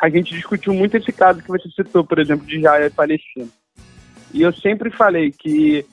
a 0.00 0.08
gente 0.08 0.32
discutiu 0.32 0.72
muito 0.72 0.96
esse 0.96 1.12
caso 1.12 1.42
que 1.42 1.48
você 1.48 1.68
citou, 1.70 2.04
por 2.04 2.20
exemplo, 2.20 2.46
de 2.46 2.58
Israel 2.58 2.86
e 2.86 2.90
Palestina. 2.90 3.48
E 4.32 4.42
eu 4.42 4.52
sempre 4.52 4.90
falei 4.90 5.30
que 5.30 5.84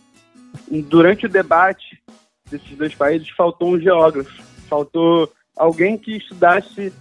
durante 0.90 1.26
o 1.26 1.30
debate 1.30 2.02
desses 2.50 2.78
dois 2.78 2.94
países 2.94 3.30
faltou 3.30 3.70
um 3.70 3.80
geógrafo, 3.80 4.44
faltou 4.70 5.32
alguém 5.56 5.98
que 5.98 6.18
estudasse 6.18 6.94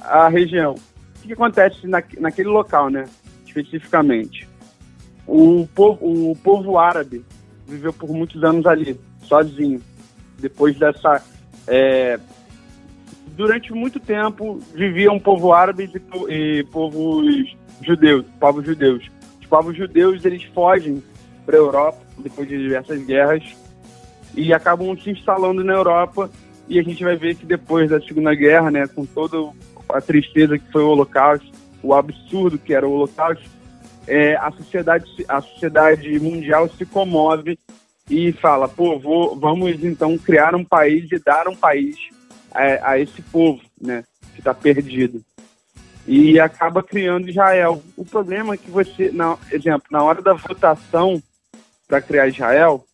a 0.00 0.28
região. 0.28 0.74
O 0.74 1.26
que 1.26 1.32
acontece 1.32 1.86
na, 1.86 2.02
naquele 2.18 2.48
local, 2.48 2.88
né, 2.90 3.04
especificamente? 3.46 4.48
O 5.26 5.68
povo, 5.74 6.30
o 6.30 6.36
povo 6.36 6.78
árabe 6.78 7.24
viveu 7.66 7.92
por 7.92 8.10
muitos 8.10 8.42
anos 8.42 8.66
ali, 8.66 8.98
sozinho. 9.22 9.80
Depois 10.38 10.78
dessa 10.78 11.22
é, 11.66 12.18
durante 13.36 13.72
muito 13.72 14.00
tempo 14.00 14.58
viviam 14.74 15.18
povo 15.18 15.52
árabe 15.52 15.90
e, 16.28 16.32
e 16.32 16.64
povos 16.64 17.56
judeus, 17.82 18.24
povos 18.40 18.64
judeus. 18.64 19.08
Os 19.48 19.50
povos 19.50 19.74
judeus 19.74 20.22
eles 20.26 20.44
fogem 20.52 21.02
para 21.46 21.56
a 21.56 21.58
Europa 21.58 21.98
depois 22.18 22.46
de 22.46 22.58
diversas 22.58 23.02
guerras 23.06 23.42
e 24.34 24.52
acabam 24.52 24.94
se 24.94 25.08
instalando 25.08 25.64
na 25.64 25.72
Europa 25.72 26.30
e 26.68 26.78
a 26.78 26.82
gente 26.82 27.02
vai 27.02 27.16
ver 27.16 27.34
que 27.34 27.46
depois 27.46 27.88
da 27.88 27.98
Segunda 27.98 28.34
Guerra, 28.34 28.70
né, 28.70 28.86
com 28.86 29.06
toda 29.06 29.50
a 29.88 30.02
tristeza 30.02 30.58
que 30.58 30.70
foi 30.70 30.82
o 30.82 30.88
Holocausto, 30.88 31.50
o 31.82 31.94
absurdo 31.94 32.58
que 32.58 32.74
era 32.74 32.86
o 32.86 32.92
Holocausto, 32.92 33.48
é, 34.06 34.36
a 34.36 34.50
sociedade 34.50 35.24
a 35.26 35.40
sociedade 35.40 36.20
mundial 36.20 36.68
se 36.68 36.84
comove 36.84 37.58
e 38.10 38.32
fala, 38.32 38.68
pô, 38.68 38.98
vou, 38.98 39.34
vamos 39.34 39.82
então 39.82 40.18
criar 40.18 40.54
um 40.54 40.64
país 40.64 41.10
e 41.10 41.18
dar 41.18 41.48
um 41.48 41.56
país 41.56 41.96
a, 42.52 42.90
a 42.90 42.98
esse 43.00 43.22
povo, 43.22 43.62
né, 43.80 44.04
que 44.34 44.40
está 44.40 44.52
perdido. 44.52 45.24
E 46.08 46.40
acaba 46.40 46.82
criando 46.82 47.28
Israel. 47.28 47.82
O 47.96 48.04
problema 48.04 48.54
é 48.54 48.56
que 48.56 48.70
você, 48.70 49.10
na, 49.12 49.36
exemplo, 49.52 49.86
na 49.90 50.02
hora 50.02 50.22
da 50.22 50.32
votação 50.32 51.22
para 51.86 52.00
criar 52.00 52.28
Israel, 52.28 52.84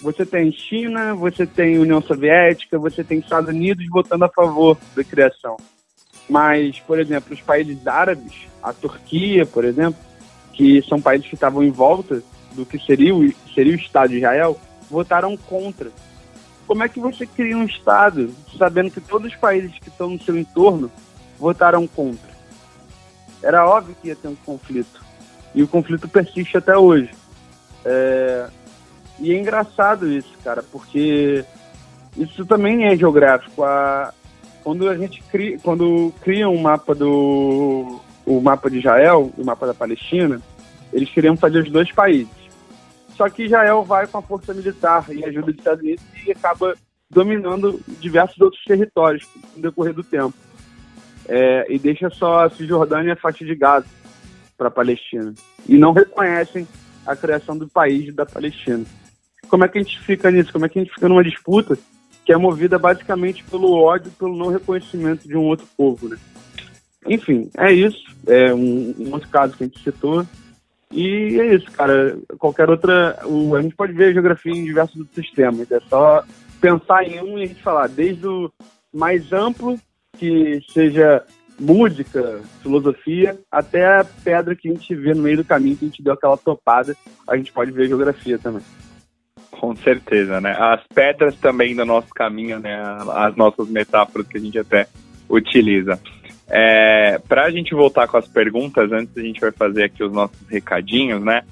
você 0.00 0.26
tem 0.26 0.52
China, 0.52 1.14
você 1.14 1.46
tem 1.46 1.78
União 1.78 2.02
Soviética, 2.02 2.78
você 2.78 3.02
tem 3.02 3.18
Estados 3.18 3.48
Unidos 3.48 3.86
votando 3.88 4.26
a 4.26 4.28
favor 4.28 4.76
da 4.94 5.02
criação. 5.02 5.56
Mas, 6.28 6.78
por 6.80 7.00
exemplo, 7.00 7.32
os 7.32 7.40
países 7.40 7.86
árabes, 7.86 8.46
a 8.62 8.72
Turquia, 8.72 9.46
por 9.46 9.64
exemplo, 9.64 9.98
que 10.52 10.82
são 10.82 11.00
países 11.00 11.26
que 11.26 11.34
estavam 11.34 11.62
em 11.62 11.70
volta 11.70 12.22
do 12.52 12.64
que 12.64 12.78
seria 12.78 13.14
o, 13.14 13.32
seria 13.54 13.72
o 13.72 13.76
Estado 13.76 14.10
de 14.10 14.18
Israel, 14.18 14.60
votaram 14.90 15.36
contra 15.36 15.90
como 16.66 16.82
é 16.82 16.88
que 16.88 16.98
você 16.98 17.26
cria 17.26 17.56
um 17.56 17.64
Estado 17.64 18.30
sabendo 18.58 18.90
que 18.90 19.00
todos 19.00 19.32
os 19.32 19.38
países 19.38 19.78
que 19.78 19.88
estão 19.88 20.10
no 20.10 20.22
seu 20.22 20.36
entorno 20.36 20.90
votaram 21.38 21.86
contra? 21.86 22.33
Era 23.44 23.68
óbvio 23.68 23.94
que 24.00 24.08
ia 24.08 24.16
ter 24.16 24.28
um 24.28 24.34
conflito. 24.34 25.04
E 25.54 25.62
o 25.62 25.68
conflito 25.68 26.08
persiste 26.08 26.56
até 26.56 26.76
hoje. 26.76 27.10
É... 27.84 28.48
E 29.20 29.32
é 29.32 29.38
engraçado 29.38 30.10
isso, 30.10 30.32
cara, 30.42 30.62
porque 30.62 31.44
isso 32.16 32.44
também 32.46 32.86
é 32.86 32.96
geográfico. 32.96 33.62
A... 33.62 34.12
Quando 34.62 34.88
a 34.88 34.96
gente 34.96 35.22
cria, 35.24 35.58
quando 35.58 36.12
cria 36.22 36.48
um 36.48 36.60
mapa 36.60 36.94
do 36.94 38.00
o 38.26 38.40
mapa 38.40 38.70
de 38.70 38.78
Israel, 38.78 39.30
o 39.36 39.44
mapa 39.44 39.66
da 39.66 39.74
Palestina, 39.74 40.40
eles 40.90 41.10
queriam 41.10 41.36
fazer 41.36 41.58
os 41.58 41.70
dois 41.70 41.92
países. 41.92 42.32
Só 43.14 43.28
que 43.28 43.44
Israel 43.44 43.84
vai 43.84 44.06
com 44.06 44.18
a 44.18 44.22
força 44.22 44.54
militar 44.54 45.04
e 45.10 45.24
ajuda 45.24 45.52
dos 45.52 45.56
Estados 45.56 45.82
Unidos 45.82 46.02
e 46.26 46.32
acaba 46.32 46.74
dominando 47.10 47.80
diversos 48.00 48.40
outros 48.40 48.64
territórios 48.64 49.28
no 49.54 49.62
decorrer 49.62 49.92
do 49.92 50.02
tempo. 50.02 50.34
É, 51.28 51.66
e 51.68 51.78
deixa 51.78 52.10
só 52.10 52.44
a 52.44 52.50
Cisjordânia 52.50 53.10
e 53.10 53.12
a 53.12 53.16
faixa 53.16 53.44
de 53.44 53.54
Gaza 53.54 53.86
para 54.56 54.68
a 54.68 54.70
Palestina. 54.70 55.34
E 55.68 55.76
não 55.76 55.92
reconhecem 55.92 56.66
a 57.06 57.16
criação 57.16 57.56
do 57.56 57.68
país 57.68 58.14
da 58.14 58.24
Palestina. 58.24 58.84
Como 59.48 59.64
é 59.64 59.68
que 59.68 59.78
a 59.78 59.82
gente 59.82 60.00
fica 60.00 60.30
nisso? 60.30 60.52
Como 60.52 60.64
é 60.64 60.68
que 60.68 60.78
a 60.78 60.82
gente 60.82 60.94
fica 60.94 61.08
numa 61.08 61.24
disputa 61.24 61.78
que 62.24 62.32
é 62.32 62.36
movida 62.36 62.78
basicamente 62.78 63.44
pelo 63.44 63.72
ódio, 63.74 64.10
pelo 64.12 64.36
não 64.36 64.48
reconhecimento 64.48 65.28
de 65.28 65.36
um 65.36 65.42
outro 65.42 65.66
povo, 65.76 66.08
né? 66.08 66.16
Enfim, 67.06 67.50
é 67.56 67.72
isso. 67.72 68.02
É 68.26 68.52
um, 68.54 68.94
um 68.98 69.12
outro 69.12 69.28
caso 69.28 69.54
que 69.56 69.64
a 69.64 69.66
gente 69.66 69.82
citou. 69.82 70.26
E 70.90 71.38
é 71.38 71.54
isso, 71.54 71.70
cara. 71.72 72.16
Qualquer 72.38 72.70
outra. 72.70 73.18
O, 73.26 73.54
a 73.54 73.60
gente 73.60 73.74
pode 73.74 73.92
ver 73.92 74.06
a 74.06 74.12
geografia 74.12 74.52
em 74.52 74.64
diversos 74.64 75.06
sistemas. 75.14 75.70
É 75.70 75.80
só 75.80 76.24
pensar 76.60 77.04
em 77.04 77.20
um 77.20 77.38
e 77.38 77.42
a 77.42 77.46
gente 77.46 77.62
falar, 77.62 77.88
desde 77.88 78.26
o 78.26 78.50
mais 78.92 79.32
amplo, 79.32 79.78
que 80.18 80.60
seja 80.72 81.22
música, 81.58 82.40
filosofia, 82.62 83.38
até 83.50 83.86
a 83.86 84.04
pedra 84.24 84.56
que 84.56 84.68
a 84.68 84.72
gente 84.72 84.94
vê 84.94 85.14
no 85.14 85.22
meio 85.22 85.38
do 85.38 85.44
caminho, 85.44 85.76
que 85.76 85.84
a 85.84 85.88
gente 85.88 86.02
deu 86.02 86.14
aquela 86.14 86.36
topada, 86.36 86.96
a 87.28 87.36
gente 87.36 87.52
pode 87.52 87.70
ver 87.70 87.88
geografia 87.88 88.38
também. 88.38 88.62
Com 89.50 89.74
certeza, 89.76 90.40
né? 90.40 90.56
As 90.58 90.82
pedras 90.94 91.36
também 91.36 91.76
do 91.76 91.84
nosso 91.84 92.08
caminho, 92.08 92.58
né? 92.58 92.82
As 93.14 93.36
nossas 93.36 93.68
metáforas 93.68 94.26
que 94.26 94.36
a 94.36 94.40
gente 94.40 94.58
até 94.58 94.86
utiliza. 95.28 95.98
É, 96.48 97.18
Para 97.28 97.44
a 97.44 97.50
gente 97.50 97.74
voltar 97.74 98.06
com 98.08 98.16
as 98.16 98.28
perguntas, 98.28 98.90
antes 98.92 99.16
a 99.16 99.22
gente 99.22 99.40
vai 99.40 99.52
fazer 99.52 99.84
aqui 99.84 100.02
os 100.02 100.12
nossos 100.12 100.46
recadinhos, 100.48 101.22
né? 101.22 101.42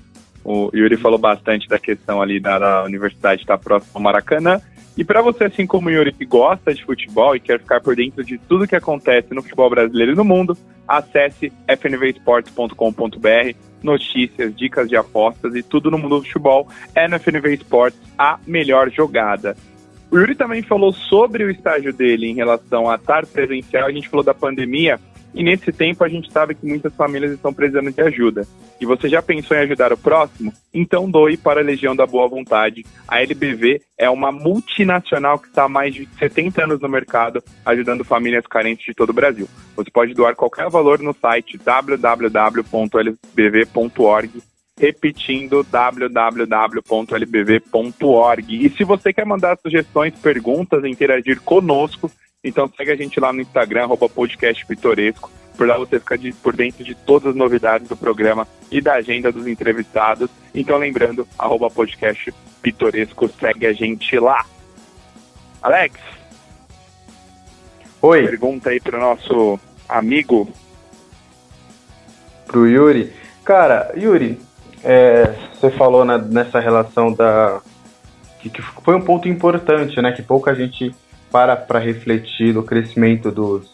O 0.44 0.70
Yuri 0.74 0.96
falou 0.96 1.18
bastante 1.18 1.68
da 1.68 1.78
questão 1.78 2.20
ali 2.20 2.40
da, 2.40 2.58
da 2.58 2.84
universidade 2.84 3.42
estar 3.42 3.56
próximo 3.58 3.92
ao 3.94 4.02
Maracanã. 4.02 4.60
E 4.96 5.04
para 5.04 5.22
você, 5.22 5.44
assim 5.44 5.66
como 5.66 5.88
o 5.88 5.90
Yuri, 5.90 6.12
que 6.12 6.26
gosta 6.26 6.74
de 6.74 6.84
futebol 6.84 7.34
e 7.34 7.40
quer 7.40 7.58
ficar 7.58 7.80
por 7.80 7.96
dentro 7.96 8.22
de 8.22 8.36
tudo 8.36 8.66
que 8.66 8.76
acontece 8.76 9.32
no 9.32 9.42
futebol 9.42 9.70
brasileiro 9.70 10.12
e 10.12 10.16
no 10.16 10.24
mundo, 10.24 10.56
acesse 10.86 11.50
fnvesports.com.br. 11.66 13.56
Notícias, 13.82 14.54
dicas 14.54 14.88
de 14.88 14.96
apostas 14.96 15.54
e 15.56 15.62
tudo 15.62 15.90
no 15.90 15.98
mundo 15.98 16.18
do 16.18 16.24
futebol 16.24 16.68
é 16.94 17.08
no 17.08 17.18
FNV 17.18 17.54
Sports 17.54 17.98
a 18.18 18.38
melhor 18.46 18.90
jogada. 18.90 19.56
O 20.10 20.18
Yuri 20.18 20.34
também 20.34 20.62
falou 20.62 20.92
sobre 20.92 21.42
o 21.42 21.50
estágio 21.50 21.92
dele 21.92 22.26
em 22.28 22.34
relação 22.34 22.88
a 22.88 22.96
estar 22.96 23.26
presencial. 23.26 23.88
A 23.88 23.92
gente 23.92 24.10
falou 24.10 24.22
da 24.22 24.34
pandemia 24.34 25.00
e 25.34 25.42
nesse 25.42 25.72
tempo 25.72 26.04
a 26.04 26.08
gente 26.08 26.30
sabe 26.30 26.54
que 26.54 26.66
muitas 26.66 26.94
famílias 26.94 27.32
estão 27.32 27.52
precisando 27.52 27.90
de 27.90 28.00
ajuda. 28.00 28.46
E 28.80 28.86
você 28.86 29.08
já 29.08 29.22
pensou 29.22 29.56
em 29.56 29.60
ajudar 29.60 29.92
o 29.92 29.96
próximo? 29.96 30.52
Então 30.74 31.10
doe 31.10 31.36
para 31.36 31.60
a 31.60 31.64
Legião 31.64 31.96
da 31.96 32.06
Boa 32.06 32.28
Vontade. 32.28 32.84
A 33.06 33.22
LBV 33.22 33.80
é 33.98 34.10
uma 34.10 34.30
multinacional 34.32 35.38
que 35.38 35.48
está 35.48 35.64
há 35.64 35.68
mais 35.68 35.94
de 35.94 36.08
70 36.18 36.64
anos 36.64 36.80
no 36.80 36.88
mercado, 36.88 37.42
ajudando 37.64 38.04
famílias 38.04 38.46
carentes 38.46 38.84
de 38.84 38.94
todo 38.94 39.10
o 39.10 39.14
Brasil. 39.14 39.48
Você 39.76 39.90
pode 39.90 40.14
doar 40.14 40.34
qualquer 40.34 40.68
valor 40.68 40.98
no 40.98 41.14
site 41.14 41.58
www.lbv.org 41.58 42.72
repetindo 44.78 45.62
www.lbv.org. 45.62 46.26
E 48.66 48.70
se 48.70 48.82
você 48.84 49.12
quer 49.12 49.26
mandar 49.26 49.58
sugestões, 49.58 50.14
perguntas, 50.18 50.84
interagir 50.84 51.40
conosco, 51.42 52.10
então 52.44 52.68
segue 52.76 52.90
a 52.90 52.96
gente 52.96 53.20
lá 53.20 53.32
no 53.32 53.40
Instagram, 53.40 53.84
arroba 53.84 54.08
podcast 54.08 54.66
pitoresco. 54.66 55.30
Por 55.56 55.66
lá 55.66 55.78
você 55.78 56.00
fica 56.00 56.18
de, 56.18 56.32
por 56.32 56.56
dentro 56.56 56.82
de 56.82 56.94
todas 56.94 57.28
as 57.28 57.36
novidades 57.36 57.86
do 57.88 57.96
programa 57.96 58.48
e 58.70 58.80
da 58.80 58.94
agenda 58.94 59.30
dos 59.30 59.46
entrevistados. 59.46 60.28
Então 60.54 60.76
lembrando, 60.78 61.26
arroba 61.38 61.70
podcast 61.70 62.32
pitoresco, 62.60 63.28
segue 63.28 63.66
a 63.66 63.72
gente 63.72 64.18
lá. 64.18 64.44
Alex. 65.62 66.00
Oi. 68.00 68.26
Pergunta 68.26 68.70
aí 68.70 68.80
pro 68.80 68.98
nosso 68.98 69.60
amigo. 69.88 70.50
Pro 72.46 72.66
Yuri. 72.66 73.12
Cara, 73.44 73.92
Yuri, 73.96 74.40
é, 74.82 75.26
você 75.54 75.70
falou 75.70 76.04
né, 76.04 76.18
nessa 76.18 76.58
relação 76.58 77.12
da. 77.12 77.60
Que, 78.40 78.50
que, 78.50 78.60
foi 78.60 78.96
um 78.96 79.00
ponto 79.00 79.28
importante, 79.28 80.02
né? 80.02 80.10
Que 80.10 80.22
pouca 80.22 80.54
gente 80.54 80.92
para 81.32 81.56
para 81.56 81.78
refletir 81.78 82.52
no 82.52 82.62
crescimento 82.62 83.32
dos, 83.32 83.68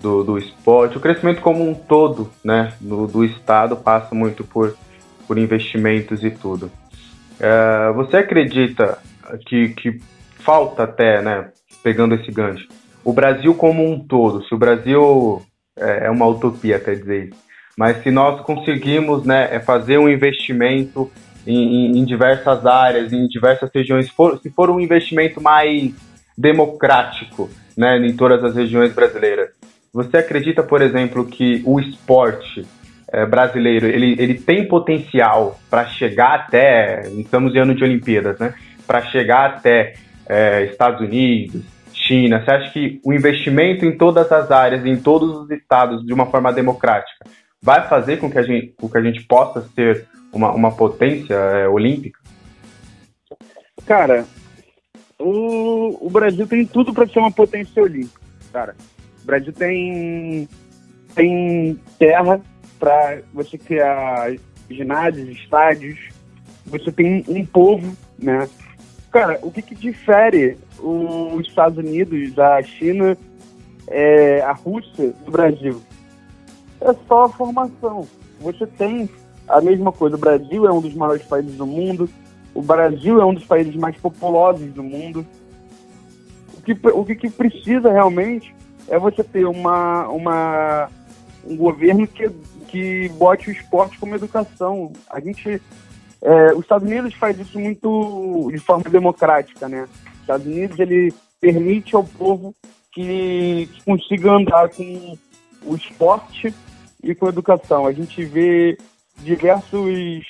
do, 0.00 0.22
do 0.22 0.38
esporte. 0.38 0.96
O 0.96 1.00
crescimento 1.00 1.40
como 1.40 1.68
um 1.68 1.74
todo, 1.74 2.30
né? 2.44 2.72
Do, 2.80 3.08
do 3.08 3.24
Estado 3.24 3.76
passa 3.76 4.14
muito 4.14 4.44
por, 4.44 4.76
por 5.26 5.36
investimentos 5.36 6.22
e 6.22 6.30
tudo. 6.30 6.70
É, 7.40 7.92
você 7.92 8.18
acredita 8.18 8.98
que, 9.46 9.70
que 9.70 10.00
falta 10.38 10.84
até, 10.84 11.20
né? 11.20 11.50
Pegando 11.82 12.14
esse 12.14 12.30
gancho, 12.30 12.66
o 13.04 13.12
Brasil 13.12 13.54
como 13.54 13.86
um 13.86 13.98
todo, 13.98 14.42
se 14.44 14.54
o 14.54 14.58
Brasil 14.58 15.42
é, 15.76 16.06
é 16.06 16.10
uma 16.10 16.26
utopia 16.26 16.76
até 16.76 16.94
dizer 16.94 17.28
isso, 17.28 17.44
mas 17.76 18.02
se 18.02 18.10
nós 18.10 18.40
conseguimos 18.40 19.26
né, 19.26 19.48
é 19.50 19.60
fazer 19.60 19.98
um 19.98 20.08
investimento 20.08 21.10
em, 21.46 21.56
em, 21.56 21.98
em 21.98 22.04
diversas 22.06 22.64
áreas, 22.64 23.12
em 23.12 23.26
diversas 23.26 23.70
regiões, 23.74 24.08
for, 24.08 24.38
se 24.38 24.48
for 24.48 24.70
um 24.70 24.80
investimento 24.80 25.42
mais 25.42 25.92
democrático 26.36 27.50
né, 27.76 27.98
em 27.98 28.16
todas 28.16 28.42
as 28.44 28.54
regiões 28.54 28.92
brasileiras, 28.92 29.50
você 29.92 30.18
acredita, 30.18 30.62
por 30.62 30.82
exemplo, 30.82 31.24
que 31.24 31.62
o 31.64 31.78
esporte 31.78 32.66
é, 33.12 33.24
brasileiro 33.24 33.86
ele, 33.86 34.16
ele 34.18 34.34
tem 34.34 34.66
potencial 34.66 35.60
para 35.70 35.86
chegar 35.86 36.34
até, 36.34 37.08
estamos 37.10 37.54
em 37.54 37.58
ano 37.58 37.74
de 37.74 37.84
Olimpíadas, 37.84 38.38
né, 38.38 38.54
para 38.86 39.02
chegar 39.02 39.50
até 39.50 39.94
é, 40.28 40.64
Estados 40.64 41.00
Unidos, 41.00 41.62
China? 41.92 42.42
Você 42.42 42.50
acha 42.50 42.72
que 42.72 43.00
o 43.04 43.12
investimento 43.12 43.84
em 43.84 43.96
todas 43.96 44.30
as 44.32 44.50
áreas, 44.50 44.84
em 44.84 44.96
todos 44.96 45.30
os 45.36 45.50
estados, 45.50 46.04
de 46.04 46.12
uma 46.12 46.26
forma 46.26 46.52
democrática, 46.52 47.24
vai 47.62 47.86
fazer 47.88 48.18
com 48.18 48.30
que 48.30 48.38
a 48.38 48.42
gente, 48.42 48.74
com 48.76 48.88
que 48.88 48.98
a 48.98 49.02
gente 49.02 49.22
possa 49.22 49.62
ser 49.74 50.06
uma, 50.32 50.50
uma 50.52 50.72
potência 50.72 51.34
é, 51.34 51.68
olímpica? 51.68 52.18
Cara, 53.86 54.24
o, 55.18 56.06
o 56.06 56.10
Brasil 56.10 56.46
tem 56.46 56.66
tudo 56.66 56.92
para 56.92 57.06
ser 57.06 57.18
uma 57.18 57.30
potência 57.30 57.82
olímpica, 57.82 58.20
cara. 58.52 58.76
O 59.22 59.26
Brasil 59.26 59.52
tem, 59.52 60.48
tem 61.14 61.78
terra 61.98 62.40
para 62.78 63.22
você 63.32 63.56
criar 63.56 64.34
ginásios, 64.70 65.28
estádios. 65.28 65.98
Você 66.66 66.90
tem 66.90 67.24
um 67.28 67.44
povo, 67.44 67.96
né? 68.18 68.48
Cara, 69.10 69.38
o 69.42 69.50
que, 69.50 69.62
que 69.62 69.74
difere 69.74 70.56
os 70.80 71.46
Estados 71.46 71.78
Unidos, 71.78 72.38
a 72.38 72.62
China, 72.62 73.16
é, 73.86 74.40
a 74.40 74.52
Rússia 74.52 75.14
do 75.24 75.30
Brasil? 75.30 75.80
é 76.84 76.94
só 77.08 77.24
a 77.24 77.28
formação. 77.28 78.06
Você 78.40 78.66
tem 78.66 79.08
a 79.48 79.60
mesma 79.60 79.90
coisa. 79.90 80.16
O 80.16 80.18
Brasil 80.18 80.66
é 80.66 80.72
um 80.72 80.80
dos 80.80 80.94
maiores 80.94 81.22
países 81.24 81.56
do 81.56 81.66
mundo. 81.66 82.08
O 82.54 82.62
Brasil 82.62 83.20
é 83.20 83.24
um 83.24 83.34
dos 83.34 83.44
países 83.44 83.74
mais 83.74 83.96
populosos 83.96 84.72
do 84.72 84.82
mundo. 84.82 85.26
O 86.56 86.62
que, 86.62 86.72
o 86.72 87.04
que, 87.04 87.16
que 87.16 87.30
precisa 87.30 87.90
realmente 87.90 88.54
é 88.88 88.98
você 88.98 89.24
ter 89.24 89.44
uma, 89.44 90.08
uma, 90.08 90.88
um 91.44 91.56
governo 91.56 92.06
que, 92.06 92.30
que 92.68 93.08
bote 93.10 93.50
o 93.50 93.52
esporte 93.52 93.98
como 93.98 94.14
educação. 94.14 94.92
A 95.10 95.20
gente. 95.20 95.60
É, 96.22 96.54
os 96.54 96.60
Estados 96.60 96.88
Unidos 96.88 97.12
faz 97.14 97.38
isso 97.38 97.58
muito 97.58 98.48
de 98.50 98.58
forma 98.58 98.88
democrática, 98.88 99.68
né? 99.68 99.86
Os 100.14 100.20
Estados 100.20 100.46
Unidos 100.46 100.78
ele 100.78 101.12
permite 101.38 101.94
ao 101.94 102.02
povo 102.02 102.54
que, 102.90 103.68
que 103.72 103.84
consiga 103.84 104.32
andar 104.32 104.70
com 104.70 105.18
o 105.66 105.74
esporte 105.74 106.54
e 107.02 107.14
com 107.14 107.28
educação. 107.28 107.86
A 107.86 107.92
gente 107.92 108.24
vê 108.24 108.78
diversos, 109.18 110.24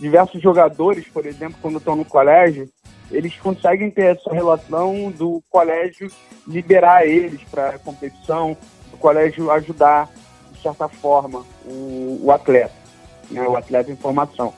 diversos 0.00 0.40
jogadores, 0.40 1.06
por 1.08 1.26
exemplo, 1.26 1.58
quando 1.60 1.78
estão 1.78 1.94
no 1.94 2.04
colégio, 2.04 2.68
eles 3.10 3.36
conseguem 3.36 3.90
ter 3.90 4.16
essa 4.16 4.32
relação 4.32 5.10
do 5.10 5.42
colégio 5.50 6.10
liberar 6.46 7.06
eles 7.06 7.42
para 7.50 7.70
a 7.70 7.78
competição, 7.78 8.56
do 8.90 8.96
colégio 8.96 9.50
ajudar, 9.50 10.08
de 10.52 10.62
certa 10.62 10.88
forma, 10.88 11.44
o, 11.64 12.20
o 12.22 12.32
atleta, 12.32 12.74
né, 13.30 13.42
o 13.42 13.56
atleta 13.56 13.90
em 13.90 13.96
formação. 13.96 14.54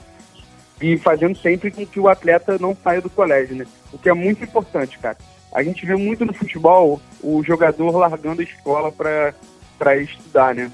E 0.80 0.96
fazendo 0.96 1.36
sempre 1.36 1.70
com 1.70 1.84
que 1.86 2.00
o 2.00 2.08
atleta 2.08 2.58
não 2.58 2.76
saia 2.76 3.00
do 3.00 3.10
colégio, 3.10 3.56
né? 3.56 3.66
O 3.92 3.98
que 3.98 4.08
é 4.08 4.14
muito 4.14 4.42
importante, 4.42 4.98
cara. 4.98 5.16
A 5.52 5.62
gente 5.62 5.84
vê 5.86 5.94
muito 5.94 6.24
no 6.24 6.32
futebol 6.32 7.00
o 7.22 7.42
jogador 7.44 7.96
largando 7.96 8.40
a 8.40 8.44
escola 8.44 8.90
para 8.90 9.96
estudar, 9.96 10.54
né? 10.54 10.72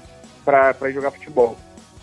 para 0.49 0.91
jogar 0.91 1.11
futebol. 1.11 1.57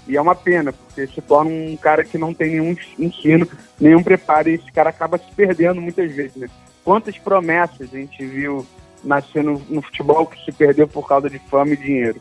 E 0.07 0.16
é 0.16 0.20
uma 0.20 0.34
pena, 0.34 0.72
porque 0.72 1.07
se 1.07 1.20
torna 1.20 1.50
um 1.50 1.76
cara 1.76 2.04
que 2.04 2.16
não 2.16 2.32
tem 2.32 2.52
nenhum 2.52 2.76
ensino, 2.98 3.48
nenhum 3.80 4.02
preparo, 4.02 4.48
e 4.48 4.54
esse 4.54 4.70
cara 4.70 4.90
acaba 4.90 5.18
se 5.18 5.30
perdendo 5.34 5.80
muitas 5.80 6.12
vezes. 6.12 6.36
Né? 6.36 6.48
Quantas 6.84 7.18
promessas 7.18 7.92
a 7.92 7.96
gente 7.96 8.24
viu 8.24 8.64
nascendo 9.02 9.61
no 9.68 9.82
futebol 9.82 10.26
que 10.26 10.44
se 10.44 10.52
perdeu 10.52 10.86
por 10.86 11.07
causa 11.09 11.28
de 11.28 11.38
fama 11.50 11.72
e 11.72 11.76
dinheiro? 11.76 12.20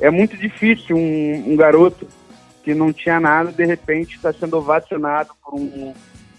É 0.00 0.10
muito 0.10 0.36
difícil 0.36 0.96
um, 0.96 1.52
um 1.52 1.56
garoto 1.56 2.08
que 2.62 2.74
não 2.74 2.92
tinha 2.92 3.20
nada, 3.20 3.52
de 3.52 3.64
repente 3.64 4.16
está 4.16 4.32
sendo 4.32 4.56
ovacionado 4.56 5.30
por 5.44 5.54
um, 5.54 5.92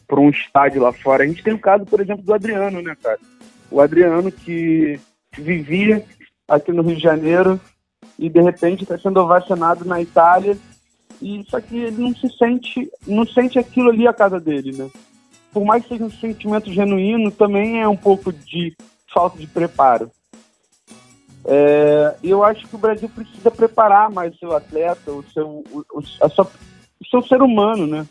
por 0.07 0.19
um 0.19 0.29
estádio 0.29 0.81
lá 0.81 0.91
fora. 0.91 1.23
A 1.23 1.27
gente 1.27 1.43
tem 1.43 1.53
o 1.53 1.59
caso, 1.59 1.85
por 1.85 2.01
exemplo, 2.01 2.23
do 2.23 2.33
Adriano, 2.33 2.81
né, 2.81 2.97
cara? 3.01 3.19
O 3.69 3.79
Adriano 3.79 4.31
que 4.31 4.99
vivia 5.37 6.03
aqui 6.47 6.71
no 6.71 6.81
Rio 6.81 6.95
de 6.95 7.01
Janeiro, 7.01 7.59
e 8.17 8.29
de 8.29 8.41
repente 8.41 8.83
está 8.83 8.97
sendo 8.97 9.19
ovacionado 9.19 9.85
na 9.85 10.01
Itália 10.01 10.57
e 11.21 11.45
só 11.49 11.59
que 11.59 11.77
ele 11.77 12.01
não 12.01 12.15
se 12.15 12.29
sente, 12.37 12.91
não 13.07 13.25
sente 13.25 13.57
aquilo 13.59 13.89
ali 13.89 14.07
a 14.07 14.13
casa 14.13 14.39
dele, 14.39 14.75
né? 14.75 14.89
Por 15.51 15.63
mais 15.63 15.83
que 15.83 15.89
seja 15.89 16.03
um 16.03 16.11
sentimento 16.11 16.71
genuíno, 16.71 17.31
também 17.31 17.81
é 17.81 17.87
um 17.87 17.95
pouco 17.95 18.31
de 18.31 18.75
falta 19.13 19.37
de 19.37 19.47
preparo. 19.47 20.11
É, 21.45 22.15
eu 22.23 22.43
acho 22.43 22.67
que 22.67 22.75
o 22.75 22.79
Brasil 22.79 23.07
precisa 23.07 23.51
preparar 23.51 24.09
mais 24.11 24.33
o 24.35 24.37
seu 24.37 24.55
atleta, 24.55 25.11
o 25.11 25.23
seu, 25.31 25.63
o, 25.71 26.01
sua, 26.01 26.49
o 26.99 27.05
seu 27.05 27.21
ser 27.21 27.41
humano, 27.41 27.87
né? 27.87 28.05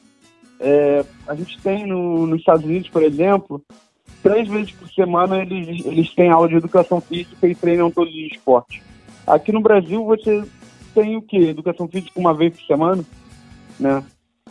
É, 0.61 1.05
a 1.27 1.35
gente 1.35 1.61
tem 1.61 1.87
no, 1.87 2.27
nos 2.27 2.39
Estados 2.39 2.65
Unidos, 2.65 2.89
por 2.89 3.03
exemplo, 3.03 3.61
três 4.23 4.49
vezes 4.49 4.73
por 4.73 4.89
semana 4.89 5.43
eles, 5.43 5.85
eles 5.85 6.15
têm 6.15 6.31
aula 6.31 6.49
de 6.49 6.55
educação 6.55 7.01
física 7.01 7.47
e 7.47 7.55
treinam 7.55 7.91
todos 7.91 8.15
os 8.15 8.33
esportes 8.33 8.81
Aqui 9.27 9.53
no 9.53 9.61
Brasil 9.61 10.05
você 10.05 10.45
tem 10.95 11.17
o 11.17 11.23
quê? 11.23 11.39
Educação 11.39 11.89
física 11.89 12.19
uma 12.19 12.35
vez 12.35 12.55
por 12.55 12.67
semana, 12.67 13.05
né? 13.81 14.05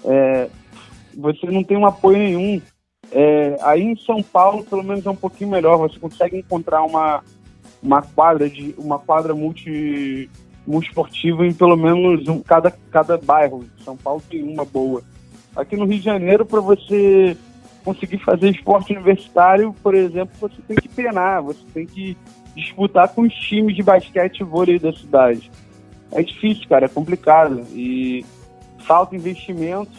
É, 0.04 0.50
você 1.16 1.46
não 1.48 1.64
tem 1.64 1.78
um 1.78 1.86
apoio 1.86 2.18
nenhum. 2.18 2.62
É, 3.12 3.58
aí 3.62 3.82
em 3.82 3.96
São 3.96 4.22
Paulo, 4.24 4.64
pelo 4.64 4.84
menos 4.84 5.06
é 5.06 5.10
um 5.10 5.16
pouquinho 5.16 5.52
melhor. 5.52 5.78
Você 5.78 6.00
consegue 6.00 6.38
encontrar 6.38 6.84
uma, 6.84 7.24
uma 7.82 8.02
quadra 8.02 8.50
de 8.50 8.74
uma 8.78 9.00
quadra 9.00 9.34
multi 9.34 10.30
multiesportiva 10.66 11.46
em 11.46 11.54
pelo 11.54 11.76
menos 11.76 12.28
um, 12.28 12.40
cada, 12.42 12.72
cada 12.72 13.18
bairro. 13.18 13.66
São 13.84 13.98
Paulo 13.98 14.24
tem 14.30 14.42
uma 14.44 14.66
boa. 14.66 15.04
Aqui 15.56 15.76
no 15.76 15.86
Rio 15.86 16.00
de 16.00 16.06
Janeiro, 16.06 16.46
para 16.46 16.62
você 16.62 17.38
conseguir 17.84 18.18
fazer 18.20 18.50
esporte 18.50 18.94
universitário, 18.94 19.76
por 19.84 19.94
exemplo, 19.94 20.34
você 20.40 20.62
tem 20.68 20.78
que 20.78 20.88
penar, 20.88 21.44
você 21.44 21.60
tem 21.74 21.86
que 21.86 22.18
disputar 22.56 23.10
com 23.10 23.22
os 23.22 23.34
times 23.34 23.76
de 23.76 23.84
basquete 23.84 24.40
e 24.40 24.44
vôlei 24.44 24.80
da 24.80 24.94
cidade. 24.94 25.52
É 26.12 26.22
difícil, 26.22 26.68
cara, 26.68 26.86
é 26.86 26.90
complicado. 26.90 27.66
E 27.72 28.24
falta 28.80 29.16
investimento, 29.16 29.92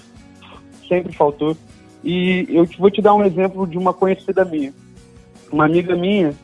sempre 0.89 1.13
faltou. 1.13 1.57
E 2.03 2.47
eu 2.49 2.65
vou 2.79 2.91
te 2.91 3.01
dar 3.01 3.15
um 3.15 3.25
exemplo 3.25 3.67
de 3.67 3.79
uma 3.79 3.93
conhecida 3.93 4.45
minha. 4.45 4.73
Uma 5.51 5.65
amiga 5.65 5.97
minha 5.97 6.35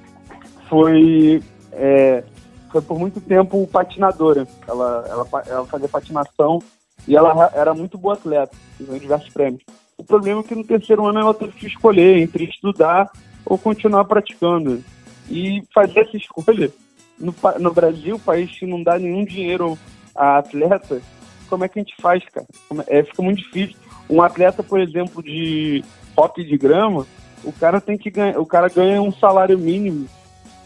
foi, 0.68 1.42
é, 1.72 2.24
foi 2.70 2.80
por 2.80 2.98
muito 2.98 3.20
tempo 3.20 3.66
patinadora. 3.66 4.46
Ela, 4.66 5.04
ela, 5.08 5.28
ela 5.46 5.66
fazia 5.66 5.88
patinação 5.88 6.60
e 7.06 7.16
ela 7.16 7.50
era 7.54 7.74
muito 7.74 7.98
boa 7.98 8.14
atleta, 8.14 8.56
ganhou 8.78 8.98
diversos 8.98 9.28
prêmios. 9.30 9.62
O 9.96 10.04
problema 10.04 10.40
é 10.40 10.44
que 10.44 10.54
no 10.54 10.64
terceiro 10.64 11.06
ano 11.06 11.20
ela 11.20 11.34
teve 11.34 11.52
que 11.52 11.66
escolher 11.66 12.18
entre 12.18 12.44
estudar 12.44 13.10
ou 13.44 13.58
continuar 13.58 14.04
praticando. 14.04 14.82
E 15.30 15.62
fazer 15.72 16.00
essa 16.00 16.16
escolha 16.16 16.70
no, 17.18 17.34
no 17.58 17.72
Brasil, 17.72 18.18
país 18.18 18.50
que 18.50 18.66
não 18.66 18.82
dá 18.82 18.98
nenhum 18.98 19.24
dinheiro 19.24 19.78
a 20.14 20.38
atleta, 20.38 21.00
como 21.48 21.64
é 21.64 21.68
que 21.68 21.78
a 21.78 21.82
gente 21.82 21.94
faz, 22.00 22.24
cara? 22.28 22.46
É, 22.86 23.02
fica 23.02 23.22
muito 23.22 23.38
difícil. 23.38 23.76
Um 24.08 24.22
atleta, 24.22 24.62
por 24.62 24.80
exemplo, 24.80 25.22
de 25.22 25.84
hockey 26.16 26.44
de 26.44 26.58
grama, 26.58 27.06
o 27.44 27.52
cara 27.52 27.80
tem 27.80 27.96
que 27.96 28.10
ganhar, 28.10 28.38
o 28.38 28.46
cara 28.46 28.68
ganha 28.68 29.00
um 29.00 29.12
salário 29.12 29.58
mínimo 29.58 30.06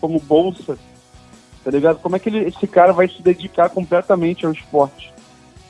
como 0.00 0.18
bolsa, 0.20 0.78
tá 1.62 1.70
ligado? 1.70 1.98
Como 2.00 2.16
é 2.16 2.18
que 2.18 2.28
ele, 2.28 2.48
esse 2.48 2.66
cara 2.66 2.92
vai 2.92 3.08
se 3.08 3.22
dedicar 3.22 3.70
completamente 3.70 4.44
ao 4.44 4.52
esporte? 4.52 5.12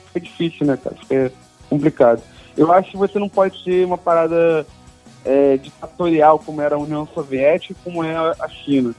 Fica 0.07 0.19
difícil, 0.19 0.65
né, 0.65 0.77
cara? 0.77 0.95
Fica 0.95 1.31
complicado. 1.69 2.21
Eu 2.57 2.71
acho 2.71 2.91
que 2.91 2.97
você 2.97 3.19
não 3.19 3.29
pode 3.29 3.61
ser 3.63 3.85
uma 3.85 3.97
parada 3.97 4.65
é, 5.25 5.57
ditatorial 5.57 6.39
como 6.39 6.61
era 6.61 6.75
a 6.75 6.79
União 6.79 7.07
Soviética, 7.13 7.75
como 7.83 8.03
é 8.03 8.15
a 8.15 8.47
China, 8.47 8.93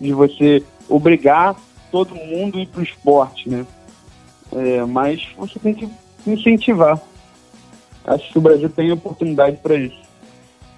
de 0.00 0.12
você 0.12 0.62
obrigar 0.88 1.56
todo 1.90 2.14
mundo 2.14 2.58
a 2.58 2.62
ir 2.62 2.66
para 2.66 2.80
o 2.80 2.84
esporte, 2.84 3.48
né? 3.48 3.66
É, 4.52 4.84
mas 4.84 5.26
você 5.36 5.58
tem 5.58 5.74
que 5.74 5.88
incentivar. 6.26 7.00
Acho 8.04 8.32
que 8.32 8.38
o 8.38 8.42
Brasil 8.42 8.68
tem 8.68 8.92
oportunidade 8.92 9.56
para 9.58 9.74
isso. 9.74 10.00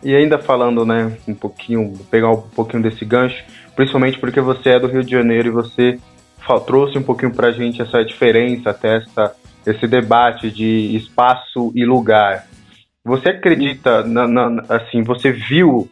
E 0.02 0.14
ainda 0.14 0.38
falando, 0.38 0.84
né, 0.84 1.16
um 1.28 1.34
pouquinho, 1.34 1.92
pegar 2.10 2.30
um 2.30 2.40
pouquinho 2.40 2.82
desse 2.82 3.04
gancho, 3.04 3.42
principalmente 3.76 4.18
porque 4.18 4.40
você 4.40 4.70
é 4.70 4.80
do 4.80 4.88
Rio 4.88 5.04
de 5.04 5.12
Janeiro 5.12 5.48
e 5.48 5.52
você 5.52 5.98
trouxe 6.66 6.98
um 6.98 7.02
pouquinho 7.02 7.32
para 7.32 7.48
a 7.48 7.52
gente 7.52 7.80
essa 7.80 8.04
diferença, 8.04 8.70
até 8.70 8.96
essa, 8.96 9.34
esse 9.64 9.86
debate 9.86 10.50
de 10.50 10.96
espaço 10.96 11.72
e 11.74 11.84
lugar. 11.84 12.48
Você 13.04 13.30
acredita, 13.30 14.04
na, 14.04 14.28
na, 14.28 14.62
assim, 14.68 15.02
você 15.02 15.32
viu 15.32 15.90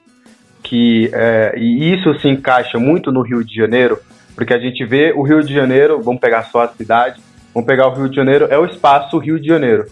que 0.62 1.11
é, 1.12 1.54
e 1.56 1.92
isso 1.92 2.16
se 2.20 2.28
encaixa 2.28 2.78
muito 2.78 3.11
no 3.11 3.22
Rio 3.22 3.44
de 3.44 3.52
Janeiro, 3.52 3.98
porque 4.36 4.54
a 4.54 4.58
gente 4.58 4.84
vê 4.84 5.12
o 5.12 5.22
Rio 5.22 5.42
de 5.42 5.52
Janeiro, 5.52 6.00
vamos 6.00 6.20
pegar 6.20 6.44
só 6.44 6.62
a 6.62 6.68
cidade, 6.68 7.20
vamos 7.52 7.66
pegar 7.66 7.88
o 7.88 7.94
Rio 7.94 8.08
de 8.08 8.14
Janeiro, 8.14 8.46
é 8.48 8.56
o 8.56 8.64
espaço 8.64 9.18
Rio 9.18 9.40
de 9.40 9.48
Janeiro. 9.48 9.86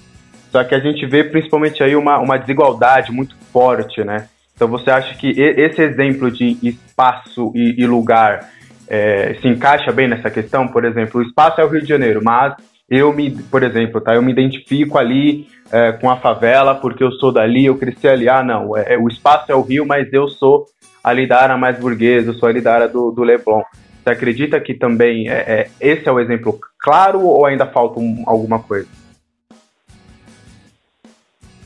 Só 0.52 0.62
que 0.62 0.76
a 0.76 0.78
gente 0.78 1.04
vê 1.06 1.24
principalmente 1.24 1.82
aí 1.82 1.96
uma, 1.96 2.18
uma 2.18 2.38
desigualdade 2.38 3.10
muito 3.10 3.36
forte, 3.52 4.04
né? 4.04 4.28
Então 4.54 4.68
você 4.68 4.88
acha 4.88 5.12
que 5.16 5.28
esse 5.28 5.82
exemplo 5.82 6.30
de 6.30 6.56
espaço 6.62 7.50
e, 7.52 7.82
e 7.82 7.86
lugar 7.86 8.48
é, 8.86 9.34
se 9.42 9.48
encaixa 9.48 9.90
bem 9.90 10.06
nessa 10.06 10.30
questão? 10.30 10.68
Por 10.68 10.84
exemplo, 10.84 11.20
o 11.20 11.24
espaço 11.24 11.60
é 11.60 11.64
o 11.64 11.68
Rio 11.68 11.82
de 11.82 11.88
Janeiro, 11.88 12.20
mas 12.22 12.54
eu 12.88 13.12
me, 13.12 13.30
por 13.30 13.62
exemplo, 13.62 14.00
tá, 14.00 14.14
eu 14.14 14.22
me 14.22 14.32
identifico 14.32 14.96
ali 14.96 15.46
é, 15.70 15.92
com 15.92 16.10
a 16.10 16.16
favela 16.16 16.74
porque 16.74 17.02
eu 17.02 17.12
sou 17.12 17.32
dali, 17.32 17.66
eu 17.66 17.76
cresci 17.76 18.08
ali. 18.08 18.28
Ah, 18.28 18.42
não, 18.42 18.76
é, 18.76 18.96
o 18.96 19.08
espaço 19.08 19.50
é 19.50 19.54
o 19.54 19.62
Rio, 19.62 19.86
mas 19.86 20.12
eu 20.12 20.28
sou 20.28 20.66
ali 21.02 21.26
da 21.26 21.40
área 21.40 21.56
mais 21.56 21.78
burguesa, 21.78 22.30
eu 22.30 22.34
sou 22.34 22.48
ali 22.48 22.60
da 22.60 22.74
área 22.74 22.88
do, 22.88 23.10
do 23.10 23.22
Leblon. 23.22 23.62
Você 24.02 24.10
acredita 24.10 24.60
que 24.60 24.74
também 24.74 25.28
é, 25.28 25.34
é, 25.36 25.70
esse 25.80 26.08
é 26.08 26.12
o 26.12 26.20
exemplo 26.20 26.58
claro 26.78 27.20
ou 27.20 27.44
ainda 27.44 27.66
falta 27.66 28.00
um, 28.00 28.22
alguma 28.26 28.58
coisa? 28.58 28.88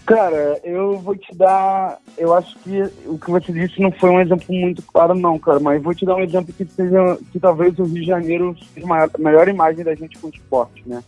Cara, 0.05 0.61
eu 0.64 0.98
vou 0.98 1.16
te 1.16 1.34
dar. 1.34 1.98
Eu 2.18 2.34
acho 2.34 2.59
que 2.59 2.82
o 3.07 3.16
que 3.18 3.30
você 3.30 3.53
disse 3.53 3.80
não 3.80 3.92
foi 3.92 4.11
um 4.11 4.20
exemplo 4.20 4.53
muito 4.53 4.82
claro, 4.82 5.14
não, 5.14 5.38
cara. 5.38 5.61
Mas 5.61 5.80
vou 5.80 5.94
te 5.94 6.05
dar 6.05 6.16
um 6.16 6.22
exemplo 6.22 6.53
que 6.53 6.64
seja 6.64 7.18
que 7.30 7.38
talvez 7.38 7.78
o 7.78 7.84
Rio 7.84 7.94
de 7.94 8.05
Janeiro 8.05 8.57
seja 8.74 8.86
a 8.86 9.18
melhor 9.18 9.48
imagem 9.48 9.84
da 9.84 9.94
gente 9.94 10.18
com 10.18 10.26
o 10.26 10.30
esporte, 10.30 10.82
né? 10.84 11.03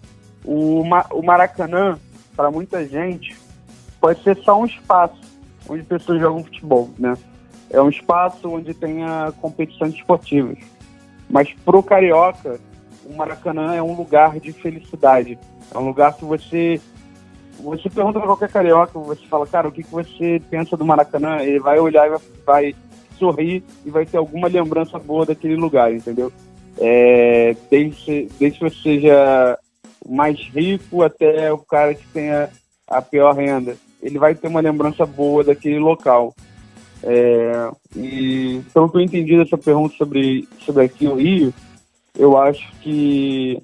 O, 0.44 0.82
o 1.10 1.22
Maracanã, 1.22 1.98
para 2.36 2.50
muita 2.50 2.86
gente, 2.86 3.36
pode 4.00 4.22
ser 4.22 4.36
só 4.38 4.60
um 4.60 4.66
espaço 4.66 5.20
onde 5.68 5.82
pessoas 5.82 6.20
jogam 6.20 6.44
futebol, 6.44 6.90
né? 6.98 7.16
É 7.70 7.80
um 7.80 7.88
espaço 7.88 8.48
onde 8.48 8.74
tenha 8.74 9.32
competições 9.40 9.94
esportivas. 9.94 10.58
Mas 11.28 11.52
pro 11.64 11.82
carioca, 11.82 12.60
o 13.04 13.16
Maracanã 13.16 13.74
é 13.74 13.82
um 13.82 13.96
lugar 13.96 14.38
de 14.38 14.52
felicidade. 14.52 15.38
É 15.74 15.78
um 15.78 15.86
lugar 15.86 16.14
que 16.14 16.24
você 16.24 16.80
você 17.58 17.88
pergunta 17.88 18.18
pra 18.18 18.28
qualquer 18.28 18.50
carioca, 18.50 18.98
você 18.98 19.24
fala, 19.26 19.46
cara, 19.46 19.68
o 19.68 19.72
que, 19.72 19.82
que 19.82 19.90
você 19.90 20.42
pensa 20.50 20.76
do 20.76 20.84
Maracanã? 20.84 21.38
Ele 21.40 21.60
vai 21.60 21.78
olhar 21.78 22.06
e 22.06 22.10
vai, 22.10 22.20
vai 22.44 22.74
sorrir 23.18 23.62
e 23.84 23.90
vai 23.90 24.04
ter 24.04 24.16
alguma 24.16 24.48
lembrança 24.48 24.98
boa 24.98 25.24
daquele 25.24 25.56
lugar, 25.56 25.92
entendeu? 25.92 26.32
É, 26.78 27.56
desde, 27.70 28.28
desde 28.38 28.58
que 28.58 28.64
você 28.64 28.82
seja 28.82 29.58
mais 30.08 30.38
rico 30.38 31.02
até 31.02 31.52
o 31.52 31.58
cara 31.58 31.94
que 31.94 32.06
tenha 32.08 32.50
a 32.88 33.00
pior 33.00 33.34
renda. 33.34 33.76
Ele 34.02 34.18
vai 34.18 34.34
ter 34.34 34.48
uma 34.48 34.60
lembrança 34.60 35.06
boa 35.06 35.42
daquele 35.42 35.78
local. 35.78 36.34
É, 37.02 37.70
e 37.96 38.62
pelo 38.72 38.88
que 38.88 38.96
eu 38.96 39.00
entendi 39.00 39.36
dessa 39.36 39.58
pergunta 39.58 39.94
sobre, 39.96 40.48
sobre 40.64 40.84
aqui 40.84 41.06
o 41.06 41.16
Rio, 41.16 41.52
eu 42.18 42.36
acho 42.36 42.70
que, 42.80 43.60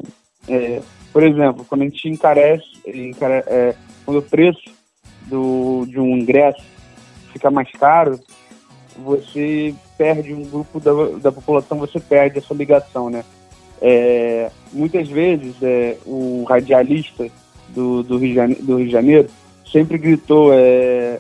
é, 0.49 0.83
por 1.13 1.23
exemplo, 1.23 1.65
quando 1.65 1.83
a 1.83 1.85
gente 1.85 2.09
encarece, 2.09 2.65
encare, 2.87 3.45
é, 3.47 3.75
quando 4.05 4.19
o 4.19 4.23
preço 4.23 4.71
do, 5.27 5.87
de 5.87 5.99
um 5.99 6.17
ingresso 6.17 6.63
fica 7.33 7.51
mais 7.51 7.71
caro, 7.73 8.19
você 8.97 9.75
perde 9.97 10.35
um 10.35 10.43
grupo 10.43 10.81
da, 10.81 10.93
da 11.19 11.33
população, 11.33 11.79
você 11.79 12.01
perde 12.01 12.39
essa 12.39 12.53
ligação, 12.53 13.09
né? 13.09 13.25
É, 13.81 14.51
muitas 14.73 15.09
vezes 15.09 15.55
é, 15.63 15.97
o 16.05 16.45
radialista 16.49 17.29
do, 17.69 18.03
do, 18.03 18.19
Rio 18.19 18.35
Janeiro, 18.35 18.63
do 18.63 18.77
Rio 18.77 18.87
de 18.87 18.93
Janeiro 18.93 19.31
sempre 19.71 19.97
gritou 19.97 20.53
é, 20.53 21.19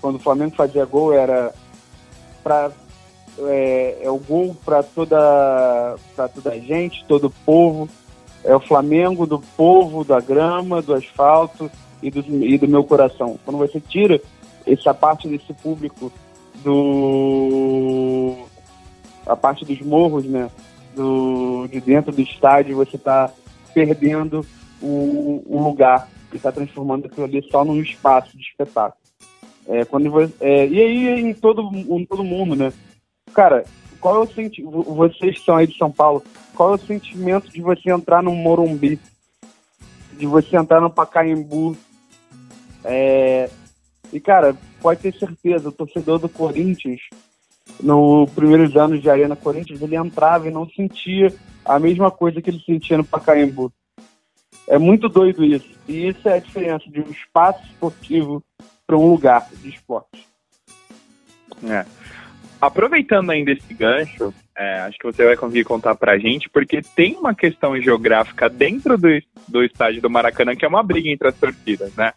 quando 0.00 0.16
o 0.16 0.20
Flamengo 0.20 0.54
fazia 0.54 0.84
gol 0.84 1.12
era 1.12 1.54
para 2.42 2.70
é, 3.38 3.98
é, 4.02 4.10
o 4.10 4.18
gol 4.18 4.54
para 4.64 4.82
toda 4.82 5.96
para 6.14 6.28
toda 6.28 6.50
a 6.50 6.58
gente, 6.58 7.04
todo 7.06 7.28
o 7.28 7.34
povo. 7.44 7.88
É 8.44 8.54
o 8.54 8.60
Flamengo 8.60 9.26
do 9.26 9.40
povo, 9.56 10.04
da 10.04 10.20
grama, 10.20 10.82
do 10.82 10.92
asfalto 10.92 11.70
e 12.02 12.10
do, 12.10 12.20
e 12.44 12.58
do 12.58 12.68
meu 12.68 12.84
coração. 12.84 13.38
Quando 13.42 13.56
você 13.56 13.80
tira 13.80 14.20
essa 14.66 14.92
parte 14.92 15.26
desse 15.26 15.54
público 15.54 16.12
do 16.62 18.36
a 19.26 19.34
parte 19.34 19.64
dos 19.64 19.80
morros, 19.80 20.26
né, 20.26 20.50
do, 20.94 21.66
de 21.68 21.80
dentro 21.80 22.12
do 22.12 22.20
estádio, 22.20 22.76
você 22.76 22.96
está 22.96 23.30
perdendo 23.72 24.46
o, 24.80 25.42
o 25.46 25.62
lugar 25.62 26.08
e 26.32 26.36
está 26.36 26.52
transformando 26.52 27.06
aquilo 27.06 27.24
ali 27.24 27.42
só 27.50 27.64
num 27.64 27.80
espaço 27.80 28.36
de 28.36 28.42
espetáculo. 28.42 29.02
É, 29.66 29.84
quando 29.84 30.10
você, 30.10 30.32
é, 30.40 30.66
e 30.66 30.80
aí 30.80 31.20
em 31.20 31.32
todo, 31.32 31.70
em 31.72 32.04
todo 32.04 32.22
mundo, 32.22 32.54
né? 32.54 32.72
Cara, 33.32 33.64
qual 34.00 34.16
é 34.16 34.18
o 34.18 34.26
sentimento, 34.26 34.82
vocês 34.82 35.36
estão 35.36 35.56
aí 35.56 35.66
de 35.66 35.76
São 35.78 35.90
Paulo, 35.90 36.22
qual 36.54 36.72
é 36.72 36.74
o 36.74 36.86
sentimento 36.86 37.50
de 37.50 37.62
você 37.62 37.90
entrar 37.90 38.22
no 38.22 38.34
Morumbi, 38.34 39.00
de 40.12 40.26
você 40.26 40.56
entrar 40.56 40.80
no 40.80 40.90
Pacaembu, 40.90 41.76
é, 42.84 43.48
e 44.12 44.20
cara, 44.20 44.54
pode 44.80 45.00
ter 45.00 45.14
certeza, 45.14 45.70
o 45.70 45.72
torcedor 45.72 46.18
do 46.18 46.28
Corinthians, 46.28 47.00
no 47.80 48.26
primeiros 48.34 48.76
anos 48.76 49.00
de 49.00 49.10
Arena 49.10 49.36
Corinthians, 49.36 49.80
ele 49.82 49.96
entrava 49.96 50.48
e 50.48 50.52
não 50.52 50.68
sentia 50.68 51.34
a 51.64 51.78
mesma 51.78 52.10
coisa 52.10 52.40
que 52.40 52.50
ele 52.50 52.62
sentia 52.64 52.96
no 52.96 53.04
Pacaembu. 53.04 53.72
É 54.66 54.78
muito 54.78 55.08
doido 55.08 55.44
isso. 55.44 55.70
E 55.88 56.08
isso 56.08 56.28
é 56.28 56.34
a 56.34 56.40
diferença 56.40 56.88
de 56.90 57.00
um 57.00 57.10
espaço 57.10 57.62
esportivo 57.66 58.42
para 58.86 58.96
um 58.96 59.10
lugar 59.10 59.48
de 59.62 59.68
esporte. 59.68 60.26
É. 61.64 61.84
Aproveitando 62.60 63.30
ainda 63.30 63.52
esse 63.52 63.74
gancho, 63.74 64.32
É, 64.56 64.82
acho 64.82 64.96
que 64.98 65.06
você 65.06 65.24
vai 65.24 65.36
conseguir 65.36 65.64
contar 65.64 65.96
pra 65.96 66.16
gente, 66.16 66.48
porque 66.48 66.80
tem 66.80 67.16
uma 67.16 67.34
questão 67.34 67.76
geográfica 67.80 68.48
dentro 68.48 68.96
do, 68.96 69.08
do 69.48 69.64
estádio 69.64 70.00
do 70.00 70.08
Maracanã 70.08 70.54
que 70.54 70.64
é 70.64 70.68
uma 70.68 70.80
briga 70.80 71.08
entre 71.08 71.26
as 71.26 71.34
torcidas, 71.34 71.92
né? 71.96 72.12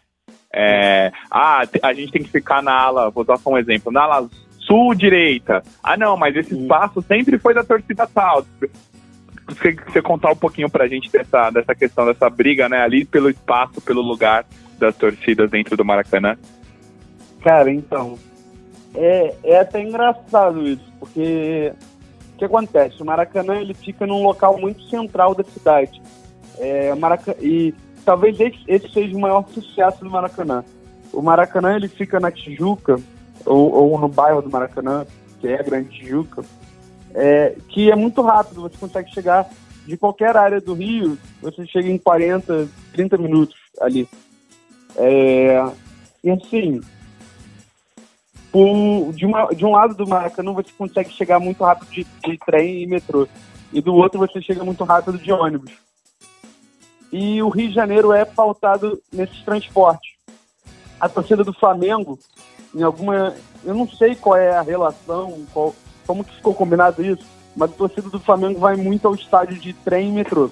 É, 0.54 1.10
ah, 1.28 1.62
a 1.82 1.92
gente 1.92 2.12
tem 2.12 2.22
que 2.22 2.30
ficar 2.30 2.62
na 2.62 2.72
ala, 2.72 3.10
vou 3.10 3.24
dar 3.24 3.38
só 3.38 3.50
um 3.50 3.58
exemplo, 3.58 3.90
na 3.90 4.02
ala 4.02 4.30
sul-direita. 4.68 5.62
Ah, 5.82 5.96
não, 5.96 6.16
mas 6.16 6.36
esse 6.36 6.54
espaço 6.54 7.02
sempre 7.02 7.38
foi 7.38 7.54
da 7.54 7.64
torcida 7.64 8.06
tal. 8.06 8.44
Você, 9.48 9.72
você 9.72 10.02
contar 10.02 10.30
um 10.30 10.36
pouquinho 10.36 10.68
pra 10.68 10.86
gente 10.86 11.10
dessa, 11.10 11.48
dessa 11.50 11.74
questão, 11.74 12.04
dessa 12.04 12.28
briga, 12.28 12.68
né, 12.68 12.82
ali 12.82 13.06
pelo 13.06 13.30
espaço, 13.30 13.80
pelo 13.80 14.02
lugar 14.02 14.44
das 14.78 14.94
torcidas 14.94 15.50
dentro 15.50 15.74
do 15.74 15.84
Maracanã? 15.84 16.36
Cara, 17.42 17.72
então, 17.72 18.18
é, 18.94 19.34
é 19.42 19.60
até 19.60 19.80
engraçado 19.80 20.66
isso, 20.66 20.92
porque 21.00 21.72
o 22.34 22.38
que 22.38 22.44
acontece? 22.44 23.02
O 23.02 23.06
Maracanã 23.06 23.56
ele 23.56 23.72
fica 23.72 24.06
num 24.06 24.22
local 24.22 24.58
muito 24.58 24.82
central 24.84 25.34
da 25.34 25.44
cidade. 25.44 26.00
É, 26.58 26.94
Maracanã, 26.94 27.38
e 27.40 27.74
talvez 28.04 28.38
esse, 28.38 28.58
esse, 28.68 28.92
seja 28.92 29.16
o 29.16 29.20
maior 29.20 29.46
sucesso 29.48 30.04
do 30.04 30.10
Maracanã. 30.10 30.62
O 31.10 31.22
Maracanã 31.22 31.74
ele 31.74 31.88
fica 31.88 32.20
na 32.20 32.30
Tijuca, 32.30 32.96
ou, 33.44 33.72
ou 33.72 33.98
no 33.98 34.08
bairro 34.08 34.42
do 34.42 34.50
Maracanã, 34.50 35.06
que 35.40 35.48
é 35.48 35.60
a 35.60 35.62
Grande 35.62 35.90
Tijuca, 35.90 36.44
é, 37.14 37.56
que 37.68 37.90
é 37.90 37.96
muito 37.96 38.22
rápido, 38.22 38.62
você 38.62 38.76
consegue 38.76 39.12
chegar 39.12 39.48
de 39.86 39.96
qualquer 39.96 40.36
área 40.36 40.60
do 40.60 40.74
Rio, 40.74 41.18
você 41.40 41.66
chega 41.66 41.88
em 41.88 41.98
40, 41.98 42.68
30 42.92 43.16
minutos 43.16 43.56
ali. 43.80 44.08
É, 44.96 45.64
e 46.22 46.30
assim, 46.30 46.80
por, 48.52 49.12
de, 49.12 49.24
uma, 49.24 49.46
de 49.48 49.64
um 49.64 49.72
lado 49.72 49.94
do 49.94 50.06
Maracanã 50.06 50.52
você 50.52 50.70
consegue 50.76 51.10
chegar 51.10 51.38
muito 51.38 51.64
rápido 51.64 51.88
de, 51.90 52.06
de 52.24 52.38
trem 52.44 52.82
e 52.82 52.86
metrô, 52.86 53.26
e 53.72 53.80
do 53.80 53.94
outro 53.94 54.18
você 54.18 54.40
chega 54.42 54.64
muito 54.64 54.84
rápido 54.84 55.18
de 55.18 55.32
ônibus. 55.32 55.72
E 57.10 57.42
o 57.42 57.48
Rio 57.48 57.68
de 57.68 57.74
Janeiro 57.74 58.12
é 58.12 58.24
pautado 58.24 59.00
nesses 59.12 59.42
transportes. 59.42 60.12
A 61.00 61.08
torcida 61.08 61.42
do 61.42 61.52
Flamengo, 61.52 62.18
em 62.78 62.82
alguma. 62.82 63.34
Eu 63.64 63.74
não 63.74 63.88
sei 63.88 64.14
qual 64.14 64.36
é 64.36 64.56
a 64.56 64.62
relação, 64.62 65.44
qual, 65.52 65.74
como 66.06 66.24
que 66.24 66.36
ficou 66.36 66.54
combinado 66.54 67.04
isso, 67.04 67.26
mas 67.56 67.70
a 67.70 67.74
torcida 67.74 68.08
do 68.08 68.20
Flamengo 68.20 68.60
vai 68.60 68.76
muito 68.76 69.06
ao 69.06 69.14
estádio 69.14 69.58
de 69.58 69.72
trem 69.72 70.10
e 70.10 70.12
metrô. 70.12 70.48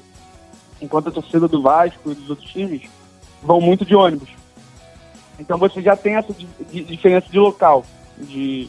Enquanto 0.83 1.09
a 1.09 1.13
torcida 1.13 1.47
do 1.47 1.63
Vasco 1.63 2.11
e 2.11 2.15
dos 2.15 2.29
outros 2.29 2.51
times 2.51 2.83
vão 3.43 3.61
muito 3.61 3.85
de 3.85 3.95
ônibus. 3.95 4.29
Então 5.39 5.57
você 5.57 5.81
já 5.81 5.97
tem 5.97 6.17
essa 6.17 6.35
diferença 6.71 7.29
de 7.31 7.39
local, 7.39 7.85
de, 8.19 8.69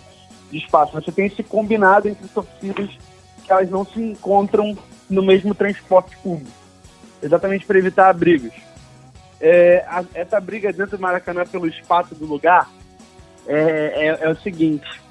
de 0.52 0.58
espaço. 0.58 0.94
Você 0.94 1.12
tem 1.12 1.26
esse 1.26 1.42
combinado 1.42 2.08
entre 2.08 2.28
torcidas 2.28 2.90
que 3.44 3.52
elas 3.52 3.70
não 3.70 3.86
se 3.86 4.00
encontram 4.00 4.78
no 5.10 5.24
mesmo 5.24 5.56
transporte 5.56 6.16
público, 6.18 6.52
exatamente 7.24 7.66
para 7.66 7.80
evitar 7.80 8.14
brigas. 8.14 8.54
É, 9.40 9.86
a, 9.88 10.04
essa 10.14 10.40
briga 10.40 10.72
dentro 10.72 10.98
do 10.98 11.02
Maracanã 11.02 11.46
pelo 11.46 11.68
espaço 11.68 12.14
do 12.14 12.26
lugar 12.26 12.70
é, 13.48 14.08
é, 14.08 14.18
é, 14.22 14.30
o 14.30 14.36
seguinte. 14.36 15.02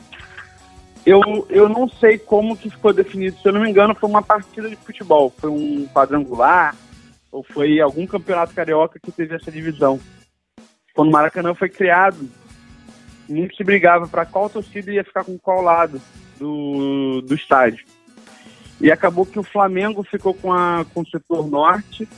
Eu, 1.04 1.20
eu 1.48 1.68
não 1.68 1.88
sei 1.88 2.18
como 2.18 2.56
que 2.56 2.70
ficou 2.70 2.92
definido. 2.92 3.38
Se 3.38 3.48
eu 3.48 3.52
não 3.52 3.60
me 3.60 3.70
engano, 3.70 3.94
foi 3.94 4.08
uma 4.08 4.22
partida 4.22 4.68
de 4.68 4.76
futebol. 4.76 5.32
Foi 5.38 5.50
um 5.50 5.86
quadrangular 5.94 6.74
ou 7.30 7.42
foi 7.42 7.80
algum 7.80 8.06
campeonato 8.06 8.54
carioca 8.54 8.98
que 8.98 9.12
teve 9.12 9.34
essa 9.34 9.50
divisão 9.50 10.00
quando 10.96 11.10
o 11.10 11.12
Maracanã 11.12 11.54
foi 11.54 11.68
criado, 11.68 12.28
muito 13.28 13.54
se 13.54 13.62
brigava 13.62 14.08
para 14.08 14.24
qual 14.24 14.48
torcida 14.48 14.90
ia 14.90 15.04
ficar 15.04 15.24
com 15.24 15.38
qual 15.38 15.60
lado 15.60 16.00
do, 16.38 17.20
do 17.20 17.34
estádio. 17.34 17.84
E 18.80 18.90
acabou 18.90 19.26
que 19.26 19.38
o 19.38 19.42
Flamengo 19.42 20.02
ficou 20.02 20.32
com, 20.32 20.52
a, 20.52 20.86
com 20.94 21.02
o 21.02 21.06
setor 21.06 21.46
norte 21.46 22.08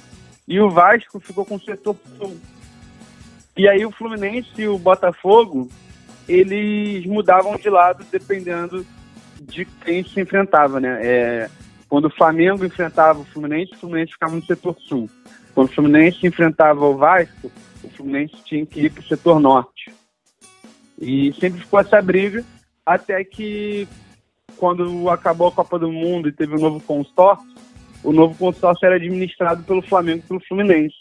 e 0.46 0.60
o 0.60 0.70
Vasco 0.70 1.18
ficou 1.18 1.44
com 1.44 1.56
o 1.56 1.60
setor 1.60 1.96
sul. 2.16 2.38
E 3.56 3.68
aí 3.68 3.84
o 3.84 3.90
Fluminense 3.90 4.48
e 4.58 4.68
o 4.68 4.78
Botafogo, 4.78 5.68
eles 6.28 7.06
mudavam 7.06 7.56
de 7.56 7.70
lado 7.70 8.04
dependendo 8.10 8.84
de 9.40 9.64
quem 9.64 10.04
se 10.04 10.20
enfrentava, 10.20 10.78
né? 10.78 10.98
É, 11.00 11.50
quando 11.88 12.06
o 12.06 12.10
Flamengo 12.10 12.64
enfrentava 12.64 13.20
o 13.20 13.24
Fluminense, 13.24 13.72
o 13.72 13.78
Fluminense 13.78 14.12
ficava 14.12 14.36
no 14.36 14.44
setor 14.44 14.76
sul. 14.78 15.08
Quando 15.54 15.68
o 15.68 15.72
Fluminense 15.72 16.26
enfrentava 16.26 16.84
o 16.84 16.96
Vasco, 16.96 17.50
o 17.82 17.88
Fluminense 17.88 18.36
tinha 18.44 18.66
que 18.66 18.80
ir 18.80 18.90
para 18.90 19.00
o 19.00 19.06
setor 19.06 19.40
norte. 19.40 19.90
E 21.00 21.32
sempre 21.40 21.60
ficou 21.60 21.80
essa 21.80 22.02
briga, 22.02 22.44
até 22.84 23.24
que 23.24 23.88
quando 24.56 25.08
acabou 25.08 25.48
a 25.48 25.52
Copa 25.52 25.78
do 25.78 25.90
Mundo 25.90 26.28
e 26.28 26.32
teve 26.32 26.54
um 26.54 26.60
novo 26.60 26.80
consórcio, 26.80 27.48
o 28.02 28.12
novo 28.12 28.34
consórcio 28.36 28.84
era 28.84 28.96
administrado 28.96 29.62
pelo 29.62 29.82
Flamengo 29.82 30.22
e 30.24 30.28
pelo 30.28 30.40
Fluminense. 30.40 30.96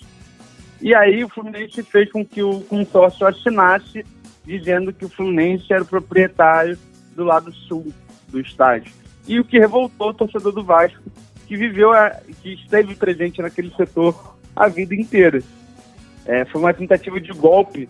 E 0.79 0.93
aí 0.95 1.23
o 1.23 1.29
Fluminense 1.29 1.81
fez 1.83 2.11
com 2.11 2.23
que 2.23 2.43
o 2.43 2.61
consórcio 2.61 3.25
assinasse 3.25 4.05
dizendo 4.47 4.93
que 4.93 5.03
o 5.03 5.09
Fluminense 5.09 5.71
era 5.71 5.83
o 5.83 5.85
proprietário 5.85 6.77
do 7.13 7.25
lado 7.25 7.51
sul 7.51 7.91
do 8.29 8.39
estádio. 8.39 8.93
E 9.27 9.39
o 9.39 9.43
que 9.43 9.59
revoltou 9.59 10.09
o 10.09 10.13
torcedor 10.13 10.53
do 10.53 10.63
Vasco, 10.63 11.03
que 11.45 11.57
viveu, 11.57 11.91
que 12.41 12.53
esteve 12.53 12.95
presente 12.95 13.41
naquele 13.41 13.69
setor 13.75 14.37
a 14.55 14.69
vida 14.69 14.95
inteira. 14.95 15.43
É, 16.25 16.45
foi 16.45 16.61
uma 16.61 16.73
tentativa 16.73 17.19
de 17.19 17.31
golpe 17.33 17.89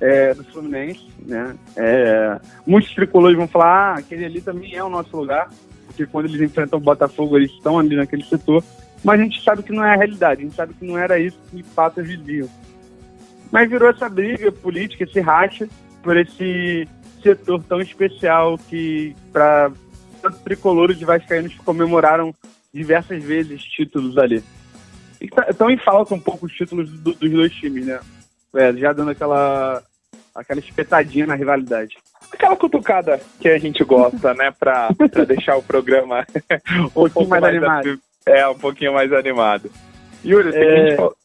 é, 0.00 0.32
do 0.32 0.44
Fluminense, 0.44 1.08
né? 1.26 1.56
É, 1.76 2.40
muitos 2.64 2.94
tricolores 2.94 3.36
vão 3.36 3.48
falar, 3.48 3.94
ah, 3.94 3.98
aquele 3.98 4.24
ali 4.24 4.40
também 4.40 4.74
é 4.74 4.82
o 4.82 4.88
nosso 4.88 5.16
lugar, 5.16 5.50
porque 5.86 6.06
quando 6.06 6.26
eles 6.26 6.40
enfrentam 6.40 6.78
o 6.78 6.82
Botafogo, 6.82 7.36
eles 7.36 7.50
estão 7.50 7.78
ali 7.78 7.96
naquele 7.96 8.24
setor, 8.24 8.62
mas 9.02 9.20
a 9.20 9.22
gente 9.22 9.42
sabe 9.42 9.62
que 9.62 9.72
não 9.72 9.84
é 9.84 9.94
a 9.94 9.96
realidade, 9.96 10.40
a 10.40 10.44
gente 10.44 10.54
sabe 10.54 10.74
que 10.74 10.84
não 10.84 10.96
era 10.96 11.18
isso 11.18 11.38
que 11.50 11.56
de 11.56 11.62
fato 11.62 12.00
eles 12.00 12.18
viam. 12.20 12.48
Mas 13.50 13.68
virou 13.68 13.90
essa 13.90 14.08
briga 14.08 14.50
política, 14.50 15.04
esse 15.04 15.20
racha, 15.20 15.68
por 16.02 16.16
esse 16.16 16.88
setor 17.22 17.62
tão 17.62 17.80
especial 17.80 18.58
que, 18.58 19.14
para 19.32 19.70
tanto 20.20 20.38
tricolores 20.38 20.98
de 20.98 21.04
vascaínos 21.04 21.54
comemoraram 21.64 22.34
diversas 22.72 23.22
vezes 23.22 23.62
títulos 23.62 24.18
ali. 24.18 24.42
Estão 25.20 25.70
em 25.70 25.78
falta 25.78 26.14
um 26.14 26.20
pouco 26.20 26.46
os 26.46 26.52
títulos 26.52 26.90
do, 26.90 27.14
dos 27.14 27.30
dois 27.30 27.52
times, 27.52 27.86
né? 27.86 28.00
É, 28.54 28.72
já 28.74 28.92
dando 28.92 29.10
aquela, 29.10 29.82
aquela 30.34 30.60
espetadinha 30.60 31.26
na 31.26 31.34
rivalidade. 31.34 31.96
Aquela 32.32 32.56
cutucada 32.56 33.20
que 33.40 33.48
a 33.48 33.58
gente 33.58 33.82
gosta, 33.84 34.34
né? 34.34 34.52
Pra, 34.58 34.90
pra 34.92 35.24
deixar 35.24 35.56
o 35.56 35.62
programa 35.62 36.26
um, 36.80 36.88
pouquinho 36.88 37.28
mais, 37.28 37.42
mais 37.42 37.56
animado. 37.56 38.00
É, 38.26 38.48
um 38.48 38.58
pouquinho 38.58 38.92
mais 38.92 39.12
animado. 39.12 39.70
Yuri, 40.24 40.54
é... 40.54 40.58
a, 40.58 40.86
gente 40.86 40.96
falou, 40.96 41.16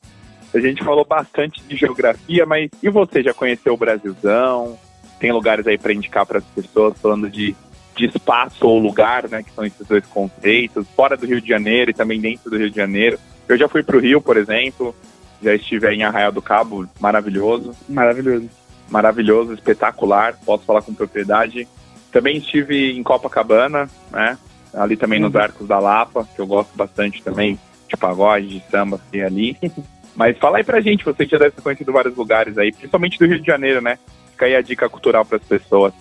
a 0.54 0.60
gente 0.60 0.84
falou 0.84 1.06
bastante 1.06 1.62
de 1.64 1.76
geografia, 1.76 2.46
mas 2.46 2.70
e 2.82 2.90
você 2.90 3.22
já 3.22 3.34
conheceu 3.34 3.74
o 3.74 3.78
Brasilzão? 3.78 4.78
Tem 5.20 5.32
lugares 5.32 5.68
aí 5.68 5.78
para 5.78 5.94
indicar 5.94 6.26
para 6.26 6.40
as 6.40 6.44
pessoas 6.46 6.98
falando 7.00 7.30
de, 7.30 7.56
de 7.96 8.06
espaço 8.06 8.66
ou 8.66 8.80
lugar, 8.80 9.28
né? 9.30 9.44
Que 9.44 9.52
são 9.52 9.66
esses 9.66 9.86
dois 9.86 10.06
conceitos, 10.08 10.88
fora 10.96 11.16
do 11.16 11.26
Rio 11.26 11.42
de 11.42 11.48
Janeiro 11.48 11.92
e 11.92 11.94
também 11.94 12.20
dentro 12.20 12.50
do 12.50 12.58
Rio 12.58 12.70
de 12.70 12.76
Janeiro. 12.76 13.20
Eu 13.48 13.58
já 13.58 13.68
fui 13.68 13.84
para 13.84 13.98
o 13.98 14.00
Rio, 14.00 14.22
por 14.22 14.38
exemplo, 14.38 14.96
já 15.42 15.54
estive 15.54 15.88
em 15.94 16.04
Arraial 16.04 16.32
do 16.32 16.42
Cabo, 16.42 16.88
maravilhoso. 17.00 17.76
Maravilhoso. 17.88 18.50
Maravilhoso, 18.90 19.54
espetacular, 19.54 20.38
posso 20.46 20.64
falar 20.64 20.82
com 20.82 20.94
propriedade. 20.94 21.68
Também 22.12 22.38
estive 22.38 22.92
em 22.98 23.04
Copacabana, 23.04 23.88
né? 24.12 24.38
Ali 24.74 24.98
também 24.98 25.20
uhum. 25.20 25.28
nos 25.28 25.36
Arcos 25.36 25.68
da 25.68 25.80
Lapa, 25.80 26.28
que 26.36 26.42
eu 26.42 26.48
gosto 26.48 26.76
bastante 26.76 27.22
também, 27.22 27.60
de 27.88 27.98
pagode, 27.98 28.48
de 28.48 28.64
samba, 28.70 28.98
assim, 28.98 29.22
ali. 29.22 29.58
Mas 30.20 30.38
fala 30.38 30.58
aí 30.58 30.66
pra 30.66 30.82
gente, 30.82 31.06
você 31.06 31.26
já 31.26 31.38
deve 31.38 31.52
ter 31.52 31.62
conhecido 31.62 31.94
vários 31.94 32.14
lugares 32.14 32.58
aí, 32.58 32.74
principalmente 32.74 33.18
do 33.18 33.26
Rio 33.26 33.40
de 33.40 33.48
Janeiro, 33.48 33.80
né? 33.80 33.98
Fica 34.32 34.48
aí 34.48 34.54
a 34.54 34.62
dica 34.62 34.90
cultural 34.90 35.24
para 35.24 35.38
as 35.38 35.44
pessoas. 35.46 35.94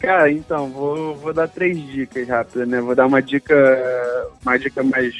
Cara, 0.00 0.30
então, 0.30 0.70
vou, 0.70 1.14
vou 1.14 1.34
dar 1.34 1.46
três 1.46 1.76
dicas 1.86 2.26
rápidas, 2.26 2.66
né? 2.66 2.80
Vou 2.80 2.94
dar 2.94 3.04
uma 3.04 3.20
dica, 3.20 3.54
uma 4.40 4.58
dica 4.58 4.82
mais 4.82 5.14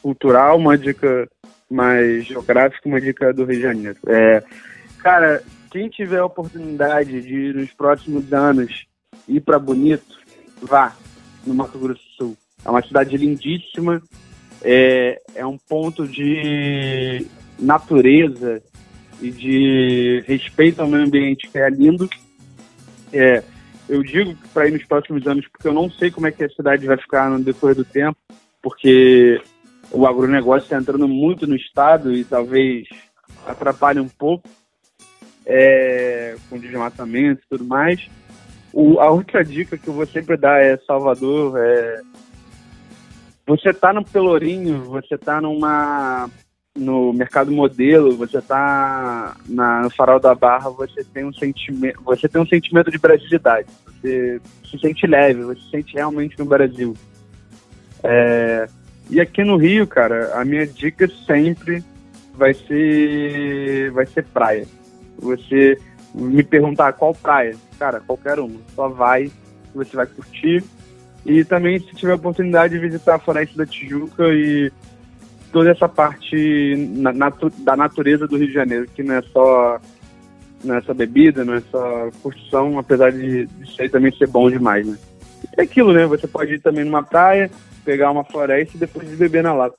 cultural, 0.00 0.56
uma 0.56 0.78
dica 0.78 1.28
mais 1.70 2.24
geográfica, 2.24 2.88
uma 2.88 3.02
dica 3.02 3.34
do 3.34 3.44
Rio 3.44 3.56
de 3.56 3.62
Janeiro. 3.62 3.98
É, 4.06 4.42
cara, 5.02 5.42
quem 5.70 5.90
tiver 5.90 6.20
a 6.20 6.24
oportunidade 6.24 7.20
de 7.20 7.52
nos 7.52 7.70
próximos 7.70 8.32
anos 8.32 8.86
ir 9.28 9.42
para 9.42 9.58
Bonito, 9.58 10.16
vá 10.62 10.96
no 11.46 11.52
Mato 11.52 11.78
Grosso 11.78 12.00
do 12.00 12.16
Sul. 12.16 12.36
É 12.64 12.70
uma 12.70 12.80
cidade 12.80 13.14
lindíssima, 13.14 14.00
é, 14.68 15.22
é 15.36 15.46
um 15.46 15.56
ponto 15.56 16.08
de 16.08 17.24
natureza 17.56 18.60
e 19.22 19.30
de 19.30 20.24
respeito 20.26 20.82
ao 20.82 20.88
meio 20.88 21.04
ambiente 21.04 21.48
que 21.48 21.56
é 21.56 21.70
lindo. 21.70 22.10
É, 23.12 23.44
eu 23.88 24.02
digo 24.02 24.36
para 24.52 24.66
ir 24.66 24.72
nos 24.72 24.84
próximos 24.84 25.24
anos 25.28 25.46
porque 25.46 25.68
eu 25.68 25.72
não 25.72 25.88
sei 25.88 26.10
como 26.10 26.26
é 26.26 26.32
que 26.32 26.42
a 26.42 26.50
cidade 26.50 26.84
vai 26.84 26.96
ficar 26.96 27.30
no 27.30 27.38
decorrer 27.38 27.76
do 27.76 27.84
tempo, 27.84 28.18
porque 28.60 29.40
o 29.92 30.04
agronegócio 30.04 30.64
está 30.64 30.76
entrando 30.76 31.06
muito 31.06 31.46
no 31.46 31.54
estado 31.54 32.12
e 32.12 32.24
talvez 32.24 32.88
atrapalhe 33.46 34.00
um 34.00 34.08
pouco 34.08 34.48
é, 35.46 36.34
com 36.50 36.58
desmatamento 36.58 37.40
e 37.44 37.48
tudo 37.48 37.64
mais. 37.64 38.04
o, 38.72 38.98
a 38.98 39.08
outra 39.12 39.44
dica 39.44 39.78
que 39.78 39.86
eu 39.86 39.94
vou 39.94 40.06
sempre 40.06 40.36
dar 40.36 40.60
é 40.60 40.76
Salvador, 40.78 41.56
é 41.56 42.00
você 43.46 43.72
tá 43.72 43.92
no 43.92 44.04
Pelourinho, 44.04 44.82
você 44.84 45.16
tá 45.16 45.40
numa 45.40 46.28
no 46.76 47.12
mercado 47.12 47.50
modelo, 47.50 48.16
você 48.16 48.40
tá 48.40 49.34
na, 49.48 49.82
no 49.82 49.90
farol 49.90 50.20
da 50.20 50.34
barra, 50.34 50.68
você 50.70 51.02
tem 51.04 51.24
um 51.24 51.32
sentimento, 51.32 52.02
você 52.04 52.28
tem 52.28 52.40
um 52.40 52.46
sentimento 52.46 52.90
de 52.90 52.98
brasilidade. 52.98 53.68
Você 53.86 54.40
se 54.70 54.78
sente 54.78 55.06
leve, 55.06 55.42
você 55.42 55.60
se 55.60 55.70
sente 55.70 55.94
realmente 55.94 56.38
no 56.38 56.44
Brasil. 56.44 56.94
É, 58.04 58.66
e 59.08 59.20
aqui 59.20 59.42
no 59.42 59.56
Rio, 59.56 59.86
cara, 59.86 60.38
a 60.38 60.44
minha 60.44 60.66
dica 60.66 61.08
sempre 61.26 61.82
vai 62.34 62.52
ser 62.52 63.90
vai 63.92 64.04
ser 64.06 64.24
praia. 64.26 64.66
Você 65.18 65.78
me 66.14 66.42
perguntar 66.42 66.92
qual 66.92 67.14
praia, 67.14 67.56
cara, 67.78 68.00
qualquer 68.00 68.38
uma, 68.38 68.60
só 68.74 68.88
vai, 68.88 69.30
você 69.74 69.96
vai 69.96 70.06
curtir. 70.06 70.62
E 71.26 71.44
também 71.44 71.80
se 71.80 71.94
tiver 71.94 72.12
a 72.12 72.16
oportunidade 72.16 72.74
de 72.74 72.78
visitar 72.78 73.16
a 73.16 73.18
Floresta 73.18 73.56
da 73.58 73.66
Tijuca 73.66 74.28
e 74.28 74.70
toda 75.52 75.70
essa 75.70 75.88
parte 75.88 76.76
na, 76.94 77.12
natu 77.12 77.50
da 77.58 77.76
natureza 77.76 78.28
do 78.28 78.36
Rio 78.36 78.46
de 78.46 78.52
Janeiro, 78.52 78.86
que 78.94 79.02
não 79.02 79.14
é 79.16 79.22
só 79.22 79.80
não 80.62 80.76
é 80.76 80.94
bebida, 80.94 81.44
não 81.44 81.54
é 81.54 81.60
só 81.70 82.10
curtição, 82.22 82.78
apesar 82.78 83.10
de 83.10 83.48
isso 83.60 83.80
aí 83.80 83.88
também 83.88 84.12
ser 84.16 84.28
bom 84.28 84.50
demais, 84.50 84.86
né? 84.86 84.96
É 85.56 85.62
aquilo, 85.62 85.92
né? 85.92 86.06
Você 86.06 86.26
pode 86.26 86.54
ir 86.54 86.60
também 86.60 86.84
numa 86.84 87.02
praia, 87.02 87.50
pegar 87.84 88.10
uma 88.10 88.24
floresta 88.24 88.76
e 88.76 88.80
depois 88.80 89.08
beber 89.10 89.42
na 89.42 89.52
lata. 89.52 89.76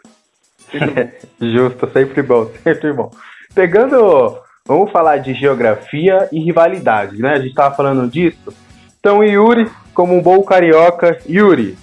Justo, 1.40 1.90
sempre 1.92 2.22
bom, 2.22 2.52
sempre 2.64 2.92
bom. 2.94 3.10
Pegando, 3.56 4.38
vamos 4.66 4.92
falar 4.92 5.18
de 5.18 5.34
geografia 5.34 6.28
e 6.32 6.40
rivalidade, 6.40 7.18
né? 7.22 7.34
A 7.34 7.40
gente 7.40 7.56
tava 7.56 7.76
falando 7.76 8.10
disso. 8.10 8.54
Então, 9.00 9.24
Yuri, 9.24 9.70
como 9.98 10.16
um 10.16 10.22
bom 10.22 10.44
carioca, 10.44 11.18
Yuri, 11.28 11.76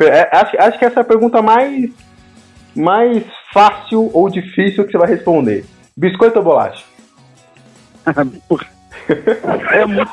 é, 0.00 0.34
acho, 0.34 0.58
acho 0.58 0.78
que 0.78 0.86
essa 0.86 1.00
é 1.00 1.02
a 1.02 1.04
pergunta 1.04 1.42
mais, 1.42 1.90
mais 2.74 3.22
fácil 3.52 4.10
ou 4.14 4.30
difícil 4.30 4.86
que 4.86 4.92
você 4.92 4.96
vai 4.96 5.08
responder. 5.08 5.66
Biscoito 5.94 6.38
ou 6.38 6.44
bolacha? 6.46 6.82
é, 9.70 9.84
muito, 9.84 10.10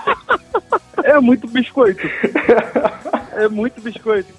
é 1.01 1.19
muito 1.21 1.47
biscoito. 1.47 2.05
É 3.37 3.47
muito 3.47 3.79
biscoito. 3.79 4.33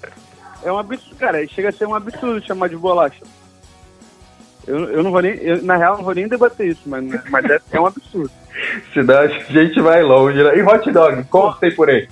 É 0.63 0.71
um 0.71 0.77
absurdo, 0.77 1.15
cara. 1.15 1.47
Chega 1.47 1.69
a 1.69 1.71
ser 1.71 1.87
um 1.87 1.95
absurdo 1.95 2.45
chamar 2.45 2.69
de 2.69 2.77
bolacha. 2.77 3.23
Eu, 4.67 4.91
eu 4.91 5.03
não 5.03 5.11
vou 5.11 5.21
nem. 5.21 5.33
Eu, 5.37 5.63
na 5.63 5.75
real, 5.75 5.97
não 5.97 6.03
vou 6.03 6.13
nem 6.13 6.27
debater 6.27 6.67
isso, 6.67 6.83
mas, 6.85 7.03
mas 7.31 7.45
é, 7.45 7.59
é 7.71 7.79
um 7.79 7.87
absurdo. 7.87 8.29
Senão 8.93 9.17
a 9.17 9.27
gente 9.27 9.81
vai 9.81 10.03
longe. 10.03 10.43
Né? 10.43 10.57
E 10.57 10.61
hot 10.61 10.91
dog, 10.91 11.23
como 11.25 11.53
tem 11.55 11.73
por 11.73 11.89
aí? 11.89 12.07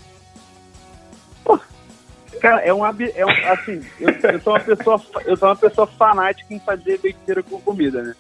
Cara, 2.40 2.62
é 2.62 2.74
um, 2.74 2.86
é 2.86 3.26
um 3.26 3.52
assim, 3.52 3.82
eu, 4.00 4.10
eu, 4.10 4.40
sou 4.40 4.54
uma 4.54 4.60
pessoa, 4.60 5.02
eu 5.26 5.38
sou 5.38 5.50
uma 5.50 5.56
pessoa 5.56 5.88
fanática 5.88 6.54
em 6.54 6.60
fazer 6.60 7.00
besteira 7.00 7.42
com 7.44 7.60
comida, 7.60 8.02
né? 8.02 8.16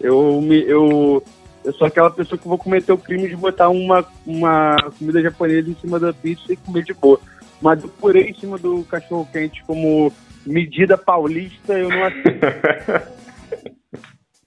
Eu 0.00 0.40
me, 0.40 0.62
eu, 0.62 1.22
eu 1.64 1.72
sou 1.72 1.86
aquela 1.86 2.10
pessoa 2.10 2.38
que 2.38 2.48
vou 2.48 2.58
cometer 2.58 2.92
o 2.92 2.98
crime 2.98 3.28
de 3.28 3.36
botar 3.36 3.68
uma, 3.68 4.04
uma 4.26 4.76
comida 4.98 5.22
japonesa 5.22 5.70
em 5.70 5.76
cima 5.76 5.98
da 5.98 6.12
pizza 6.12 6.52
e 6.52 6.56
comer 6.56 6.84
de 6.84 6.92
boa. 6.94 7.20
Mas 7.60 7.82
o 7.82 7.88
purê 7.88 8.24
em 8.24 8.34
cima 8.34 8.58
do 8.58 8.84
cachorro 8.84 9.28
quente 9.32 9.62
como 9.64 10.12
medida 10.44 10.98
paulista, 10.98 11.72
eu 11.72 11.88
não 11.88 12.04
aceito. 12.04 12.46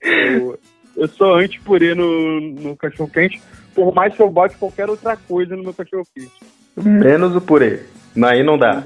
eu, 0.00 0.58
eu 0.96 1.08
sou 1.08 1.34
anti-purê 1.34 1.94
no, 1.94 2.40
no 2.40 2.76
cachorro 2.76 3.10
quente, 3.10 3.40
por 3.74 3.92
mais 3.92 4.14
que 4.14 4.22
eu 4.22 4.30
bote 4.30 4.56
qualquer 4.56 4.88
outra 4.88 5.16
coisa 5.16 5.56
no 5.56 5.64
meu 5.64 5.74
cachorro 5.74 6.06
quente. 6.14 6.32
Menos 6.76 7.34
o 7.34 7.40
purê. 7.40 7.80
Aí 8.24 8.42
não 8.42 8.58
dá. 8.58 8.82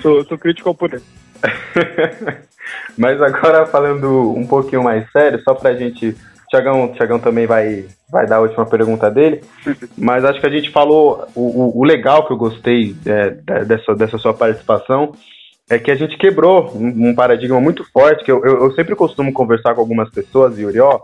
Sou, 0.00 0.24
sou 0.24 0.38
crítico 0.38 0.68
ao 0.68 0.74
poder. 0.74 1.02
Mas 2.96 3.20
agora 3.20 3.66
falando 3.66 4.32
um 4.36 4.46
pouquinho 4.46 4.82
mais 4.82 5.10
sério, 5.10 5.40
só 5.42 5.54
pra 5.54 5.74
gente. 5.74 6.16
Tiagão, 6.48 6.88
Tiagão 6.88 7.20
também 7.20 7.46
vai, 7.46 7.86
vai 8.10 8.26
dar 8.26 8.36
a 8.36 8.40
última 8.40 8.66
pergunta 8.66 9.08
dele. 9.10 9.40
Mas 9.96 10.24
acho 10.24 10.40
que 10.40 10.46
a 10.46 10.50
gente 10.50 10.70
falou. 10.70 11.26
O, 11.34 11.40
o, 11.40 11.80
o 11.80 11.84
legal 11.84 12.26
que 12.26 12.32
eu 12.32 12.36
gostei 12.36 12.96
é, 13.06 13.30
dessa, 13.64 13.94
dessa 13.94 14.18
sua 14.18 14.34
participação 14.34 15.14
é 15.68 15.78
que 15.78 15.90
a 15.90 15.94
gente 15.94 16.18
quebrou 16.18 16.76
um, 16.76 17.10
um 17.10 17.14
paradigma 17.14 17.60
muito 17.60 17.84
forte. 17.92 18.24
Que 18.24 18.32
eu, 18.32 18.44
eu, 18.44 18.64
eu, 18.64 18.72
sempre 18.72 18.96
costumo 18.96 19.32
conversar 19.32 19.74
com 19.74 19.80
algumas 19.80 20.10
pessoas, 20.10 20.58
Yuri, 20.58 20.80
ó. 20.80 21.00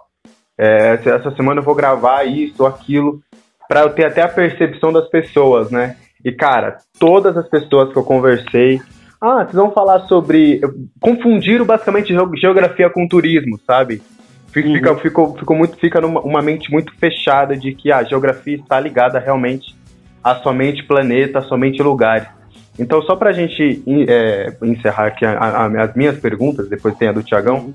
É, 0.59 0.99
essa 1.05 1.31
semana 1.37 1.61
eu 1.61 1.65
vou 1.65 1.75
gravar 1.75 2.25
isso 2.25 2.63
ou 2.63 2.67
aquilo, 2.67 3.21
para 3.69 3.83
eu 3.83 3.91
ter 3.91 4.07
até 4.07 4.23
a 4.23 4.29
percepção 4.29 4.93
das 4.93 5.07
pessoas, 5.09 5.71
né? 5.71 5.97
E, 6.27 6.33
cara, 6.33 6.79
todas 6.99 7.37
as 7.37 7.49
pessoas 7.49 7.93
que 7.93 7.97
eu 7.97 8.03
conversei. 8.03 8.83
Ah, 9.21 9.45
vocês 9.45 9.55
vão 9.55 9.71
falar 9.71 10.01
sobre. 10.09 10.61
Confundiram 11.01 11.65
basicamente 11.65 12.13
geografia 12.37 12.91
com 12.91 13.07
turismo, 13.07 13.61
sabe? 13.65 14.03
Fica, 14.49 14.69
uhum. 14.91 14.99
fica, 14.99 15.27
fica, 15.39 15.55
muito, 15.55 15.77
fica 15.77 16.01
numa 16.01 16.21
uma 16.23 16.43
mente 16.43 16.69
muito 16.69 16.93
fechada 16.97 17.57
de 17.57 17.73
que 17.73 17.93
a 17.93 18.03
geografia 18.03 18.57
está 18.57 18.81
ligada 18.81 19.21
realmente 19.21 19.77
a 20.25 20.35
somente 20.35 20.83
planeta, 20.83 21.39
a 21.39 21.43
somente 21.43 21.81
lugares. 21.81 22.27
Então, 22.77 23.01
só 23.03 23.15
para 23.15 23.31
a 23.31 23.33
gente 23.33 23.85
é, 24.09 24.53
encerrar 24.65 25.07
aqui 25.07 25.25
a, 25.25 25.39
a, 25.39 25.85
as 25.85 25.95
minhas 25.95 26.19
perguntas, 26.19 26.69
depois 26.69 26.97
tem 26.97 27.07
a 27.07 27.13
do 27.13 27.23
Tiagão, 27.23 27.67
uhum. 27.67 27.75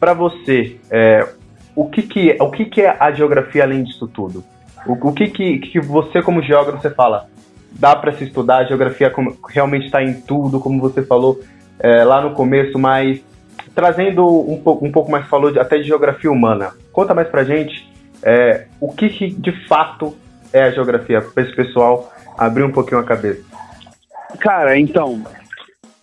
para 0.00 0.14
você, 0.14 0.78
é, 0.90 1.28
o, 1.76 1.86
que, 1.90 2.00
que, 2.00 2.34
o 2.40 2.50
que, 2.50 2.64
que 2.64 2.80
é 2.80 2.96
a 2.98 3.12
geografia 3.12 3.62
além 3.62 3.84
disso 3.84 4.08
tudo? 4.08 4.42
O, 4.86 5.08
o 5.08 5.12
que, 5.12 5.28
que, 5.28 5.58
que 5.58 5.80
você, 5.80 6.22
como 6.22 6.40
geógrafo, 6.40 6.80
você 6.80 6.88
fala? 6.88 7.28
Dá 7.72 7.94
para 7.96 8.12
se 8.12 8.24
estudar, 8.24 8.58
a 8.58 8.64
geografia 8.64 9.12
realmente 9.48 9.86
está 9.86 10.02
em 10.02 10.20
tudo, 10.20 10.60
como 10.60 10.80
você 10.80 11.02
falou 11.02 11.40
é, 11.78 12.04
lá 12.04 12.20
no 12.20 12.34
começo, 12.34 12.78
mas 12.78 13.20
trazendo 13.74 14.26
um, 14.26 14.60
pouco, 14.60 14.84
um 14.84 14.92
pouco 14.92 15.10
mais, 15.10 15.26
falou 15.26 15.58
até 15.58 15.78
de 15.78 15.84
geografia 15.84 16.30
humana. 16.30 16.72
Conta 16.92 17.14
mais 17.14 17.28
pra 17.28 17.44
gente 17.44 17.90
é, 18.22 18.66
o 18.80 18.92
que, 18.92 19.08
que, 19.08 19.30
de 19.30 19.66
fato 19.66 20.16
é 20.52 20.64
a 20.64 20.70
geografia, 20.70 21.20
para 21.20 21.42
esse 21.42 21.54
pessoal 21.54 22.12
abrir 22.36 22.64
um 22.64 22.72
pouquinho 22.72 23.00
a 23.00 23.04
cabeça. 23.04 23.42
Cara, 24.40 24.78
então, 24.78 25.22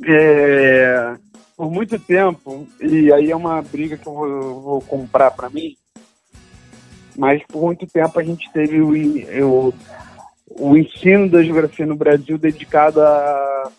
é, 0.05 1.15
por 1.55 1.71
muito 1.71 1.99
tempo, 1.99 2.67
e 2.81 3.11
aí 3.11 3.31
é 3.31 3.35
uma 3.35 3.61
briga 3.61 3.97
que 3.97 4.07
eu 4.07 4.13
vou, 4.13 4.61
vou 4.61 4.81
comprar 4.81 5.31
para 5.31 5.49
mim, 5.49 5.75
mas 7.17 7.41
por 7.47 7.63
muito 7.63 7.87
tempo 7.87 8.19
a 8.19 8.23
gente 8.23 8.49
teve 8.51 8.79
o, 8.79 8.91
o 9.45 9.73
o 10.57 10.75
ensino 10.75 11.29
da 11.29 11.43
geografia 11.43 11.85
no 11.85 11.95
Brasil 11.95 12.37
dedicado 12.37 13.01
a, 13.01 13.71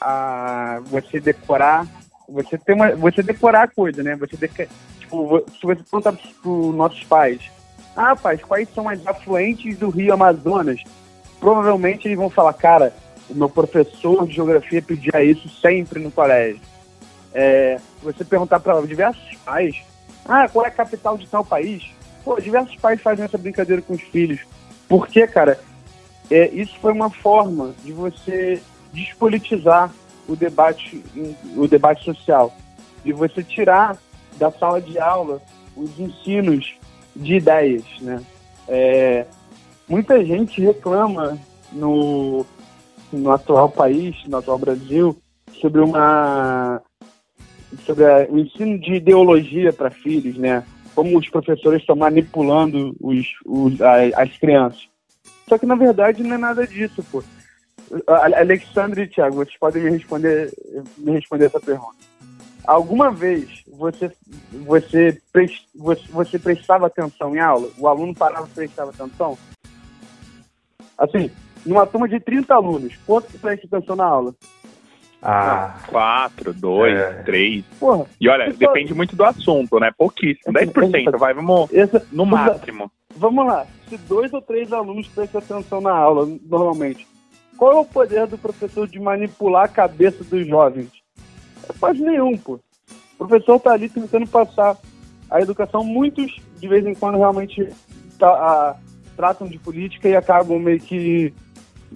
a 0.00 0.80
você 0.86 1.20
decorar, 1.20 1.86
você 2.28 2.56
ter 2.56 2.72
uma, 2.72 2.94
você 2.94 3.22
decorar 3.22 3.64
a 3.64 3.68
coisa, 3.68 4.02
né? 4.02 4.16
Você 4.16 4.36
deca, 4.36 4.66
tipo, 4.98 5.44
se 5.50 5.62
você 5.62 5.82
perguntar 5.82 6.12
para 6.12 6.50
os 6.50 6.74
nossos 6.74 7.04
pais, 7.04 7.40
ah, 7.96 8.16
pais, 8.16 8.42
quais 8.42 8.68
são 8.74 8.88
as 8.88 9.06
afluentes 9.06 9.78
do 9.78 9.90
Rio 9.90 10.14
Amazonas? 10.14 10.82
Provavelmente 11.38 12.08
eles 12.08 12.16
vão 12.16 12.30
falar, 12.30 12.54
cara, 12.54 12.92
o 13.28 13.34
meu 13.34 13.48
professor 13.48 14.26
de 14.26 14.34
geografia 14.34 14.82
pedia 14.82 15.22
isso 15.22 15.48
sempre 15.60 16.00
no 16.00 16.10
colégio. 16.10 16.60
É, 17.32 17.78
você 18.02 18.24
perguntar 18.24 18.60
para 18.60 18.80
diversos 18.82 19.36
pais, 19.44 19.76
ah, 20.24 20.48
qual 20.48 20.64
é 20.64 20.68
a 20.68 20.72
capital 20.72 21.18
de 21.18 21.26
tal 21.26 21.44
país? 21.44 21.84
Pô, 22.24 22.40
diversos 22.40 22.76
pais 22.76 23.00
fazem 23.02 23.24
essa 23.24 23.36
brincadeira 23.36 23.82
com 23.82 23.92
os 23.94 24.02
filhos. 24.02 24.40
Por 24.88 25.06
quê, 25.06 25.26
cara? 25.26 25.58
É, 26.30 26.48
isso 26.54 26.76
foi 26.80 26.92
uma 26.92 27.10
forma 27.10 27.74
de 27.84 27.92
você 27.92 28.60
despolitizar 28.92 29.92
o 30.28 30.34
debate, 30.34 31.04
o 31.56 31.68
debate 31.68 32.04
social, 32.04 32.54
de 33.04 33.12
você 33.12 33.42
tirar 33.42 33.98
da 34.38 34.50
sala 34.50 34.80
de 34.80 34.98
aula 34.98 35.40
os 35.76 35.98
ensinos 35.98 36.74
de 37.14 37.34
ideias, 37.34 37.84
né? 38.00 38.22
É, 38.66 39.26
muita 39.88 40.24
gente 40.24 40.60
reclama 40.60 41.38
no, 41.72 42.46
no 43.12 43.30
atual 43.30 43.68
país, 43.68 44.16
no 44.26 44.38
atual 44.38 44.58
Brasil, 44.58 45.16
sobre 45.60 45.80
uma 45.80 46.80
sobre 47.84 48.04
a, 48.04 48.26
o 48.30 48.38
ensino 48.38 48.78
de 48.78 48.94
ideologia 48.94 49.72
para 49.72 49.90
filhos, 49.90 50.36
né? 50.36 50.64
Como 50.94 51.18
os 51.18 51.28
professores 51.28 51.80
estão 51.80 51.96
manipulando 51.96 52.96
os, 53.00 53.26
os, 53.44 53.80
as, 53.80 54.14
as 54.14 54.38
crianças. 54.38 54.88
Só 55.48 55.58
que 55.58 55.66
na 55.66 55.74
verdade 55.74 56.22
não 56.22 56.34
é 56.34 56.38
nada 56.38 56.66
disso, 56.66 57.04
pô. 57.10 57.22
Alexandre 58.06 59.02
e 59.02 59.08
Thiago, 59.08 59.36
vocês 59.36 59.56
podem 59.58 59.82
me 59.82 59.90
responder, 59.90 60.52
me 60.96 61.12
responder 61.12 61.46
essa 61.46 61.60
pergunta. 61.60 61.96
Alguma 62.66 63.10
vez 63.10 63.62
você, 63.68 64.10
você, 64.64 65.20
você, 65.74 66.02
você 66.10 66.38
prestava 66.38 66.86
atenção 66.86 67.36
em 67.36 67.40
aula? 67.40 67.68
O 67.78 67.86
aluno 67.86 68.14
parava 68.14 68.48
e 68.48 68.54
prestava 68.54 68.90
atenção? 68.90 69.36
Assim, 70.96 71.30
numa 71.66 71.86
turma 71.86 72.08
de 72.08 72.18
30 72.20 72.54
alunos, 72.54 72.94
quanto 73.06 73.28
que 73.28 73.38
presta 73.38 73.66
atenção 73.66 73.96
na 73.96 74.04
aula? 74.04 74.34
Ah, 75.20 75.78
quatro, 75.88 76.52
dois, 76.52 76.94
é. 76.94 77.22
três. 77.22 77.64
Porra, 77.80 78.06
e 78.20 78.28
olha, 78.28 78.52
depende 78.52 78.90
só... 78.90 78.94
muito 78.94 79.16
do 79.16 79.24
assunto, 79.24 79.80
né? 79.80 79.90
Pouquíssimo, 79.96 80.52
10%, 80.52 81.18
vai, 81.18 81.32
vamos 81.32 81.72
Essa, 81.72 82.06
no 82.12 82.26
máximo. 82.26 82.90
Vamos 83.16 83.46
lá, 83.46 83.66
se 83.88 83.96
dois 83.96 84.32
ou 84.32 84.42
três 84.42 84.72
alunos 84.72 85.06
prestam 85.08 85.40
atenção 85.40 85.80
na 85.80 85.92
aula, 85.92 86.26
normalmente, 86.46 87.06
qual 87.56 87.72
é 87.72 87.76
o 87.76 87.84
poder 87.84 88.26
do 88.26 88.36
professor 88.36 88.88
de 88.88 88.98
manipular 88.98 89.64
a 89.64 89.68
cabeça 89.68 90.24
dos 90.24 90.46
jovens? 90.46 90.90
É 91.68 91.72
quase 91.78 92.00
nenhum, 92.00 92.36
pô. 92.36 92.58
O 93.14 93.26
professor 93.26 93.60
tá 93.60 93.72
ali 93.72 93.88
tentando 93.88 94.26
passar 94.26 94.76
a 95.30 95.40
educação. 95.40 95.84
Muitos, 95.84 96.40
de 96.58 96.68
vez 96.68 96.84
em 96.84 96.94
quando, 96.94 97.18
realmente 97.18 97.68
tá, 98.18 98.28
a, 98.28 98.76
tratam 99.16 99.46
de 99.46 99.58
política 99.58 100.08
e 100.08 100.16
acabam 100.16 100.58
meio 100.58 100.80
que 100.80 101.32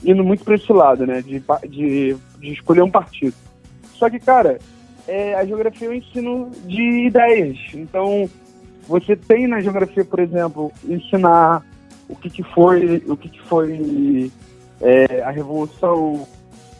indo 0.05 0.23
muito 0.23 0.45
para 0.45 0.55
esse 0.55 0.73
lado, 0.73 1.07
né? 1.07 1.21
De, 1.21 1.43
de, 1.69 2.17
de, 2.39 2.53
escolher 2.53 2.83
um 2.83 2.91
partido. 2.91 3.35
Só 3.95 4.09
que, 4.09 4.21
cara, 4.21 4.59
é, 5.07 5.35
a 5.35 5.45
geografia 5.45 5.89
é 5.89 5.91
um 5.91 5.95
ensino 5.95 6.51
de 6.65 7.07
ideias. 7.07 7.59
Então, 7.75 8.31
você 8.89 9.15
tem 9.15 9.47
na 9.47 9.61
geografia, 9.61 10.03
por 10.03 10.19
exemplo, 10.19 10.73
ensinar 10.89 11.63
o 12.09 12.17
que, 12.17 12.31
que 12.31 12.43
foi, 12.43 13.03
o 13.07 13.17
que, 13.19 13.29
que 13.29 13.43
foi 13.43 14.33
é, 14.81 15.23
a 15.23 15.31
Revolução 15.31 16.27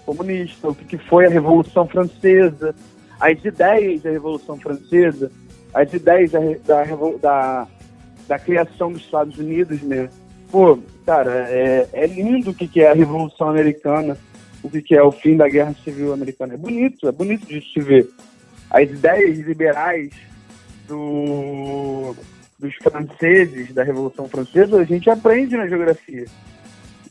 Comunista, 0.07 0.71
o 0.71 0.75
que, 0.75 0.87
que 0.87 0.99
foi 0.99 1.27
a 1.27 1.29
Revolução 1.29 1.87
Francesa, 1.87 2.75
as 3.21 3.45
ideias 3.45 4.01
da 4.01 4.11
Revolução 4.11 4.59
Francesa, 4.59 5.31
as 5.75 5.93
ideias 5.93 6.31
da, 6.31 6.41
da, 6.67 6.85
da, 7.21 7.69
da 8.27 8.39
criação 8.39 8.91
dos 8.91 9.03
Estados 9.03 9.37
Unidos, 9.37 9.83
né? 9.83 10.09
Pô, 10.51 10.79
cara, 11.05 11.47
é, 11.51 11.87
é 11.93 12.07
lindo 12.07 12.53
o 12.53 12.55
que, 12.55 12.67
que 12.67 12.81
é 12.81 12.91
a 12.91 12.95
Revolução 12.95 13.51
Americana, 13.51 14.17
o 14.63 14.71
que, 14.71 14.81
que 14.81 14.95
é 14.95 15.03
o 15.03 15.13
fim 15.13 15.37
da 15.37 15.47
Guerra 15.47 15.75
Civil 15.85 16.15
Americana. 16.15 16.55
É 16.55 16.57
bonito, 16.57 17.07
é 17.07 17.13
bonito 17.13 17.47
de 17.47 17.61
se 17.71 17.81
ver. 17.81 18.09
As 18.71 18.89
ideias 18.89 19.39
liberais 19.41 20.11
do, 20.89 22.17
dos 22.59 22.75
franceses, 22.77 23.73
da 23.73 23.85
Revolução 23.85 24.29
Francesa, 24.29 24.81
a 24.81 24.85
gente 24.85 25.09
aprende 25.09 25.57
na 25.57 25.69
geografia. 25.69 26.25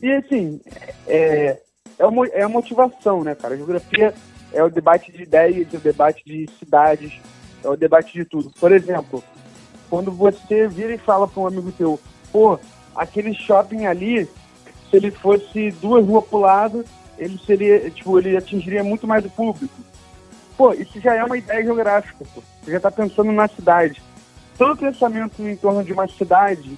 E 0.02 0.12
assim, 0.12 0.60
é, 1.06 1.58
é, 1.98 2.06
uma, 2.06 2.26
é 2.28 2.42
a 2.42 2.48
motivação, 2.48 3.24
né, 3.24 3.34
cara? 3.34 3.54
A 3.54 3.56
geografia 3.56 4.12
é 4.52 4.62
o 4.62 4.70
debate 4.70 5.10
de 5.12 5.22
ideias, 5.22 5.72
é 5.72 5.76
o 5.76 5.80
debate 5.80 6.22
de 6.26 6.48
cidades, 6.58 7.20
é 7.64 7.68
o 7.68 7.76
debate 7.76 8.12
de 8.12 8.24
tudo. 8.24 8.50
Por 8.58 8.72
exemplo, 8.72 9.22
quando 9.88 10.12
você 10.12 10.68
vira 10.68 10.94
e 10.94 10.98
fala 10.98 11.26
para 11.26 11.42
um 11.42 11.46
amigo 11.46 11.72
teu, 11.72 11.98
pô, 12.30 12.58
aquele 12.94 13.32
shopping 13.34 13.86
ali, 13.86 14.24
se 14.90 14.96
ele 14.96 15.10
fosse 15.10 15.70
duas 15.80 16.04
ruas 16.04 16.24
pro 16.26 16.38
lado, 16.38 16.84
ele 17.16 17.38
seria, 17.44 17.90
tipo, 17.90 18.18
ele 18.18 18.36
atingiria 18.36 18.84
muito 18.84 19.06
mais 19.06 19.24
o 19.24 19.30
público. 19.30 19.74
Pô, 20.58 20.74
isso 20.74 21.00
já 21.00 21.14
é 21.14 21.24
uma 21.24 21.38
ideia 21.38 21.62
geográfica, 21.62 22.24
pô. 22.34 22.42
Você 22.62 22.72
já 22.72 22.76
está 22.78 22.90
pensando 22.90 23.30
na 23.30 23.46
cidade. 23.46 24.02
Todo 24.58 24.76
pensamento 24.76 25.40
em 25.40 25.54
torno 25.54 25.84
de 25.84 25.92
uma 25.92 26.08
cidade 26.08 26.76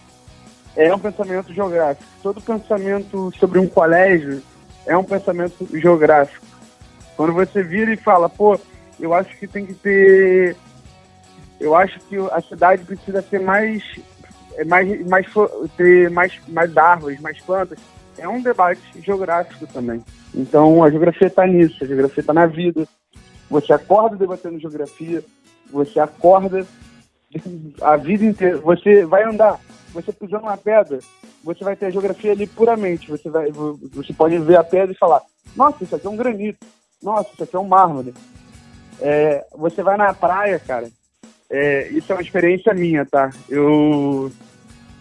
é 0.76 0.94
um 0.94 0.98
pensamento 0.98 1.52
geográfico. 1.52 2.04
Todo 2.22 2.42
pensamento 2.42 3.32
sobre 3.38 3.58
um 3.58 3.66
colégio 3.66 4.42
é 4.86 4.94
um 4.94 5.02
pensamento 5.02 5.66
geográfico. 5.72 6.44
Quando 7.16 7.32
você 7.32 7.62
vira 7.62 7.92
e 7.92 7.96
fala, 7.96 8.28
pô, 8.28 8.60
eu 9.00 9.14
acho 9.14 9.34
que 9.38 9.48
tem 9.48 9.64
que 9.64 9.74
ter. 9.74 10.56
Eu 11.58 11.74
acho 11.74 11.98
que 12.00 12.16
a 12.18 12.40
cidade 12.42 12.84
precisa 12.84 13.22
ser 13.22 13.40
mais 13.40 13.82
é 14.56 14.64
mais, 14.64 15.06
mais, 15.06 15.26
ter 15.74 16.10
mais, 16.10 16.38
mais 16.48 16.76
árvores, 16.76 17.18
mais 17.20 17.40
plantas, 17.40 17.78
é 18.18 18.28
um 18.28 18.42
debate 18.42 18.82
geográfico 19.00 19.66
também. 19.66 20.04
Então 20.34 20.84
a 20.84 20.90
geografia 20.90 21.28
está 21.28 21.46
nisso, 21.46 21.82
a 21.82 21.86
geografia 21.86 22.20
está 22.20 22.34
na 22.34 22.46
vida. 22.46 22.86
Você 23.50 23.72
acorda 23.72 24.16
debatendo 24.16 24.60
geografia, 24.60 25.24
você 25.70 25.98
acorda 25.98 26.64
a 27.82 27.96
vida 27.96 28.24
inteira, 28.24 28.58
você 28.58 29.04
vai 29.04 29.24
andar, 29.24 29.58
você 29.92 30.12
pisando 30.12 30.44
uma 30.44 30.56
pedra, 30.56 31.00
você 31.42 31.64
vai 31.64 31.76
ter 31.76 31.86
a 31.86 31.90
geografia 31.90 32.32
ali 32.32 32.46
puramente. 32.46 33.10
Você, 33.10 33.28
vai, 33.28 33.50
você 33.50 34.12
pode 34.12 34.38
ver 34.38 34.56
a 34.56 34.64
pedra 34.64 34.92
e 34.92 34.98
falar, 34.98 35.20
nossa, 35.56 35.82
isso 35.82 35.96
aqui 35.96 36.06
é 36.06 36.10
um 36.10 36.16
granito, 36.16 36.64
nossa, 37.02 37.30
isso 37.32 37.42
aqui 37.42 37.56
é 37.56 37.58
um 37.58 37.68
mármore. 37.68 38.14
É, 39.00 39.44
você 39.56 39.82
vai 39.82 39.96
na 39.96 40.14
praia, 40.14 40.58
cara, 40.58 40.88
é, 41.50 41.88
isso 41.88 42.12
é 42.12 42.14
uma 42.14 42.22
experiência 42.22 42.72
minha, 42.72 43.04
tá? 43.04 43.30
Eu 43.48 44.30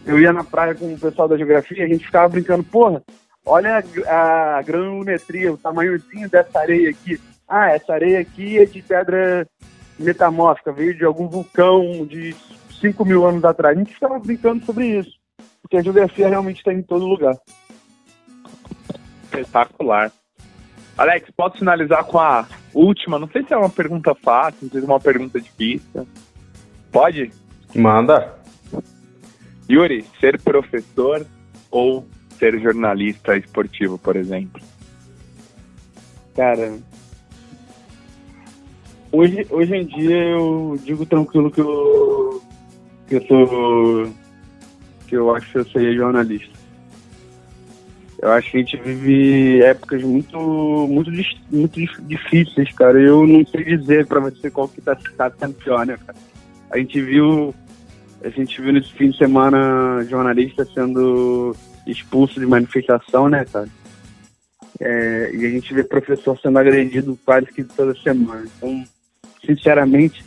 eu 0.06 0.20
ia 0.20 0.34
na 0.34 0.44
praia 0.44 0.74
com 0.74 0.92
o 0.92 0.98
pessoal 0.98 1.28
da 1.28 1.38
geografia, 1.38 1.86
a 1.86 1.88
gente 1.88 2.06
ficava 2.06 2.30
brincando, 2.30 2.64
porra, 2.64 3.04
olha 3.46 3.84
a, 4.08 4.58
a 4.58 4.62
granulometria, 4.62 5.54
o 5.54 5.58
tamanhozinho 5.58 6.30
dessa 6.30 6.60
areia 6.60 6.90
aqui. 6.90 7.20
Ah, 7.50 7.72
essa 7.72 7.94
areia 7.94 8.20
aqui 8.20 8.60
é 8.60 8.66
de 8.66 8.82
pedra 8.82 9.48
metamórfica, 9.98 10.72
veio 10.72 10.96
de 10.96 11.04
algum 11.04 11.28
vulcão 11.28 12.06
de 12.06 12.36
5 12.80 13.04
mil 13.04 13.26
anos 13.26 13.44
atrás. 13.44 13.76
A 13.76 13.80
gente 13.80 13.94
ficava 13.94 14.20
brincando 14.20 14.64
sobre 14.66 15.00
isso, 15.00 15.12
porque 15.62 15.78
a 15.78 15.82
geografia 15.82 16.30
realmente 16.30 16.58
está 16.58 16.72
em 16.72 16.84
todo 16.84 17.08
lugar. 17.08 17.36
Espetacular. 19.26 20.12
Alex, 20.96 21.32
posso 21.36 21.58
finalizar 21.58 22.04
com 22.04 22.20
a 22.20 22.46
última? 22.74 23.18
Não 23.18 23.28
sei 23.30 23.44
se 23.44 23.54
é 23.54 23.58
uma 23.58 23.70
pergunta 23.70 24.14
fácil, 24.14 24.60
não 24.64 24.70
sei 24.70 24.82
se 24.82 24.86
é 24.86 24.90
uma 24.90 25.00
pergunta 25.00 25.42
difícil. 25.42 26.08
Pode? 26.92 27.32
Manda. 27.76 28.36
Yuri, 29.70 30.06
ser 30.20 30.40
professor 30.42 31.26
ou 31.72 32.06
ser 32.38 32.60
jornalista 32.60 33.38
esportivo, 33.38 33.98
por 33.98 34.16
exemplo? 34.16 34.62
Cara, 36.36 36.80
hoje, 39.12 39.46
hoje 39.50 39.76
em 39.76 39.86
dia 39.86 40.18
eu 40.18 40.80
digo 40.84 41.06
tranquilo 41.06 41.52
que 41.52 41.62
eu, 41.62 42.42
que 43.08 43.16
eu 43.16 43.22
sou. 43.26 44.14
que 45.08 45.16
eu 45.16 45.36
acho 45.36 45.52
que 45.52 45.58
eu 45.60 45.66
seria 45.66 45.96
jornalista. 45.96 46.60
Eu 48.22 48.32
acho 48.32 48.52
que 48.52 48.58
a 48.58 48.60
gente 48.60 48.78
vive 48.78 49.64
épocas 49.64 50.04
muito, 50.04 50.38
muito, 50.38 51.10
muito 51.50 51.80
difíceis, 52.04 52.70
cara. 52.74 53.00
Eu 53.00 53.26
não 53.26 53.46
sei 53.46 53.64
dizer 53.64 54.06
para 54.08 54.20
você 54.20 54.52
qual 54.52 54.68
que 54.68 54.82
tá, 54.82 54.98
tá 55.16 55.32
sendo 55.40 55.54
pior, 55.54 55.86
né, 55.86 55.98
cara? 56.06 56.18
A 56.70 56.78
gente 56.78 57.02
viu 57.02 57.54
a 58.22 58.30
gente 58.30 58.62
viu 58.62 58.74
nesse 58.74 58.92
fim 58.92 59.12
de 59.12 59.18
semana 59.18 60.04
jornalista 60.04 60.66
sendo 60.66 61.56
expulso 61.88 62.40
de 62.40 62.46
manifestação, 62.46 63.30
né, 63.30 63.46
cara? 63.46 63.70
É, 64.80 65.32
e 65.34 65.46
a 65.46 65.50
gente 65.50 65.74
vê 65.74 65.84
professor 65.84 66.38
sendo 66.40 66.60
agredido 66.60 67.18
quase 67.26 67.48
que 67.48 67.64
toda 67.64 67.96
semana. 67.96 68.46
Então, 68.58 68.84
sinceramente, 69.46 70.24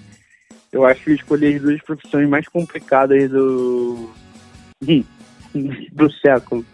eu 0.73 0.85
acho 0.85 1.05
que 1.05 1.11
eu 1.11 1.15
escolhi 1.15 1.55
as 1.55 1.63
duas 1.63 1.83
profissões 1.83 2.29
mais 2.29 2.49
complicadas 2.49 3.31
do, 3.31 4.11
do 5.93 6.11
século. 6.13 6.65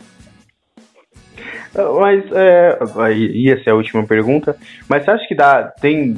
Mas, 2.01 2.24
é, 2.32 2.78
e 3.14 3.51
essa 3.51 3.70
é 3.70 3.72
a 3.72 3.76
última 3.76 4.05
pergunta, 4.05 4.57
mas 4.89 5.05
você 5.05 5.11
acha 5.11 5.28
que 5.28 5.34
dá, 5.34 5.64
tem, 5.64 6.16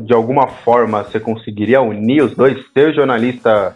de 0.00 0.14
alguma 0.14 0.48
forma, 0.48 1.02
você 1.02 1.20
conseguiria 1.20 1.80
unir 1.82 2.22
os 2.22 2.34
dois? 2.34 2.56
Ser 2.72 2.94
jornalista 2.94 3.74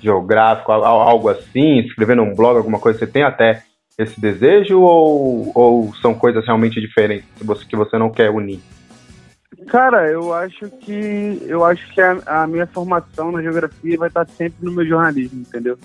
geográfico, 0.00 0.70
algo 0.72 1.28
assim, 1.28 1.80
escrever 1.80 2.16
num 2.16 2.34
blog, 2.34 2.56
alguma 2.56 2.78
coisa, 2.78 2.98
você 2.98 3.06
tem 3.06 3.22
até 3.22 3.62
esse 3.98 4.20
desejo 4.20 4.80
ou, 4.80 5.50
ou 5.54 5.94
são 5.96 6.14
coisas 6.14 6.44
realmente 6.44 6.80
diferentes 6.80 7.26
que 7.68 7.76
você 7.76 7.98
não 7.98 8.10
quer 8.10 8.30
unir? 8.30 8.60
Cara, 9.68 10.10
eu 10.10 10.32
acho 10.32 10.68
que 10.80 11.42
eu 11.46 11.64
acho 11.64 11.92
que 11.92 12.00
a, 12.00 12.18
a, 12.26 12.46
minha 12.46 12.66
formação 12.66 13.30
na 13.30 13.42
geografia 13.42 13.98
vai 13.98 14.08
estar 14.08 14.26
sempre 14.26 14.64
no 14.64 14.72
meu 14.72 14.86
jornalismo, 14.86 15.40
entendeu? 15.40 15.78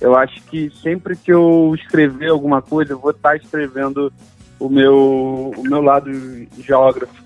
Eu 0.00 0.14
acho 0.14 0.42
que 0.44 0.70
sempre 0.82 1.16
que 1.16 1.32
eu 1.32 1.74
escrever 1.74 2.28
alguma 2.28 2.60
coisa, 2.60 2.92
eu 2.92 2.98
vou 2.98 3.10
estar 3.10 3.36
escrevendo 3.36 4.12
o 4.60 4.68
meu 4.68 5.52
o 5.56 5.62
meu 5.62 5.80
lado 5.80 6.10
geógrafo 6.58 7.22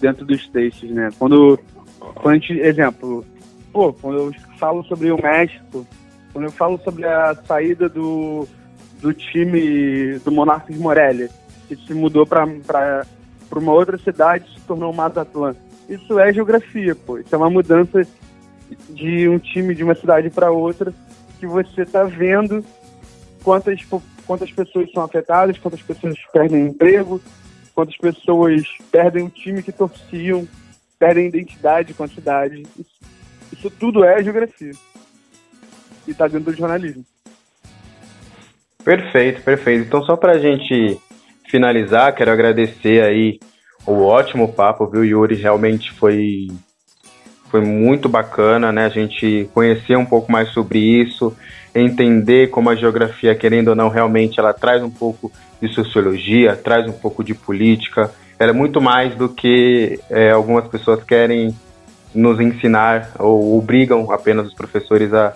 dentro 0.00 0.24
dos 0.24 0.48
textos, 0.48 0.90
né? 0.90 1.10
Quando 1.18 1.58
quando 2.14 2.34
a 2.34 2.38
gente, 2.38 2.58
exemplo, 2.58 3.24
pô, 3.72 3.92
quando 3.92 4.18
eu 4.18 4.34
falo 4.58 4.82
sobre 4.84 5.10
o 5.10 5.20
México, 5.20 5.86
quando 6.32 6.46
eu 6.46 6.52
falo 6.52 6.78
sobre 6.78 7.04
a 7.04 7.34
saída 7.46 7.88
do, 7.88 8.48
do 9.00 9.12
time 9.12 10.18
do 10.20 10.32
Monarcas 10.32 10.76
Morelia, 10.76 11.28
que 11.68 11.76
se 11.76 11.92
mudou 11.92 12.26
para 12.26 12.46
uma 13.52 13.72
outra 13.72 13.98
cidade 13.98 14.52
se 14.52 14.60
tornou 14.60 14.92
o 14.92 14.96
Mazatlán. 14.96 15.54
Isso 15.88 16.18
é 16.18 16.32
geografia, 16.32 16.94
pô. 16.94 17.18
Isso 17.18 17.34
é 17.34 17.38
uma 17.38 17.50
mudança 17.50 18.06
de 18.90 19.28
um 19.28 19.38
time 19.38 19.74
de 19.74 19.84
uma 19.84 19.94
cidade 19.94 20.30
para 20.30 20.50
outra 20.50 20.92
que 21.38 21.46
você 21.46 21.82
está 21.82 22.04
vendo 22.04 22.64
quantas, 23.42 23.80
quantas 24.26 24.50
pessoas 24.50 24.90
são 24.90 25.02
afetadas, 25.02 25.58
quantas 25.58 25.82
pessoas 25.82 26.16
perdem 26.32 26.66
emprego, 26.66 27.20
quantas 27.74 27.96
pessoas 27.96 28.66
perdem 28.90 29.24
o 29.24 29.30
time 29.30 29.62
que 29.62 29.70
torciam, 29.70 30.48
perdem 30.98 31.28
identidade 31.28 31.94
com 31.94 32.02
a 32.02 32.08
cidade. 32.08 32.62
Isso 32.78 32.96
isso 33.52 33.70
tudo 33.70 34.04
é 34.04 34.22
geografia. 34.22 34.72
E 36.06 36.14
tá 36.14 36.28
dentro 36.28 36.52
do 36.52 36.56
jornalismo. 36.56 37.04
Perfeito, 38.84 39.42
perfeito. 39.42 39.86
Então, 39.86 40.02
só 40.02 40.16
pra 40.16 40.38
gente 40.38 41.00
finalizar, 41.50 42.14
quero 42.14 42.30
agradecer 42.30 43.02
aí 43.02 43.38
o 43.86 44.02
ótimo 44.02 44.52
papo, 44.52 44.86
viu, 44.86 45.04
Yuri? 45.04 45.36
Realmente 45.36 45.92
foi, 45.92 46.48
foi 47.50 47.60
muito 47.60 48.08
bacana, 48.08 48.72
né? 48.72 48.86
A 48.86 48.90
gente 48.90 49.48
conhecer 49.54 49.96
um 49.96 50.04
pouco 50.04 50.30
mais 50.30 50.48
sobre 50.50 50.78
isso, 50.78 51.36
entender 51.74 52.48
como 52.48 52.68
a 52.68 52.74
geografia, 52.74 53.34
querendo 53.34 53.68
ou 53.68 53.74
não, 53.74 53.88
realmente 53.88 54.40
ela 54.40 54.52
traz 54.52 54.82
um 54.82 54.90
pouco 54.90 55.30
de 55.60 55.68
sociologia, 55.72 56.56
traz 56.56 56.88
um 56.88 56.92
pouco 56.92 57.22
de 57.22 57.34
política. 57.34 58.10
Ela 58.38 58.50
é 58.50 58.54
muito 58.54 58.80
mais 58.80 59.14
do 59.14 59.28
que 59.28 60.00
é, 60.10 60.30
algumas 60.30 60.66
pessoas 60.66 61.02
querem 61.04 61.54
nos 62.14 62.40
ensinar 62.40 63.12
ou 63.18 63.58
obrigam 63.58 64.10
apenas 64.10 64.46
os 64.46 64.54
professores 64.54 65.12
a, 65.12 65.34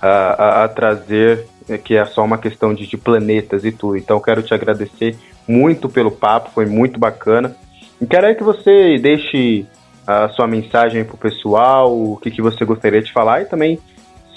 a, 0.00 0.64
a 0.64 0.68
trazer, 0.68 1.46
é, 1.68 1.78
que 1.78 1.96
é 1.96 2.04
só 2.04 2.24
uma 2.24 2.38
questão 2.38 2.74
de, 2.74 2.86
de 2.86 2.96
planetas 2.96 3.64
e 3.64 3.72
tudo. 3.72 3.96
Então, 3.96 4.20
quero 4.20 4.42
te 4.42 4.52
agradecer 4.52 5.16
muito 5.48 5.88
pelo 5.88 6.10
papo, 6.10 6.50
foi 6.50 6.66
muito 6.66 7.00
bacana. 7.00 7.56
E 8.00 8.06
quero 8.06 8.36
que 8.36 8.44
você 8.44 8.98
deixe 8.98 9.66
a 10.06 10.28
sua 10.28 10.46
mensagem 10.46 11.04
para 11.04 11.14
o 11.14 11.18
pessoal, 11.18 11.92
o 11.92 12.16
que, 12.16 12.30
que 12.30 12.40
você 12.40 12.64
gostaria 12.64 13.02
de 13.02 13.12
falar 13.12 13.42
e 13.42 13.46
também 13.46 13.78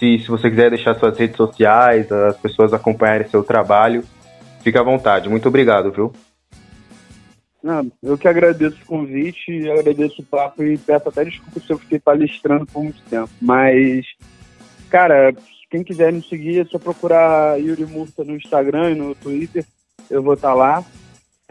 se, 0.01 0.17
se 0.17 0.27
você 0.27 0.49
quiser 0.49 0.71
deixar 0.71 0.95
suas 0.95 1.17
redes 1.17 1.37
sociais, 1.37 2.11
as 2.11 2.35
pessoas 2.37 2.73
acompanharem 2.73 3.27
seu 3.29 3.43
trabalho, 3.43 4.03
fique 4.63 4.77
à 4.77 4.81
vontade. 4.81 5.29
Muito 5.29 5.47
obrigado, 5.47 5.91
viu? 5.91 6.11
Não, 7.61 7.91
eu 8.01 8.17
que 8.17 8.27
agradeço 8.27 8.77
o 8.81 8.85
convite, 8.87 9.69
agradeço 9.69 10.23
o 10.23 10.25
papo 10.25 10.63
e 10.63 10.75
peço 10.79 11.07
até 11.07 11.23
desculpa 11.23 11.59
se 11.59 11.71
eu 11.71 11.77
fiquei 11.77 11.99
palestrando 11.99 12.65
por 12.65 12.83
muito 12.83 12.99
tempo. 13.03 13.29
Mas, 13.39 14.07
cara, 14.89 15.31
quem 15.69 15.83
quiser 15.83 16.11
me 16.11 16.23
seguir 16.23 16.61
é 16.61 16.65
só 16.65 16.79
procurar 16.79 17.61
Yuri 17.61 17.85
Murta 17.85 18.23
no 18.23 18.35
Instagram 18.35 18.91
e 18.91 18.95
no 18.95 19.13
Twitter, 19.13 19.63
eu 20.09 20.23
vou 20.23 20.33
estar 20.33 20.49
tá 20.49 20.53
lá. 20.55 20.83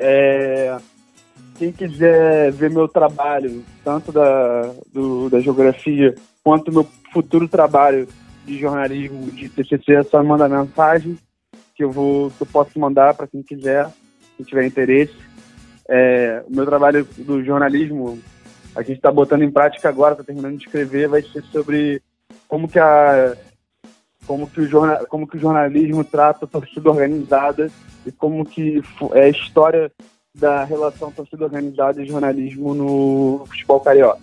É, 0.02 0.78
quem 1.58 1.70
quiser 1.70 2.50
ver 2.52 2.70
meu 2.70 2.88
trabalho, 2.88 3.62
tanto 3.84 4.10
da, 4.10 4.72
do, 4.90 5.28
da 5.28 5.40
geografia 5.40 6.14
quanto 6.42 6.72
meu 6.72 6.88
futuro 7.12 7.46
trabalho 7.46 8.08
de 8.46 8.58
jornalismo 8.58 9.30
de 9.30 9.50
TCC, 9.50 9.92
é 9.92 10.02
só 10.02 10.22
mandar 10.22 10.48
mensagem 10.48 11.18
que 11.74 11.84
eu 11.84 11.90
vou 11.90 12.30
que 12.30 12.42
eu 12.42 12.46
posso 12.46 12.78
mandar 12.78 13.14
para 13.14 13.26
quem 13.26 13.42
quiser, 13.42 13.88
quem 14.36 14.46
tiver 14.46 14.64
interesse. 14.64 15.14
É, 15.86 16.42
o 16.46 16.54
meu 16.54 16.64
trabalho 16.64 17.06
do 17.18 17.44
jornalismo, 17.44 18.18
a 18.74 18.80
gente 18.80 18.96
está 18.96 19.12
botando 19.12 19.42
em 19.42 19.50
prática 19.50 19.88
agora, 19.88 20.14
está 20.14 20.24
terminando 20.24 20.56
de 20.56 20.64
escrever, 20.64 21.08
vai 21.08 21.20
ser 21.20 21.42
sobre 21.44 22.00
como 22.48 22.68
que 22.68 22.78
a 22.78 23.36
como 24.26 24.48
que 24.48 24.60
o 24.60 24.66
jornal, 24.66 25.06
como 25.06 25.26
que 25.26 25.36
o 25.36 25.40
jornalismo 25.40 26.04
trata 26.04 26.44
a 26.44 26.48
torcida 26.48 26.90
organizada 26.90 27.70
e 28.06 28.12
como 28.12 28.44
que 28.44 28.82
é 29.12 29.22
a 29.22 29.28
história 29.28 29.90
da 30.34 30.64
relação 30.64 31.10
torcida 31.10 31.44
organizada 31.44 32.02
e 32.02 32.06
jornalismo 32.06 32.74
no 32.74 33.44
futebol 33.46 33.80
carioca. 33.80 34.20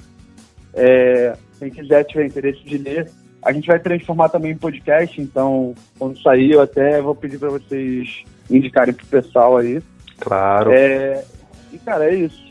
É, 0.74 1.36
quem 1.60 1.70
quiser 1.70 2.04
tiver 2.06 2.26
interesse 2.26 2.64
de 2.64 2.78
ler, 2.78 3.10
a 3.42 3.52
gente 3.52 3.68
vai 3.68 3.80
transformar 3.80 4.30
também 4.30 4.52
em 4.52 4.58
podcast, 4.58 5.22
então 5.22 5.74
quando 5.98 6.22
sair 6.22 6.52
eu 6.52 6.62
até 6.62 7.02
vou 7.02 7.16
pedir 7.16 7.40
para 7.40 7.50
vocês 7.50 8.24
indicarem 8.50 8.94
pro 8.94 9.06
pessoal 9.08 9.58
aí. 9.58 9.82
Claro. 10.20 10.72
É, 10.72 11.24
e 11.72 11.78
cara, 11.80 12.10
é 12.10 12.16
isso. 12.16 12.48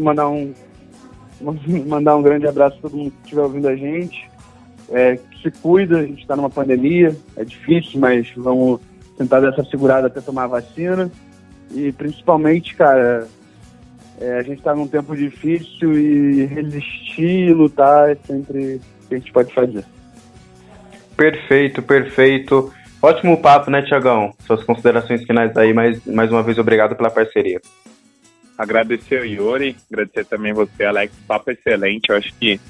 Mandar 0.00 0.28
um 0.28 0.54
mandar 1.86 2.16
um 2.16 2.22
grande 2.22 2.46
abraço 2.46 2.78
a 2.78 2.82
todo 2.82 2.96
mundo 2.96 3.10
que 3.12 3.22
estiver 3.24 3.42
ouvindo 3.42 3.68
a 3.68 3.76
gente. 3.76 4.28
É, 4.90 5.18
se 5.42 5.50
cuida, 5.50 5.98
a 5.98 6.02
gente 6.02 6.22
está 6.22 6.34
numa 6.34 6.50
pandemia, 6.50 7.14
é 7.36 7.44
difícil, 7.44 8.00
mas 8.00 8.30
vamos 8.36 8.80
tentar 9.16 9.40
dar 9.40 9.52
essa 9.52 9.64
segurada 9.64 10.06
até 10.06 10.20
tomar 10.20 10.44
a 10.44 10.48
vacina. 10.48 11.10
E 11.70 11.92
principalmente, 11.92 12.74
cara, 12.74 13.26
é, 14.20 14.38
a 14.38 14.42
gente 14.42 14.58
está 14.58 14.74
num 14.74 14.86
tempo 14.86 15.14
difícil 15.14 15.98
e 15.98 16.46
resistir 16.46 17.48
e 17.48 17.52
lutar 17.52 18.10
é 18.10 18.16
sempre 18.26 18.80
o 19.04 19.08
que 19.08 19.14
a 19.14 19.18
gente 19.18 19.32
pode 19.32 19.52
fazer. 19.52 19.84
Perfeito, 21.16 21.82
perfeito. 21.82 22.72
Ótimo 23.02 23.40
papo, 23.40 23.70
né, 23.70 23.82
Tiagão? 23.82 24.32
Suas 24.46 24.64
considerações 24.64 25.22
finais 25.24 25.56
aí, 25.56 25.72
mais, 25.72 26.04
mais 26.04 26.30
uma 26.30 26.42
vez, 26.42 26.58
obrigado 26.58 26.96
pela 26.96 27.10
parceria. 27.10 27.60
Agradecer 28.56 29.20
o 29.20 29.24
Yuri, 29.24 29.76
agradecer 29.90 30.24
também 30.24 30.52
você, 30.52 30.84
Alex. 30.84 31.12
Papo 31.28 31.52
excelente. 31.52 32.08
Eu 32.08 32.16
acho 32.16 32.34
que, 32.34 32.60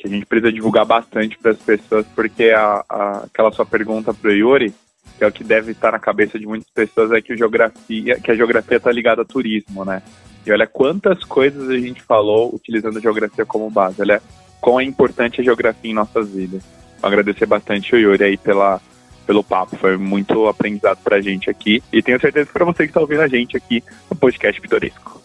que 0.00 0.08
a 0.08 0.10
gente 0.10 0.24
precisa 0.24 0.52
divulgar 0.52 0.86
bastante 0.86 1.36
para 1.38 1.52
as 1.52 1.58
pessoas, 1.58 2.06
porque 2.14 2.50
a, 2.50 2.82
a, 2.88 3.24
aquela 3.26 3.52
sua 3.52 3.66
pergunta 3.66 4.14
para 4.14 4.30
o 4.30 4.32
Yuri, 4.32 4.74
que 5.18 5.24
é 5.24 5.26
o 5.26 5.32
que 5.32 5.44
deve 5.44 5.72
estar 5.72 5.92
na 5.92 5.98
cabeça 5.98 6.38
de 6.38 6.46
muitas 6.46 6.70
pessoas, 6.70 7.12
é 7.12 7.20
que, 7.20 7.36
geografia, 7.36 8.18
que 8.18 8.30
a 8.30 8.34
geografia 8.34 8.78
está 8.78 8.90
ligada 8.90 9.22
a 9.22 9.26
turismo, 9.26 9.84
né? 9.84 10.02
E 10.46 10.50
olha 10.50 10.66
quantas 10.66 11.22
coisas 11.22 11.68
a 11.68 11.76
gente 11.76 12.02
falou 12.02 12.54
utilizando 12.54 12.96
a 12.96 13.00
geografia 13.00 13.44
como 13.44 13.70
base. 13.70 14.00
Olha 14.00 14.22
quão 14.58 14.80
é 14.80 14.84
importante 14.84 15.40
a 15.40 15.44
geografia 15.44 15.90
em 15.90 15.94
nossas 15.94 16.30
vidas 16.30 16.62
agradecer 17.02 17.46
bastante 17.46 17.94
o 17.94 17.98
Yuri 17.98 18.24
aí 18.24 18.36
pela, 18.36 18.80
pelo 19.26 19.42
papo. 19.42 19.76
Foi 19.76 19.96
muito 19.96 20.46
aprendizado 20.46 20.98
pra 21.02 21.20
gente 21.20 21.50
aqui. 21.50 21.82
E 21.92 22.02
tenho 22.02 22.20
certeza 22.20 22.46
que 22.46 22.52
pra 22.52 22.64
você 22.64 22.84
que 22.84 22.90
está 22.90 23.00
ouvindo 23.00 23.22
a 23.22 23.28
gente 23.28 23.56
aqui 23.56 23.82
no 24.10 24.16
podcast 24.16 24.60
Pitoresco. 24.60 25.20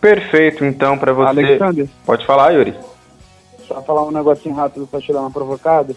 Perfeito, 0.00 0.64
então, 0.64 0.98
para 0.98 1.12
você. 1.12 1.28
Alexander. 1.28 1.88
Pode 2.04 2.26
falar, 2.26 2.50
Yuri. 2.50 2.74
Só 3.72 3.82
falar 3.82 4.04
um 4.04 4.10
negocinho 4.10 4.54
rápido 4.54 4.86
pra 4.86 5.00
te 5.00 5.12
dar 5.12 5.20
uma 5.20 5.30
provocada. 5.30 5.94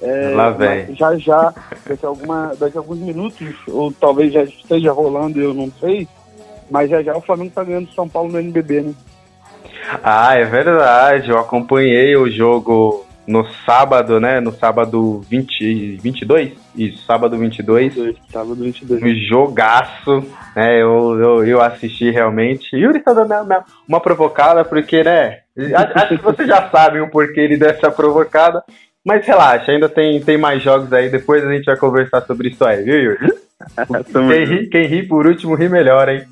É, 0.00 0.32
Lá 0.34 0.50
vem. 0.50 0.94
Já 0.94 1.16
já, 1.16 1.52
daqui 1.86 2.06
alguma, 2.06 2.54
daqui 2.58 2.78
a 2.78 2.80
alguns 2.80 2.98
minutos, 2.98 3.48
ou 3.66 3.92
talvez 3.92 4.32
já 4.32 4.44
esteja 4.44 4.92
rolando, 4.92 5.40
eu 5.40 5.52
não 5.52 5.70
sei, 5.80 6.06
mas 6.70 6.88
já 6.88 7.02
já 7.02 7.16
o 7.16 7.20
Flamengo 7.20 7.52
tá 7.54 7.64
ganhando 7.64 7.92
São 7.92 8.08
Paulo 8.08 8.30
no 8.30 8.38
NBB, 8.38 8.80
né? 8.80 8.94
Ah, 10.02 10.34
é 10.34 10.44
verdade. 10.44 11.30
Eu 11.30 11.38
acompanhei 11.38 12.16
o 12.16 12.30
jogo 12.30 13.04
no 13.26 13.44
sábado, 13.66 14.20
né? 14.20 14.40
No 14.40 14.52
sábado 14.52 15.20
20, 15.28 15.96
22? 15.96 16.52
Isso, 16.78 17.04
sábado 17.04 17.36
22. 17.36 17.92
Sábado 18.30 18.54
22. 18.54 19.02
Um 19.02 19.14
jogaço, 19.28 20.24
né? 20.54 20.80
Eu, 20.80 21.18
eu, 21.18 21.44
eu 21.44 21.60
assisti 21.60 22.08
realmente. 22.08 22.76
Yuri 22.76 23.00
tá 23.00 23.12
dando 23.12 23.34
uma, 23.34 23.64
uma 23.88 24.00
provocada, 24.00 24.64
porque, 24.64 25.02
né? 25.02 25.40
Acho 25.96 26.16
que 26.16 26.22
você 26.22 26.46
já 26.46 26.70
sabe 26.70 27.00
o 27.00 27.10
porquê 27.10 27.40
ele 27.40 27.56
dessa 27.56 27.90
provocada. 27.90 28.62
Mas 29.04 29.26
relaxa, 29.26 29.72
ainda 29.72 29.88
tem, 29.88 30.20
tem 30.20 30.38
mais 30.38 30.62
jogos 30.62 30.92
aí. 30.92 31.10
Depois 31.10 31.44
a 31.44 31.52
gente 31.52 31.64
vai 31.64 31.76
conversar 31.76 32.20
sobre 32.22 32.50
isso 32.50 32.64
aí, 32.64 32.84
viu, 32.84 32.96
Yuri? 32.96 33.32
quem, 34.12 34.44
ri, 34.44 34.66
quem 34.68 34.86
ri 34.86 35.02
por 35.02 35.26
último 35.26 35.56
ri 35.56 35.68
melhor, 35.68 36.08
hein? 36.08 36.24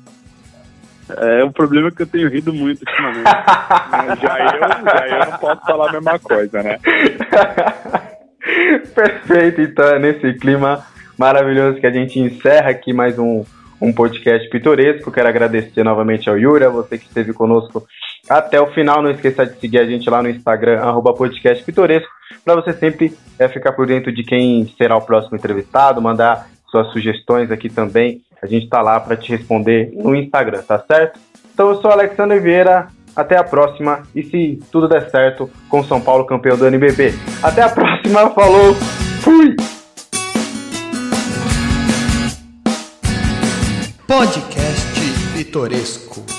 É, 1.09 1.43
o 1.43 1.51
problema 1.51 1.89
é 1.89 1.91
que 1.91 2.03
eu 2.03 2.07
tenho 2.07 2.29
rido 2.29 2.53
muito 2.53 2.81
ultimamente. 2.81 3.23
já, 4.21 4.39
eu, 4.39 4.59
já 4.85 5.07
eu 5.07 5.31
não 5.31 5.37
posso 5.39 5.61
falar 5.65 5.89
a 5.89 5.93
mesma 5.93 6.19
coisa, 6.19 6.63
né? 6.63 6.77
Perfeito, 8.93 9.61
então 9.61 9.85
é 9.85 9.99
nesse 9.99 10.33
clima 10.33 10.85
maravilhoso 11.17 11.79
que 11.79 11.87
a 11.87 11.91
gente 11.91 12.19
encerra 12.19 12.69
aqui 12.69 12.93
mais 12.93 13.17
um, 13.17 13.43
um 13.81 13.93
podcast 13.93 14.49
pitoresco. 14.49 15.11
Quero 15.11 15.27
agradecer 15.27 15.83
novamente 15.83 16.29
ao 16.29 16.37
Yuri, 16.37 16.65
a 16.65 16.69
você 16.69 16.97
que 16.97 17.05
esteve 17.05 17.33
conosco 17.33 17.85
até 18.29 18.59
o 18.61 18.67
final. 18.73 19.01
Não 19.01 19.11
esqueça 19.11 19.45
de 19.45 19.59
seguir 19.59 19.79
a 19.79 19.85
gente 19.85 20.09
lá 20.09 20.21
no 20.21 20.29
Instagram, 20.29 20.79
arroba 20.79 21.13
podcast 21.13 21.63
pitoresco, 21.63 22.11
para 22.43 22.55
você 22.55 22.73
sempre 22.73 23.15
é, 23.37 23.47
ficar 23.47 23.73
por 23.73 23.87
dentro 23.87 24.11
de 24.11 24.23
quem 24.23 24.67
será 24.77 24.95
o 24.95 25.05
próximo 25.05 25.37
entrevistado, 25.37 26.01
mandar 26.01 26.47
suas 26.69 26.91
sugestões 26.91 27.49
aqui 27.51 27.69
também 27.69 28.21
a 28.41 28.45
gente 28.45 28.65
está 28.65 28.81
lá 28.81 28.99
para 28.99 29.17
te 29.17 29.31
responder 29.31 29.91
no 29.93 30.15
Instagram, 30.15 30.61
tá 30.61 30.79
certo? 30.79 31.19
Então 31.53 31.69
eu 31.69 31.81
sou 31.81 31.91
Alexandre 31.91 32.39
Vieira, 32.39 32.87
até 33.17 33.35
a 33.35 33.43
próxima 33.43 34.03
e 34.15 34.21
se 34.21 34.59
tudo 34.71 34.87
der 34.87 35.09
certo 35.09 35.49
com 35.67 35.83
São 35.83 35.99
Paulo 35.99 36.25
campeão 36.25 36.55
do 36.55 36.67
NBB. 36.67 37.15
Até 37.41 37.63
a 37.63 37.69
próxima, 37.69 38.29
falou, 38.29 38.75
fui! 39.21 39.55
Podcast 44.05 45.01
Pitoresco. 45.33 46.36